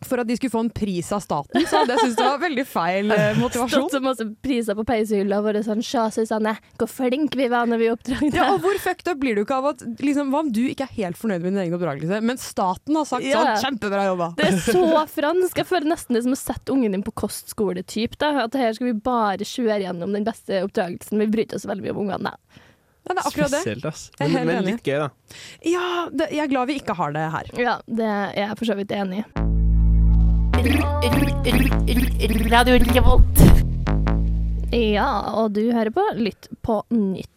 for 0.00 0.16
at 0.16 0.24
de 0.24 0.32
skulle 0.32 0.48
få 0.54 0.62
en 0.64 0.70
pris 0.72 1.10
av 1.12 1.20
staten, 1.20 1.60
så 1.68 1.82
hadde 1.82 1.92
jeg 1.92 2.00
syntes 2.00 2.16
det 2.16 2.24
var 2.24 2.38
veldig 2.40 2.62
feil 2.64 3.10
eh, 3.12 3.34
motivasjon. 3.42 3.82
Stått 3.84 3.96
så 3.98 4.00
masse 4.00 4.24
priser 4.40 4.78
på 4.78 4.84
peisehylla 4.88 5.42
og 5.42 5.44
vært 5.50 5.66
sånn 5.66 5.82
Sjå, 5.84 6.06
Susanne, 6.14 6.54
hvor 6.80 6.88
flink 6.88 7.36
vi 7.36 7.48
var 7.52 7.68
når 7.68 7.82
vi 7.82 7.90
oppdrag 7.92 8.22
det. 8.30 8.38
Ja, 8.38 8.46
og 8.54 8.62
hvor 8.64 8.78
fucked 8.80 9.10
up 9.12 9.20
blir 9.20 9.36
du 9.36 9.42
ikke 9.42 9.58
av 9.60 9.68
at 9.74 9.84
liksom, 10.00 10.32
Hva 10.32 10.40
om 10.46 10.48
du 10.56 10.62
ikke 10.70 10.86
er 10.88 10.94
helt 11.02 11.20
fornøyd 11.20 11.44
med 11.44 11.52
din 11.52 11.60
egen 11.66 11.76
oppdragelse, 11.76 12.22
men 12.24 12.40
staten 12.40 12.96
har 12.96 13.04
sagt 13.10 13.28
Ja. 13.28 13.42
sånn 13.44 13.60
'kjempebra 13.60 14.06
jobba'? 14.08 14.30
Det 14.40 14.48
er 14.48 14.56
så 14.70 15.04
fransk. 15.12 15.60
Jeg 15.60 15.68
føler 15.68 15.92
nesten 15.92 16.16
det 16.16 16.24
som 16.24 16.32
å 16.32 16.40
sette 16.40 16.72
ungen 16.72 16.96
din 16.96 17.04
på 17.04 17.12
kostskole-typ. 17.12 18.16
da. 18.16 18.44
At 18.46 18.54
her 18.56 18.72
skal 18.72 18.94
vi 18.94 18.96
bare 19.04 19.44
kjøre 19.44 19.82
gjennom 19.84 20.16
den 20.16 20.24
beste 20.24 20.64
oppdragelsen. 20.64 21.20
Vi 21.20 21.26
bryr 21.28 21.52
oss 21.54 21.68
veldig 21.68 21.84
mye 21.84 21.92
om 21.92 22.08
ungene. 22.08 22.32
Ja, 23.00 23.14
det 23.14 23.20
er 23.22 23.26
akkurat 23.28 23.50
det. 23.50 23.60
Spesielt, 23.64 23.84
ass. 23.88 24.10
Er 24.20 24.28
Men, 24.28 24.46
men 24.46 24.64
litt 24.68 24.84
gøy, 24.86 24.98
da. 25.00 25.08
Ja, 25.66 26.08
det, 26.12 26.30
jeg 26.34 26.44
er 26.44 26.50
glad 26.52 26.68
vi 26.70 26.76
ikke 26.82 26.94
har 26.98 27.14
det 27.16 27.26
her. 27.34 27.50
Ja, 27.58 27.74
det 27.88 28.06
er 28.06 28.34
jeg 28.36 28.58
for 28.60 28.66
så 28.68 28.76
vidt 28.78 28.92
enig 28.94 29.22
i. 29.22 29.26
Radio 32.50 32.76
Revolt. 32.76 33.38
Ja, 34.70 35.08
og 35.34 35.54
du 35.56 35.72
hører 35.72 35.90
på 35.94 36.04
Lytt 36.20 36.50
på 36.62 36.82
nytt. 36.92 37.30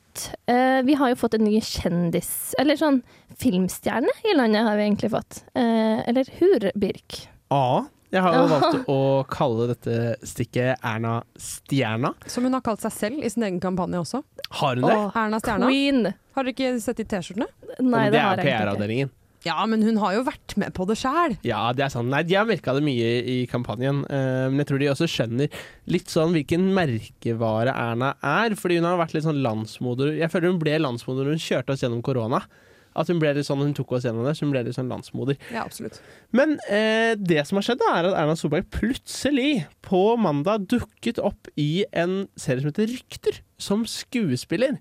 Uh, 0.45 0.83
vi 0.85 0.93
har 0.99 1.09
jo 1.09 1.17
fått 1.17 1.39
en 1.39 1.45
ny 1.47 1.57
kjendis, 1.63 2.53
eller 2.61 2.77
sånn 2.77 2.99
filmstjerne 3.39 4.13
i 4.29 4.35
landet 4.37 4.67
har 4.67 4.77
vi 4.77 4.85
egentlig 4.85 5.09
fått. 5.15 5.41
Uh, 5.57 6.03
eller 6.05 6.29
Hurbirk. 6.37 7.23
A. 7.49 7.85
Jeg 8.13 8.21
har 8.21 8.35
jo 8.37 8.43
valgt 8.53 8.89
å 8.93 8.97
kalle 9.33 9.67
dette 9.73 9.95
stikket 10.29 10.77
Erna 10.85 11.15
Stjerna. 11.41 12.13
Som 12.29 12.45
hun 12.47 12.53
har 12.53 12.61
kalt 12.65 12.83
seg 12.85 12.93
selv 12.93 13.25
i 13.25 13.31
sin 13.33 13.43
egen 13.47 13.59
kampanje 13.63 13.99
også. 14.03 14.21
Har 14.59 14.77
hun 14.77 14.85
det? 14.85 14.93
Åh, 14.93 15.17
Erna 15.25 15.41
Stjerna. 15.41 15.71
Queen. 15.71 16.13
Har 16.37 16.45
dere 16.47 16.53
ikke 16.55 16.71
sett 16.81 17.01
de 17.01 17.07
T-skjortene? 17.09 17.49
Nei, 17.81 18.05
det 18.07 18.15
det 18.15 18.21
har 18.21 18.37
er 18.37 18.41
jeg 18.41 18.45
egentlig 18.45 18.53
ikke. 18.53 18.63
PR-avdelingen. 18.63 19.13
Ja, 19.43 19.57
men 19.67 19.81
hun 19.83 19.97
har 19.99 20.13
jo 20.15 20.21
vært 20.23 20.53
med 20.61 20.71
på 20.77 20.85
det 20.87 20.95
sjæl. 21.01 21.33
Ja, 21.43 21.65
det 21.75 21.83
er 21.83 21.91
sant. 21.91 22.07
Nei, 22.13 22.21
de 22.23 22.37
har 22.37 22.45
merka 22.47 22.71
det 22.77 22.83
mye 22.85 23.09
i 23.27 23.33
kampanjen. 23.51 24.05
eh, 24.07 24.45
men 24.47 24.61
jeg 24.61 24.69
tror 24.69 24.79
de 24.79 24.87
også 24.93 25.07
skjønner 25.11 25.57
litt 25.91 26.07
sånn 26.13 26.31
hvilken 26.37 26.69
merkevare 26.77 27.73
Erna 27.75 28.13
er. 28.23 28.55
Fordi 28.55 28.77
hun 28.79 28.87
har 28.87 29.01
vært 29.01 29.17
litt 29.17 29.25
sånn 29.27 29.41
landsmoder 29.43 30.13
Jeg 30.21 30.31
føler 30.31 30.53
hun 30.53 30.61
ble 30.63 30.77
landsmoder 30.79 31.27
når 31.27 31.35
hun 31.35 31.43
kjørte 31.43 31.75
oss 31.75 31.83
gjennom 31.83 31.99
korona. 32.05 32.39
At 32.95 33.11
hun 33.11 33.21
ble 33.21 33.33
litt 33.37 33.47
sånn, 33.47 33.63
hun 33.63 33.75
tok 33.77 33.95
oss 33.97 34.07
gjennom 34.07 34.27
det, 34.27 34.35
så 34.37 34.45
hun 34.45 34.53
ble 34.53 34.63
litt 34.67 34.77
sånn 34.77 34.91
landsmoder. 34.91 35.39
Ja, 35.53 35.65
absolutt. 35.65 35.99
Men 36.35 36.57
eh, 36.69 37.13
det 37.17 37.43
som 37.49 37.59
har 37.59 37.67
skjedd, 37.67 37.81
da, 37.81 37.93
er 37.99 38.09
at 38.11 38.19
Erna 38.23 38.37
Solberg 38.39 38.69
plutselig 38.73 39.63
på 39.85 40.03
mandag 40.21 40.67
dukket 40.71 41.21
opp 41.23 41.49
i 41.59 41.85
en 41.91 42.23
serie 42.39 42.63
som 42.63 42.73
heter 42.73 42.91
Rykter, 42.93 43.41
som 43.61 43.87
skuespiller. 43.89 44.77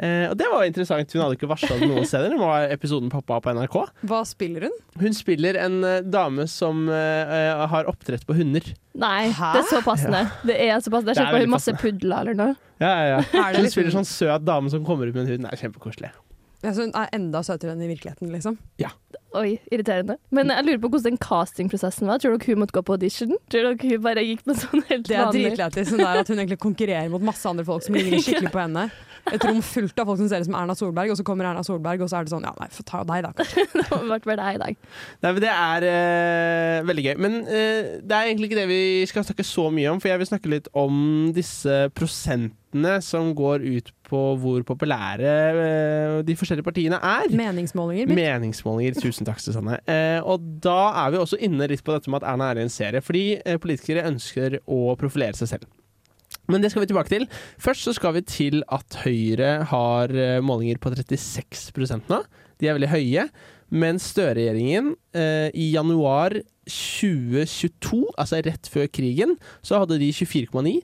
Eh, 0.00 0.24
og 0.30 0.36
det 0.40 0.48
var 0.48 0.64
interessant. 0.64 1.12
Hun 1.12 1.22
hadde 1.22 1.36
ikke 1.36 1.50
varsla 1.50 1.76
det 1.78 1.88
noen 1.90 2.06
steder. 2.08 2.32
Det 2.32 2.40
var 2.40 2.72
episoden 2.72 3.10
Pappa 3.12 3.38
på 3.44 3.52
NRK. 3.54 3.76
Hva 4.08 4.22
spiller 4.28 4.66
hun? 4.68 4.78
Hun 5.02 5.16
spiller 5.16 5.58
en 5.60 5.78
eh, 5.86 6.00
dame 6.02 6.48
som 6.50 6.86
eh, 6.88 7.62
har 7.74 7.90
oppdrett 7.90 8.24
på 8.28 8.36
hunder. 8.38 8.72
Nei, 8.98 9.28
det 9.30 9.62
er 9.62 9.68
så 9.68 9.82
passende. 9.84 10.24
Det 10.48 10.56
er 10.56 10.82
så 10.82 10.92
passende. 10.92 11.14
Jeg 11.14 11.28
er 11.28 11.38
ser 11.38 11.46
på 11.46 11.54
masse 11.54 11.76
pudler 11.80 12.24
eller 12.24 12.38
noe. 12.38 12.58
Ja, 12.82 12.92
ja, 12.92 13.22
ja. 13.22 13.46
Hun 13.54 13.70
spiller 13.70 13.94
sånn 13.94 14.08
søt 14.08 14.44
dame 14.48 14.72
som 14.72 14.84
kommer 14.86 15.06
ut 15.06 15.14
med 15.14 15.26
en 15.26 15.34
hund. 15.36 15.46
Det 15.46 15.54
er 15.54 15.66
kjempekoselig. 15.68 16.12
Jeg 16.62 16.76
så 16.76 16.84
hun 16.86 16.94
er 16.94 17.10
enda 17.16 17.42
søtere 17.42 17.74
enn 17.74 17.82
i 17.82 17.90
virkeligheten, 17.90 18.30
liksom. 18.30 18.58
Oi, 19.38 19.56
irriterende. 19.72 20.18
Men 20.34 20.52
jeg 20.52 20.66
lurer 20.66 20.80
på 20.82 20.90
hvordan 20.92 21.14
den 21.14 21.22
castingprosessen 21.22 22.10
var. 22.10 22.20
Tror 22.20 22.36
dere 22.36 22.52
hun 22.52 22.60
måtte 22.62 22.76
gå 22.76 22.82
på 22.84 22.96
audition? 22.98 23.32
Tror 23.52 23.70
dere 23.70 23.94
hun 23.94 24.04
bare 24.04 24.24
gikk 24.26 24.44
med 24.48 24.60
sånn 24.60 24.84
helt 24.90 25.08
Det 25.08 25.16
er 25.16 25.24
vanlig 25.24 25.46
dritlættis. 25.52 25.88
Sånn 25.92 26.04
at 26.04 26.28
hun 26.28 26.42
egentlig 26.42 26.60
konkurrerer 26.62 27.08
mot 27.12 27.24
masse 27.24 27.48
andre 27.48 27.64
folk 27.68 27.86
som 27.86 27.96
ligner 27.96 28.20
skikkelig 28.22 28.52
på 28.52 28.62
henne. 28.62 28.86
Et 29.30 29.44
rom 29.46 29.60
fullt 29.62 30.00
av 30.02 30.08
folk 30.10 30.18
som 30.18 30.28
ser 30.30 30.42
ut 30.42 30.48
som 30.48 30.56
Erna 30.58 30.74
Solberg, 30.76 31.12
og 31.14 31.18
så 31.20 31.24
kommer 31.26 31.46
Erna 31.46 31.62
Solberg, 31.66 32.02
og 32.02 32.10
så 32.10 32.18
er 32.18 32.26
det 32.26 32.32
sånn 32.34 32.46
Ja, 32.46 32.52
nei, 32.58 32.68
få 32.74 32.84
ta 32.88 33.02
deg, 33.06 33.22
da. 33.26 33.32
kanskje. 33.38 33.66
Det 33.78 34.00
ble 34.02 34.18
bare 34.24 34.38
deg 34.40 34.56
i 34.56 34.62
dag. 34.62 34.80
Nei, 35.22 35.30
men 35.30 35.42
Det 35.44 35.52
er 35.52 35.86
uh, 35.86 36.88
veldig 36.88 37.04
gøy. 37.06 37.14
Men 37.22 37.38
uh, 37.46 37.92
det 38.02 38.16
er 38.18 38.30
egentlig 38.32 38.50
ikke 38.50 38.60
det 38.62 38.68
vi 38.70 38.82
skal 39.10 39.26
snakke 39.28 39.46
så 39.46 39.68
mye 39.74 39.94
om, 39.94 40.02
for 40.02 40.10
jeg 40.10 40.22
vil 40.22 40.32
snakke 40.32 40.52
litt 40.52 40.68
om 40.76 40.98
disse 41.36 41.86
prosentene 41.94 42.98
som 43.04 43.30
går 43.36 43.62
ut 43.62 43.92
på 44.12 44.20
hvor 44.40 44.64
populære 44.66 45.32
eh, 45.32 46.18
de 46.26 46.36
forskjellige 46.36 46.66
partiene 46.66 46.98
er. 46.98 47.32
Meningsmålinger. 47.32 48.12
Meningsmålinger. 48.12 48.98
Tusen 49.02 49.26
takk, 49.26 49.40
Susanne. 49.42 49.80
Eh, 49.90 50.20
og 50.22 50.42
da 50.62 50.92
er 51.04 51.12
vi 51.12 51.20
også 51.20 51.40
inne 51.42 51.66
litt 51.70 51.82
på 51.84 51.94
dette 51.94 52.10
med 52.12 52.22
at 52.22 52.32
Erna 52.32 52.52
er 52.52 52.60
i 52.60 52.66
en 52.66 52.72
serie, 52.72 53.02
fordi 53.02 53.24
eh, 53.40 53.58
politikere 53.62 54.06
ønsker 54.10 54.60
å 54.70 54.94
profilere 55.00 55.38
seg 55.38 55.56
selv. 55.56 55.70
Men 56.50 56.62
det 56.62 56.72
skal 56.72 56.84
vi 56.84 56.90
tilbake 56.90 57.12
til. 57.12 57.26
Først 57.62 57.86
så 57.86 57.94
skal 57.96 58.16
vi 58.16 58.24
til 58.26 58.62
at 58.72 58.98
Høyre 59.04 59.52
har 59.70 60.14
eh, 60.14 60.38
målinger 60.44 60.80
på 60.82 60.94
36% 60.94 62.10
nå. 62.12 62.22
De 62.60 62.70
er 62.70 62.78
veldig 62.78 62.92
høye. 62.92 63.26
Mens 63.72 64.10
Støre-regjeringen 64.12 64.92
eh, 65.16 65.48
i 65.56 65.70
januar 65.72 66.34
2022, 66.68 68.02
altså 68.20 68.38
rett 68.44 68.68
før 68.70 68.84
krigen, 68.92 69.32
så 69.64 69.80
hadde 69.80 69.96
de 70.02 70.10
24,9. 70.12 70.74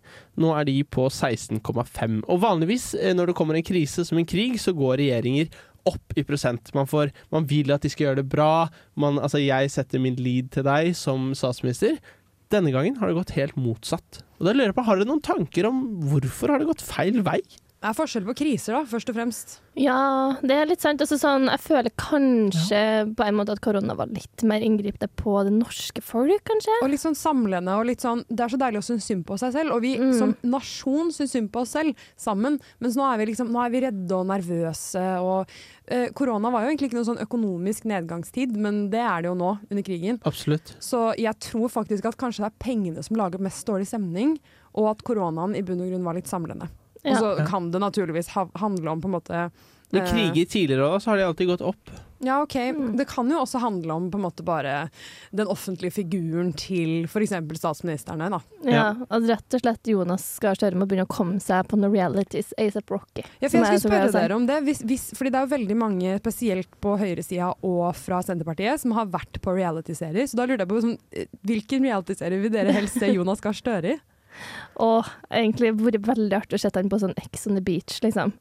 Nå 0.41 0.55
er 0.57 0.67
de 0.67 0.79
på 0.89 1.05
16,5. 1.07 2.23
Og 2.25 2.41
vanligvis 2.43 2.95
eh, 2.97 3.13
når 3.15 3.31
det 3.31 3.37
kommer 3.39 3.59
en 3.59 3.67
krise 3.67 4.07
som 4.09 4.19
en 4.19 4.29
krig, 4.29 4.57
så 4.63 4.73
går 4.77 5.03
regjeringer 5.03 5.53
opp 5.89 6.15
i 6.19 6.25
prosent. 6.27 6.73
Man, 6.77 6.89
får, 6.91 7.13
man 7.35 7.49
vil 7.51 7.73
at 7.75 7.85
de 7.85 7.91
skal 7.93 8.09
gjøre 8.09 8.23
det 8.23 8.29
bra. 8.33 8.69
Man, 9.01 9.21
altså 9.23 9.41
jeg 9.43 9.73
setter 9.75 10.03
min 10.03 10.19
lead 10.21 10.53
til 10.55 10.67
deg 10.69 10.93
som 10.99 11.33
statsminister. 11.39 11.99
Denne 12.53 12.73
gangen 12.73 12.97
har 13.01 13.11
det 13.11 13.19
gått 13.19 13.37
helt 13.37 13.59
motsatt. 13.61 14.23
Og 14.39 14.47
da 14.47 14.55
lurer 14.55 14.71
jeg 14.71 14.79
på, 14.79 14.87
Har 14.87 15.01
dere 15.01 15.11
noen 15.11 15.25
tanker 15.25 15.69
om 15.69 15.83
hvorfor 16.09 16.53
har 16.53 16.63
det 16.63 16.71
gått 16.71 16.85
feil 16.85 17.21
vei? 17.27 17.41
Det 17.79 17.87
er 17.87 17.95
forskjell 17.95 18.25
på 18.27 18.35
kriser, 18.41 18.75
da, 18.75 18.81
først 18.91 19.11
og 19.13 19.15
fremst. 19.15 19.53
Ja, 19.79 20.35
det 20.43 20.51
er 20.59 20.67
litt 20.67 20.83
sant. 20.83 20.99
Altså, 21.05 21.15
sånn, 21.21 21.45
jeg 21.47 21.61
føler 21.63 21.93
kanskje 21.95 22.81
på 23.15 23.23
en 23.23 23.37
måte 23.39 23.55
at 23.55 23.61
korona 23.63 23.95
var 23.95 24.11
litt 24.11 24.43
mer 24.51 24.65
inngripende 24.67 25.07
på 25.15 25.37
det 25.47 25.53
norske 25.55 26.03
folk, 26.03 26.43
kanskje. 26.49 26.75
Og 26.83 26.91
litt 26.91 27.05
sånn 27.05 27.15
samlende 27.15 27.77
og 27.79 27.87
litt 27.87 28.03
sånn 28.03 28.25
Det 28.27 28.43
er 28.45 28.51
så 28.51 28.59
deilig 28.59 28.81
å 28.83 28.87
synes 28.89 29.07
synd 29.07 29.23
på 29.29 29.39
seg 29.39 29.55
selv. 29.55 29.77
Og 29.77 29.83
vi 29.87 29.93
Mm. 29.99 30.13
som 30.19 30.35
nasjon 30.43 31.13
syns 31.15 31.31
synd 31.37 31.53
på 31.53 31.61
oss 31.63 31.71
selv 31.71 31.95
sammen. 32.17 32.59
Mens 32.81 32.97
nå 32.97 33.07
er 33.07 33.19
vi 33.19 33.27
liksom 33.33 33.49
Nå 33.53 33.65
er 33.65 33.71
vi 33.71 33.81
redde 33.87 34.13
og 34.13 34.27
nervøse 34.27 35.05
og 35.23 35.47
eh, 35.87 36.09
Korona 36.11 36.51
var 36.51 36.63
jo 36.65 36.71
egentlig 36.75 36.91
ikke 36.91 36.99
noen 36.99 37.11
sånn 37.15 37.23
økonomisk 37.27 37.85
nedgangstid, 37.85 38.57
men 38.57 38.91
det 38.91 39.01
er 39.01 39.23
det 39.23 39.31
jo 39.31 39.35
nå 39.39 39.59
under 39.71 39.83
krigen. 39.87 40.19
Absolutt. 40.25 40.75
Så 40.81 41.15
jeg 41.17 41.39
tror 41.39 41.69
faktisk 41.71 42.05
at 42.11 42.17
kanskje 42.19 42.43
det 42.43 42.51
er 42.51 42.59
pengene 42.59 43.05
som 43.05 43.17
lager 43.17 43.39
mest 43.39 43.65
dårlig 43.67 43.87
stemning, 43.87 44.39
og 44.75 44.91
at 44.91 45.03
koronaen 45.05 45.57
i 45.57 45.63
bunn 45.63 45.81
og 45.81 45.89
grunn 45.91 46.05
var 46.05 46.15
litt 46.19 46.27
samlende. 46.27 46.69
Og 47.11 47.23
så 47.23 47.39
Ja. 47.39 47.47
kan 47.47 47.71
det 47.71 47.81
naturligvis 47.81 48.29
ha 48.37 48.49
handle 48.57 48.91
om 48.91 49.01
på 49.03 49.09
en 49.09 49.17
måte 49.21 49.51
Når 49.93 50.03
eh, 50.03 50.11
kriger 50.13 50.45
tidligere 50.45 50.85
også, 50.85 51.05
så 51.05 51.11
har 51.11 51.17
de 51.17 51.23
alltid 51.31 51.49
gått 51.49 51.63
opp. 51.65 51.91
Ja, 52.21 52.43
ok. 52.43 52.55
Det 52.99 53.07
kan 53.09 53.31
jo 53.31 53.39
også 53.41 53.61
handle 53.63 53.93
om 53.95 54.11
på 54.11 54.19
en 54.19 54.25
måte 54.25 54.43
bare 54.45 54.91
den 55.31 55.47
offentlige 55.47 55.93
figuren 55.95 56.51
til 56.53 57.05
f.eks. 57.07 57.31
statsministrene. 57.57 58.27
Da. 58.29 58.41
Ja, 58.69 58.89
at 59.09 59.23
rett 59.23 59.55
og 59.55 59.63
slett 59.63 59.87
Jonas 59.87 60.27
Gahr 60.43 60.59
Støre 60.59 60.75
må 60.75 60.85
begynne 60.91 61.07
å 61.07 61.13
komme 61.15 61.39
seg 61.41 61.69
på 61.71 61.79
noen 61.79 61.95
realities 61.95 62.53
ASAP 62.59 62.91
Rocky. 62.91 63.23
Ja, 63.41 63.49
for 63.49 63.63
jeg 63.63 63.79
skulle 63.81 63.85
spørre 63.87 64.13
dere 64.13 64.35
om 64.37 64.47
det, 64.51 64.59
hvis, 64.67 64.83
hvis, 64.83 65.07
fordi 65.17 65.31
det 65.31 65.39
er 65.41 65.47
jo 65.47 65.55
veldig 65.57 65.79
mange, 65.79 66.19
spesielt 66.19 66.69
på 66.83 66.99
høyresida 66.99 67.55
og 67.63 67.95
fra 67.97 68.19
Senterpartiet, 68.27 68.83
som 68.83 68.93
har 68.99 69.07
vært 69.07 69.41
på 69.41 69.55
reality-serier. 69.55 70.27
Så 70.29 70.37
da 70.37 70.45
lurer 70.45 70.67
jeg 70.67 70.73
på 70.75 70.83
sånn, 70.85 70.99
hvilken 71.47 71.87
reality-serie 71.87 72.43
vil 72.43 72.51
dere 72.53 72.75
helst 72.77 72.99
se 72.99 73.09
Jonas 73.15 73.41
Gahr 73.41 73.55
Støre 73.57 73.95
i? 73.95 73.99
Og 74.85 75.09
egentlig 75.31 75.73
vært 75.79 76.07
veldig 76.07 76.37
artig 76.39 76.59
å 76.59 76.63
sette 76.63 76.81
han 76.81 76.91
på 76.93 77.01
sånn 77.03 77.17
Ex 77.19 77.49
on 77.51 77.59
the 77.59 77.65
beach, 77.65 77.99
liksom. 78.05 78.35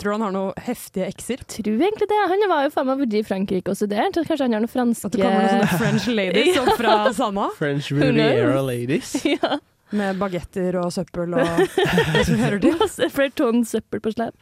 Tror 0.00 0.12
du 0.12 0.14
han 0.14 0.24
har 0.24 0.32
noen 0.32 0.62
heftige 0.64 1.04
ekser? 1.10 1.42
Tror 1.52 1.74
egentlig 1.76 2.08
det. 2.08 2.20
Han 2.30 2.46
var 2.48 2.64
jo 2.64 2.70
faen 2.72 2.88
meg 2.88 3.02
vært 3.02 3.16
i 3.18 3.24
Frankrike 3.26 3.74
og 3.74 3.76
studert. 3.76 4.16
så 4.16 4.24
Kanskje 4.24 4.46
han 4.46 4.56
har 4.56 4.64
noen 4.64 4.72
franske 4.72 5.10
At 5.10 5.16
det 5.18 5.20
kommer 5.20 5.44
noen 5.44 5.52
sånne 5.52 5.82
French 5.82 6.06
ladies 6.08 6.56
opp 6.62 6.72
fra 6.78 6.94
Sanna? 7.16 7.50
French? 7.58 7.90
Riviera 7.92 8.62
Ladies. 8.64 9.12
ja. 9.34 9.58
Med 9.92 10.16
bagetter 10.20 10.76
og 10.80 10.88
søppel 10.94 11.34
og 11.36 11.62
det 12.14 12.22
som 12.24 12.38
hører 12.40 12.60
til. 12.62 12.78
Flere 13.12 13.32
tonn 13.36 13.62
søppel 13.68 14.00
på 14.00 14.12
slep. 14.14 14.34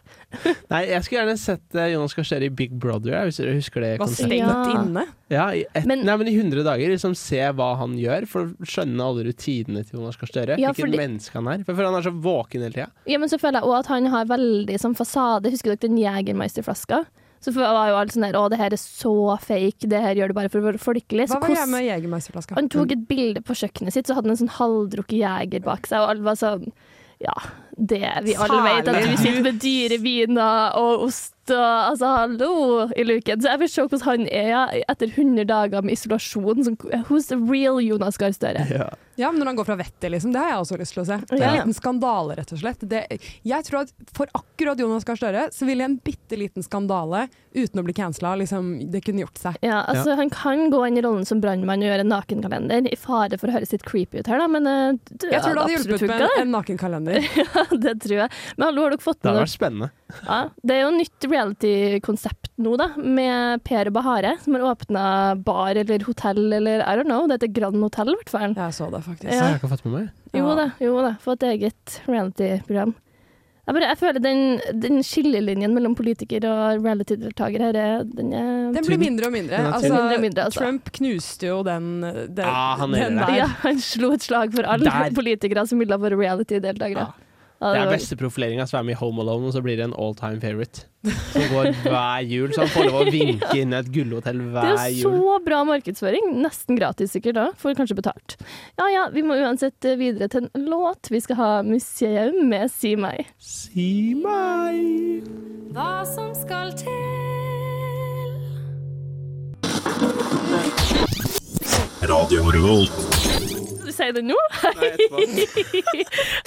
Nei, 0.70 0.84
jeg 0.92 1.02
skulle 1.02 1.24
gjerne 1.24 1.34
sett 1.42 1.74
eh, 1.74 1.88
Jonas 1.94 2.14
Gahr 2.14 2.28
Støre 2.28 2.46
i 2.46 2.52
Big 2.54 2.76
Brother, 2.78 3.16
hvis 3.26 3.40
dere 3.42 3.56
husker 3.56 3.82
det 3.82 3.92
Var 3.98 4.12
stengt 4.14 4.36
Ja. 4.38 4.54
inne. 4.78 5.04
Ja, 5.30 5.48
i, 5.54 5.64
et, 5.74 5.86
Men- 5.90 6.04
nei, 6.06 6.16
men 6.20 6.30
i 6.30 6.36
100 6.38 6.62
dager. 6.66 6.90
Liksom 6.94 7.16
Se 7.18 7.40
hva 7.54 7.72
han 7.80 7.96
gjør, 7.98 8.26
for 8.30 8.46
å 8.52 8.66
skjønne 8.70 9.02
alle 9.10 9.26
rutinene 9.26 9.82
til 9.86 9.98
Jonas 9.98 10.18
Gahr 10.20 10.30
Støre. 10.30 10.58
Ja, 10.62 10.70
Hvilket 10.74 10.98
menneske 11.02 11.34
han 11.38 11.50
er. 11.50 11.64
For, 11.66 11.74
han 11.82 11.98
er 11.98 12.06
så 12.06 12.14
våken 12.14 12.62
hele 12.66 12.74
tida. 12.78 12.88
Ja, 13.10 13.18
men 13.22 13.30
så 13.32 13.38
føler 13.42 13.58
jeg 13.60 13.66
også 13.70 13.82
at 13.84 13.90
han 13.96 14.06
har 14.14 14.30
veldig 14.30 14.78
sånn 14.82 14.94
fasade. 14.98 15.50
Husker 15.54 15.74
dere 15.74 15.82
den 15.88 15.98
Jegermeister-flaska? 16.02 17.04
Så 17.40 17.54
var 17.56 17.88
jo 17.88 17.96
alle 17.96 18.12
sånn 18.12 18.26
der 18.26 18.36
Å, 18.36 18.48
det 18.52 18.58
her 18.60 18.74
er 18.76 18.80
så 18.80 19.14
fake. 19.40 19.88
Det 19.88 20.00
her 20.04 20.18
gjør 20.18 20.28
du 20.32 20.36
bare 20.36 20.50
for 20.52 20.60
å 20.60 20.66
være 20.68 20.80
folkelig. 20.82 21.28
Hva 21.30 21.40
var 21.40 21.54
greia 21.54 21.68
med 21.72 21.86
Jegermeisterflaska? 21.86 22.56
Han 22.58 22.68
tok 22.72 22.92
et 22.92 23.06
bilde 23.08 23.40
på 23.40 23.56
kjøkkenet 23.56 23.96
sitt, 23.96 24.10
så 24.10 24.18
hadde 24.18 24.28
han 24.28 24.36
en 24.36 24.42
sånn 24.42 24.56
halvdrukket 24.58 25.22
jeger 25.22 25.64
bak 25.64 25.88
seg, 25.88 26.04
og 26.04 26.12
alle 26.14 26.26
var 26.28 26.40
sånn 26.40 26.68
Ja, 27.20 27.34
det 27.76 28.12
vi 28.24 28.34
alle 28.34 28.62
vet, 28.64 28.88
at 28.88 29.02
vi 29.02 29.10
du 29.10 29.20
sitter 29.20 29.44
med 29.44 29.60
dyre 29.62 30.00
viner 30.02 30.78
og 30.80 31.06
ost 31.08 31.34
og 31.50 31.90
Altså, 31.90 32.06
hallo 32.06 32.88
i 32.94 33.02
luken. 33.02 33.40
Så 33.42 33.50
jeg 33.50 33.58
vil 33.62 33.70
se 33.72 33.82
hvordan 33.82 34.04
han 34.06 34.26
er 34.30 34.82
etter 34.86 35.10
100 35.10 35.48
dager 35.48 35.82
med 35.82 35.96
isolasjon. 35.96 36.64
Som, 36.66 36.76
who's 37.08 37.30
the 37.32 37.38
real 37.40 37.80
Jonas 37.82 38.20
Gahr 38.20 38.34
Støre? 38.36 38.66
Ja. 38.70 38.90
Ja, 39.20 39.28
men 39.28 39.42
når 39.42 39.50
han 39.50 39.56
går 39.58 39.66
fra 39.68 39.76
vettet, 39.76 40.06
liksom. 40.14 40.32
Det 40.32 40.40
har 40.40 40.54
jeg 40.54 40.60
også 40.62 40.76
lyst 40.80 40.94
til 40.96 41.02
å 41.02 41.04
se. 41.04 41.16
Det 41.28 41.36
er 41.36 41.44
en 41.44 41.58
liten 41.58 41.76
skandale, 41.76 42.36
rett 42.38 42.52
og 42.54 42.60
slett. 42.62 42.84
Det, 42.88 43.02
jeg 43.44 43.66
tror 43.66 43.82
at 43.82 43.90
for 44.16 44.30
akkurat 44.38 44.80
Jonas 44.80 45.04
Gahr 45.04 45.18
Støre 45.20 45.42
så 45.52 45.68
ville 45.68 45.84
en 45.84 45.98
bitte 46.00 46.38
liten 46.40 46.64
skandale 46.64 47.26
uten 47.52 47.82
å 47.82 47.84
bli 47.84 47.92
cancela, 47.98 48.32
liksom, 48.40 48.70
det 48.94 49.02
kunne 49.04 49.26
gjort 49.26 49.40
seg. 49.42 49.58
Ja, 49.66 49.82
altså 49.90 50.14
Han 50.16 50.30
kan 50.32 50.70
gå 50.72 50.80
inn 50.86 50.96
i 50.96 51.04
rollen 51.04 51.26
som 51.28 51.42
brannmann 51.42 51.82
og 51.82 51.90
gjøre 51.90 52.06
en 52.06 52.12
nakenkalender, 52.14 52.88
i 52.88 52.96
fare 52.96 53.36
for 53.40 53.50
å 53.50 53.58
høres 53.58 53.74
litt 53.74 53.84
creepy 53.84 54.22
ut 54.22 54.30
her, 54.30 54.40
da, 54.40 54.46
men 54.48 54.70
eh, 54.70 55.00
det 55.10 55.34
Jeg 55.34 55.42
tror 55.44 55.58
det 55.58 55.66
hadde 55.66 55.76
hjulpet 55.76 56.06
med 56.06 56.24
en, 56.28 56.36
en 56.46 56.54
nakenkalender. 56.54 57.28
det. 57.84 57.94
Tror 58.04 58.16
jeg. 58.24 58.30
Men 58.56 58.66
hallo, 58.68 58.82
har 58.86 58.94
dere 58.96 59.04
fått 59.04 59.20
Det 59.20 59.24
med 59.24 59.30
hadde 59.30 59.40
dere 59.40 59.48
vært 59.48 59.56
spennende. 59.56 59.90
Ja, 60.26 60.38
det 60.66 60.76
er 60.76 60.80
jo 60.82 60.90
nytt 60.96 61.26
reality-konsept 61.30 62.50
nå, 62.60 62.76
da, 62.80 62.88
med 62.98 63.62
Per 63.64 63.90
Bahare, 63.94 64.34
som 64.44 64.56
har 64.56 64.64
åpna 64.72 65.04
bar 65.44 65.78
eller 65.80 66.02
hotell 66.06 66.52
eller 66.60 66.82
I 66.84 66.96
don't 66.98 67.08
know. 67.10 67.26
Det 67.30 67.38
heter 67.40 67.54
Grand 67.60 67.82
Hotell, 67.82 68.14
i 68.14 68.18
hvert 68.22 68.32
fall. 68.32 68.56
Jeg 68.56 68.74
så 68.80 68.90
det, 68.92 69.02
faktisk. 69.06 69.30
Ja. 69.30 69.36
Jeg 69.38 69.46
har 69.54 69.60
ikke 69.60 69.70
fått 69.76 69.84
med 69.86 69.94
meg. 69.98 70.10
Jo 70.34 70.48
Ja. 70.48 70.54
da, 70.64 70.66
jo 70.80 70.96
da. 71.04 71.14
Få 71.22 71.32
et 71.38 71.46
eget 71.54 72.00
reality-program. 72.08 72.96
Jeg, 73.70 73.74
bare, 73.76 73.88
jeg 73.92 73.98
føler 74.00 74.22
den, 74.24 74.38
den 74.82 75.02
skillelinjen 75.06 75.70
mellom 75.76 75.92
politiker 75.94 76.42
og 76.48 76.80
reality-deltaker 76.82 77.62
her, 77.68 77.76
er- 77.78 78.04
den 78.08 78.32
er 78.34 78.72
Den 78.74 78.82
blir 78.88 78.98
mindre 78.98 79.28
og 79.28 79.32
mindre. 79.36 79.60
Altså, 79.68 79.92
mindre 79.92 80.16
og 80.16 80.20
mindre, 80.24 80.44
altså. 80.48 80.60
Trump 80.64 80.90
knuste 80.96 81.46
jo 81.46 81.62
den, 81.62 82.00
den, 82.02 82.40
Ja, 82.48 82.74
han 82.80 82.90
den 82.96 83.20
der. 83.20 83.34
Ja, 83.36 83.46
han 83.62 83.78
slo 83.78 84.10
et 84.16 84.22
slag 84.26 84.52
for 84.56 84.66
alle 84.66 84.90
Der. 84.90 85.14
politikere 85.14 85.66
som 85.70 85.78
ville 85.78 85.94
være 86.02 86.18
reality-deltakere. 86.18 87.06
Ja. 87.06 87.28
Det 87.60 87.76
er 87.76 87.90
beste 87.92 88.16
profileringa, 88.16 88.64
er 88.64 88.84
med 88.88 88.94
i 88.94 88.98
Home 89.02 89.20
Alone, 89.20 89.50
og 89.50 89.52
så 89.52 89.60
blir 89.60 89.76
det 89.76 89.84
en 89.84 89.96
all 90.00 90.14
time 90.16 90.40
favorite. 90.40 90.86
Som 91.32 91.44
går 91.52 91.68
hver 91.84 92.24
jul, 92.24 92.54
så 92.54 92.64
han 92.64 92.70
får 92.72 92.86
lov 92.88 92.96
å 93.02 93.12
vinke 93.12 93.50
inn 93.60 93.76
et 93.76 93.90
gullhotell 93.92 94.40
Det 94.40 94.48
hver 94.54 94.70
er 94.70 94.86
Det 94.88 95.02
jo 95.02 95.12
så 95.12 95.36
bra 95.44 95.60
markedsføring. 95.68 96.30
Nesten 96.40 96.80
gratis 96.80 97.12
sikkert 97.12 97.36
da. 97.36 97.46
Får 97.60 97.76
kanskje 97.76 97.98
betalt. 98.00 98.38
Ja 98.80 98.88
ja, 98.92 99.04
vi 99.12 99.24
må 99.24 99.36
uansett 99.36 99.84
eh, 99.84 99.98
videre 100.00 100.30
til 100.32 100.48
en 100.48 100.68
låt. 100.72 101.12
Vi 101.12 101.20
skal 101.20 101.40
ha 101.40 101.50
museum 101.66 102.48
med 102.48 102.72
Si 102.72 102.94
meg. 102.96 103.28
Si 103.36 104.16
meg 104.16 105.28
Hva 105.76 106.00
som 106.08 106.32
skal 106.36 106.72
til 106.80 107.20
Radio 112.08 112.48
Revolt. 112.50 113.09
Si 114.00 114.06
det 114.16 114.22
nå? 114.24 114.36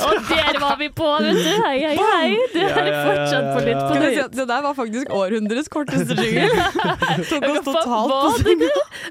Og 0.08 0.14
der 0.32 0.60
var 0.62 0.78
vi 0.80 0.88
på, 0.90 1.10
vet 1.22 1.38
du. 1.38 1.50
Hei, 1.62 1.76
hei, 1.84 1.98
hei. 2.00 2.30
Du 2.54 2.60
Ja, 2.60 2.70
er 2.70 2.88
ja, 2.88 2.94
ja, 2.96 3.02
fortsatt 3.06 3.50
på 3.54 3.60
Litt 3.68 3.82
på 3.84 3.98
nytt. 4.02 4.34
Det 4.38 4.46
der 4.50 4.64
var 4.66 4.74
faktisk 4.78 5.14
århundrets 5.14 5.70
korteste 5.74 6.18
jingle. 6.18 6.50
Tok 7.30 7.46
oss 7.52 7.62
totalt 7.68 7.86
på 7.86 7.98
Var 8.14 8.32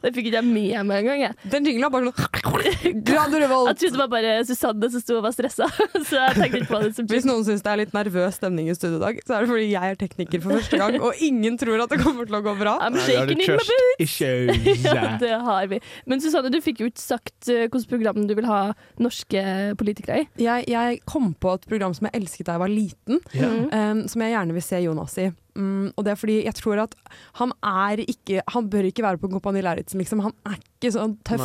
det 0.02 0.12
fikk 0.16 0.28
ikke 0.30 0.40
jeg 0.40 0.48
med 0.48 0.86
meg 0.88 1.04
engang. 1.04 1.20
jeg. 1.22 1.50
Den 1.52 1.66
jingla 1.68 1.90
bare 1.92 2.10
sånn 2.10 2.42
Radio 3.12 3.40
Revolt. 3.42 3.70
Jeg 3.70 3.78
trodde 3.78 3.92
det 3.92 4.00
var 4.00 4.10
bare 4.12 4.32
Susanne 4.48 4.90
som 4.92 5.02
sto 5.02 5.18
og 5.18 5.26
var 5.26 5.34
stressa, 5.34 5.68
så 6.08 6.18
jeg 6.18 6.36
tenkte 6.38 6.60
ikke 6.62 6.70
på 6.72 6.80
det 6.82 6.90
som 6.96 7.08
Hvis 7.10 7.28
noen 7.28 7.46
syns 7.46 7.64
det 7.64 7.72
er 7.72 7.80
litt 7.82 7.94
nervøs 7.96 8.38
stemning 8.40 8.70
i 8.72 8.76
studio 8.76 8.98
i 8.98 9.02
dag, 9.02 9.20
så 9.26 9.36
er 9.36 9.44
det 9.44 9.52
fordi 9.52 9.68
jeg 9.70 9.94
er 9.94 10.00
tekniker 10.00 10.44
for 10.44 10.58
første 10.58 10.80
gang, 10.80 10.98
og 11.02 11.22
ingen 11.24 11.58
tror 11.60 11.84
at 11.84 11.94
det 11.94 12.00
kommer 12.02 12.28
til 12.28 12.38
å 12.38 12.42
gå 12.44 12.56
bra. 12.60 12.76
I'm 12.82 12.98
shaking 12.98 13.42
in 13.42 13.54
my 13.54 13.58
boots. 13.58 14.18
Ja, 14.82 15.16
det 15.20 15.32
har 15.44 15.66
vi. 15.70 15.78
Men 16.08 16.22
Susanne, 16.22 16.50
du 16.52 16.58
fikk 16.64 16.82
jo 16.82 16.88
ikke 16.90 17.02
sagt 17.02 17.50
uh, 17.50 17.64
hvilket 17.66 17.90
program 17.90 18.26
du 18.28 18.34
vil 18.38 18.48
ha 18.48 18.60
norske 19.02 19.42
politikere 19.78 20.22
i. 20.22 20.26
Jeg, 20.42 20.66
jeg 20.72 21.02
kom 21.08 21.32
på 21.34 21.54
et 21.56 21.68
program 21.68 21.94
som 21.96 22.08
jeg 22.08 22.22
elsket 22.22 22.48
da 22.48 22.56
jeg 22.56 22.64
var 22.64 22.72
liten, 22.72 23.22
yeah. 23.36 23.92
um, 23.92 24.04
som 24.10 24.24
jeg 24.24 24.34
gjerne 24.34 24.56
vil 24.56 24.66
se 24.66 24.82
Jonas 24.82 25.16
i. 25.22 25.30
Um, 25.52 25.90
og 25.96 26.06
det 26.06 26.14
er 26.14 26.18
fordi 26.20 26.36
jeg 26.46 26.56
tror 26.56 26.80
at 26.80 26.94
han 27.36 27.50
er 27.60 28.00
ikke 28.00 28.40
Han 28.54 28.70
bør 28.72 28.86
ikke 28.88 29.02
være 29.04 29.20
på 29.20 29.28
Kompani 29.28 29.60
Lauritzen, 29.60 30.00
liksom. 30.00 30.22
Han 30.24 30.32
er 30.48 30.56
ikke 30.56 30.92
sånn 30.94 31.18
tøff. 31.28 31.42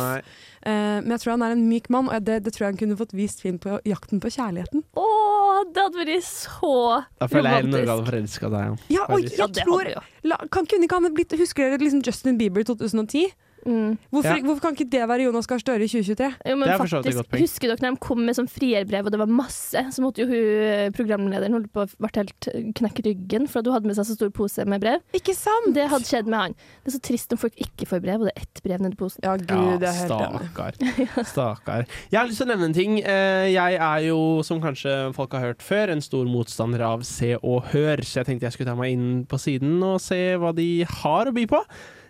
Uh, 0.64 1.00
men 1.04 1.12
jeg 1.12 1.24
tror 1.24 1.34
han 1.36 1.44
er 1.44 1.56
en 1.56 1.66
myk 1.68 1.90
mann, 1.92 2.08
og 2.08 2.24
det, 2.24 2.40
det 2.46 2.54
tror 2.54 2.66
jeg 2.66 2.74
han 2.74 2.80
kunne 2.80 2.98
fått 3.00 3.12
vist 3.16 3.44
film 3.44 3.58
på 3.62 3.76
'Jakten 3.84 4.22
på 4.24 4.32
kjærligheten'. 4.32 4.86
Åh, 4.96 5.60
det 5.74 5.84
hadde 5.84 6.00
vært 6.00 6.24
så 6.24 6.72
romantisk. 6.72 7.20
Da 7.20 7.28
føler 7.32 7.50
jeg 7.50 7.64
Ellen 7.64 7.76
Nordahl 7.76 8.06
forelska 8.06 8.52
deg. 8.54 8.86
Ja, 8.94 9.04
og 9.08 9.26
jeg, 9.26 9.34
jeg 9.36 9.66
tror 9.66 9.92
la, 10.24 10.40
Kan 10.48 10.68
kunne 10.70 10.88
ikke 10.88 11.00
han 11.00 11.14
blitt 11.14 11.36
Husker 11.38 11.68
dere 11.68 11.82
liksom 11.82 12.02
Justin 12.06 12.38
Bieber 12.40 12.64
i 12.64 12.68
2010? 12.68 13.28
Mm. 13.66 13.96
Hvorfor, 14.10 14.36
ja. 14.36 14.44
hvorfor, 14.44 14.62
kan 14.62 14.76
ikke 14.76 14.88
det 14.92 15.04
være 15.10 15.24
Jonas 15.26 15.48
Gahr 15.50 15.62
Støre 15.62 15.84
i 15.84 15.90
2023? 15.90 16.28
Jo, 16.50 16.56
men 16.60 16.72
faktisk, 16.80 17.34
Husker 17.38 17.72
dere 17.72 17.84
når 17.84 17.96
de 17.96 18.02
kom 18.04 18.22
med 18.24 18.38
sånn 18.38 18.50
frierbrev, 18.50 19.08
og 19.08 19.14
det 19.14 19.20
var 19.20 19.30
masse, 19.30 19.82
så 19.94 20.04
måtte 20.04 20.22
jo 20.22 20.28
hun 20.30 20.64
eh, 20.68 20.84
programlederen 20.94 21.56
holde 21.56 21.70
på 21.72 21.84
å 21.84 22.10
helt 22.14 22.48
eh, 22.52 22.70
knekke 22.78 23.04
ryggen 23.08 23.48
for 23.50 23.60
at 23.60 23.70
hun 23.70 23.76
hadde 23.78 23.90
med 23.90 23.98
seg 23.98 24.08
så 24.08 24.18
stor 24.18 24.32
pose 24.34 24.66
med 24.68 24.82
brev. 24.84 25.02
Ikke 25.16 25.34
sant? 25.36 25.72
Det 25.76 25.88
hadde 25.92 26.08
skjedd 26.08 26.30
med 26.30 26.42
han. 26.42 26.56
Det 26.82 26.92
er 26.92 26.96
så 26.96 27.02
trist 27.10 27.34
om 27.34 27.42
folk 27.42 27.58
ikke 27.68 27.88
får 27.90 28.02
brev, 28.04 28.22
og 28.22 28.30
det 28.30 28.34
er 28.34 28.46
ett 28.46 28.62
brev 28.64 28.84
nedi 28.84 28.98
posen. 29.00 29.26
Ja, 29.26 29.34
Gud, 29.40 29.84
ja, 29.84 29.94
stakkar. 29.96 30.78
stakkar. 31.32 31.88
Jeg 32.12 32.20
har 32.20 32.30
lyst 32.30 32.42
til 32.42 32.48
å 32.48 32.52
nevne 32.52 32.70
en 32.70 32.78
ting. 32.78 32.98
Eh, 33.02 33.50
jeg 33.52 33.78
er 33.78 34.08
jo, 34.08 34.18
som 34.46 34.62
kanskje 34.62 34.96
folk 35.18 35.36
har 35.36 35.50
hørt 35.50 35.64
før, 35.64 35.94
en 35.94 36.04
stor 36.04 36.28
motstander 36.28 36.84
av 36.86 37.04
Se 37.08 37.34
og 37.38 37.70
Hør, 37.72 38.04
så 38.06 38.22
jeg 38.22 38.32
tenkte 38.32 38.48
jeg 38.48 38.58
skulle 38.58 38.72
ta 38.72 38.78
meg 38.78 38.94
inn 38.96 39.08
på 39.28 39.40
siden 39.40 39.80
og 39.84 40.00
se 40.02 40.20
hva 40.40 40.54
de 40.56 40.70
har 41.02 41.30
å 41.30 41.34
by 41.34 41.48
på. 41.50 41.62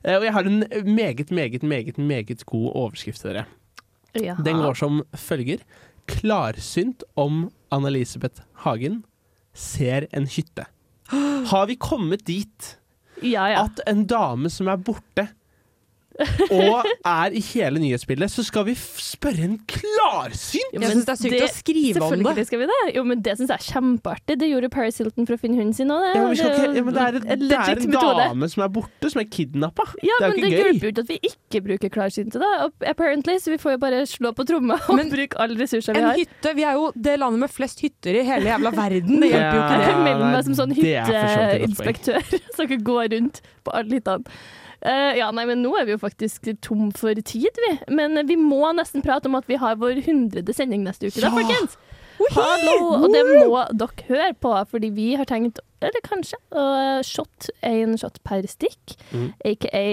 Eh, 0.05 0.16
Og 0.16 0.24
jeg 0.24 0.32
har 0.32 0.40
en 0.42 0.59
meget, 0.84 1.30
meget, 1.30 1.62
meget, 1.62 1.99
meget 1.99 2.46
god 2.46 2.70
overskrift 2.74 3.20
til 3.20 3.30
dere. 3.30 3.44
Jaha. 4.14 4.42
Den 4.42 4.57
går 4.57 4.74
som 4.74 5.03
følger. 5.14 5.59
Klarsynt 6.07 7.05
om 7.16 7.51
Anne-Elisabeth 7.74 8.40
Hagen 8.64 9.05
ser 9.55 10.07
en 10.14 10.26
hytte. 10.26 10.64
Har 11.51 11.66
vi 11.66 11.74
kommet 11.74 12.26
dit 12.26 12.78
Ja, 13.22 13.44
ja. 13.46 13.64
at 13.64 13.80
en 13.88 14.07
dame 14.07 14.51
som 14.51 14.66
er 14.68 14.76
borte 14.76 15.28
og 16.50 16.86
er 17.06 17.34
i 17.38 17.40
hele 17.52 17.78
nyhetsbildet, 17.82 18.30
så 18.32 18.42
skal 18.46 18.64
vi 18.68 18.74
f 18.78 18.98
spørre 19.02 19.44
en 19.46 19.56
klarsynt? 19.70 20.72
Ja, 20.74 20.80
men 20.82 21.02
det. 21.04 22.46
skal 22.48 22.58
vi 22.62 22.66
det. 22.70 22.78
Jo, 22.96 23.04
men 23.06 23.22
det 23.22 23.36
syns 23.38 23.52
jeg 23.52 23.58
er 23.58 23.66
kjempeartig. 23.68 24.36
Det 24.40 24.48
gjorde 24.50 24.70
Paris 24.72 24.98
Hilton 24.98 25.28
for 25.28 25.36
å 25.36 25.40
finne 25.40 25.58
hunden 25.60 25.74
sin 25.76 25.92
òg. 25.94 26.06
Ja, 26.08 26.22
men 26.22 26.32
vi 26.32 26.40
skal 26.40 26.54
ikke, 26.54 26.68
ja, 26.78 26.84
men 26.88 26.96
det 26.96 27.04
er, 27.04 27.18
en 27.18 27.44
det 27.48 27.58
er 27.58 27.72
en 27.78 27.90
metode. 27.92 28.26
dame 28.28 28.48
som 28.52 28.64
er 28.66 28.72
borte, 28.78 29.10
som 29.12 29.22
er 29.22 29.28
kidnappa. 29.30 29.86
Ja, 30.02 30.18
det 30.18 30.28
er 30.28 30.34
men 30.34 30.38
jo 30.38 30.42
det 30.42 30.50
ikke 30.50 30.58
gøy. 30.58 30.68
hjelper 30.72 30.88
jo 30.88 30.92
ikke 30.94 31.04
at 31.06 31.12
vi 31.12 31.18
ikke 31.32 31.62
bruker 31.68 31.94
klarsynte, 31.98 32.42
da. 32.42 32.52
Apparently, 32.92 33.38
så 33.42 33.54
vi 33.54 33.60
får 33.62 33.76
jo 33.76 33.82
bare 33.86 34.02
slå 34.10 34.32
på 34.36 34.46
tromma 34.48 34.78
og 34.88 35.02
bruke 35.12 35.38
alle 35.42 35.58
ressurser 35.62 35.94
vi 35.96 36.02
En 36.02 36.10
har. 36.10 36.18
hytte, 36.18 36.54
Vi 36.58 36.64
er 36.66 36.78
jo 36.78 36.90
det 36.94 37.18
landet 37.22 37.44
med 37.46 37.50
flest 37.54 37.80
hytter 37.84 38.18
i 38.20 38.24
hele 38.26 38.50
jævla 38.50 38.74
verden. 38.74 39.20
Det 39.22 39.30
hjelper 39.32 39.54
jo 39.54 39.62
Jeg 39.62 39.68
ikke 39.68 39.84
kan 39.88 39.98
det. 39.98 40.06
melde 40.08 40.32
meg 40.34 40.44
som 40.48 40.58
sånn 40.58 40.74
det 40.78 40.94
er 40.94 41.04
så 41.08 41.12
jeg 41.14 41.60
hytteinspektør 41.62 42.68
kan 42.74 42.82
gå 42.84 42.98
rundt 43.14 43.42
på 43.64 43.74
alle 43.78 43.98
hyttene. 44.00 44.38
Eh, 44.87 45.18
ja, 45.18 45.31
nei, 45.35 45.45
men 45.49 45.62
Nå 45.64 45.72
er 45.79 45.89
vi 45.89 45.97
jo 45.97 46.01
faktisk 46.03 46.49
tom 46.62 46.91
for 46.95 47.18
tid, 47.26 47.62
vi. 47.64 47.72
Men 47.91 48.18
vi 48.29 48.37
må 48.39 48.62
nesten 48.79 49.03
prate 49.05 49.31
om 49.31 49.39
at 49.39 49.49
vi 49.51 49.59
har 49.59 49.79
vår 49.81 50.03
hundrede 50.07 50.55
sending 50.55 50.85
neste 50.87 51.11
uke, 51.11 51.22
da, 51.24 51.33
folkens. 51.35 51.79
Hallo! 52.35 52.74
Og 52.99 53.07
det 53.14 53.22
må 53.29 53.62
dere 53.79 54.07
høre 54.09 54.35
på, 54.43 54.53
fordi 54.72 54.91
vi 54.95 55.12
har 55.18 55.29
tenkt, 55.31 55.61
eller 55.85 56.03
kanskje, 56.07 56.39
å 56.51 56.64
shot 57.07 57.51
én 57.66 57.95
shot 58.01 58.18
per 58.26 58.47
stikk. 58.51 58.97
Mm. 59.14 59.31
Aka 59.53 59.85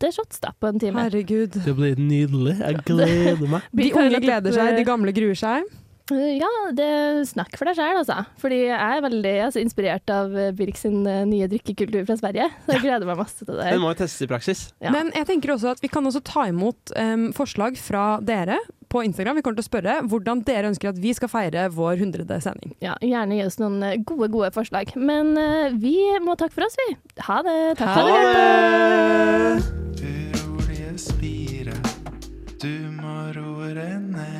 åtte 0.00 0.12
shots 0.16 0.40
da, 0.40 0.54
på 0.56 0.70
en 0.70 0.80
time. 0.80 1.04
Herregud. 1.04 1.60
Det 1.64 1.74
blir 1.76 2.00
nydelig. 2.00 2.56
Jeg 2.60 2.84
gleder 2.88 3.44
meg. 3.52 3.68
De 3.76 3.90
unge 3.92 4.20
gleder 4.24 4.56
seg, 4.56 4.72
de 4.78 4.84
gamle 4.88 5.12
gruer 5.16 5.36
seg. 5.36 5.68
Ja, 6.14 6.50
det 6.76 6.90
snakk 7.30 7.54
for 7.58 7.68
deg 7.68 7.78
sjøl, 7.78 8.00
altså. 8.00 8.22
Fordi 8.40 8.62
jeg 8.66 8.76
er 8.76 9.04
veldig 9.04 9.34
altså, 9.46 9.62
inspirert 9.62 10.12
av 10.14 10.34
Birk 10.58 10.78
sin 10.80 11.04
eh, 11.08 11.22
nye 11.28 11.48
drikkekultur 11.50 12.04
fra 12.08 12.16
Sverige. 12.20 12.48
Så 12.64 12.76
jeg 12.76 12.84
gleder 12.86 13.08
meg 13.08 13.20
masse 13.20 13.44
til 13.44 13.54
det. 13.54 13.70
Den 13.70 13.82
må 13.82 13.92
jo 13.94 14.00
testes 14.02 14.26
i 14.26 14.30
praksis. 14.30 14.66
Ja. 14.82 14.92
Men 14.94 15.12
jeg 15.16 15.28
tenker 15.28 15.54
også 15.54 15.74
at 15.74 15.82
vi 15.84 15.90
kan 15.92 16.06
også 16.06 16.22
ta 16.26 16.46
imot 16.50 16.94
um, 16.96 17.30
forslag 17.36 17.78
fra 17.80 18.04
dere 18.24 18.58
på 18.90 19.04
Instagram. 19.06 19.38
Vi 19.38 19.44
kommer 19.46 19.60
til 19.60 19.66
å 19.66 19.70
spørre 19.70 19.98
hvordan 20.10 20.42
dere 20.46 20.72
ønsker 20.72 20.90
at 20.90 21.00
vi 21.00 21.14
skal 21.16 21.30
feire 21.30 21.68
vår 21.74 22.00
hundrede 22.02 22.40
sending. 22.42 22.74
Ja, 22.82 22.96
gjerne 23.04 23.38
gi 23.38 23.46
oss 23.46 23.60
noen 23.62 23.78
eh, 23.86 23.98
gode, 24.02 24.30
gode 24.32 24.50
forslag. 24.56 24.94
Men 24.98 25.36
uh, 25.38 25.70
vi 25.78 25.96
må 26.24 26.36
takke 26.40 26.56
for 26.58 26.66
oss, 26.66 26.78
vi. 26.86 26.90
Ha 27.28 27.42
det. 27.46 27.58
Takk 27.80 27.94
for 27.94 28.00
at 28.00 28.10
dere 28.10 28.24
hørte 28.24 29.60
på. 29.68 29.76
Spire, 31.00 31.72
du 32.60 32.74
må 32.92 33.30
roe 33.32 33.70
deg 33.72 34.10
ned. 34.10 34.39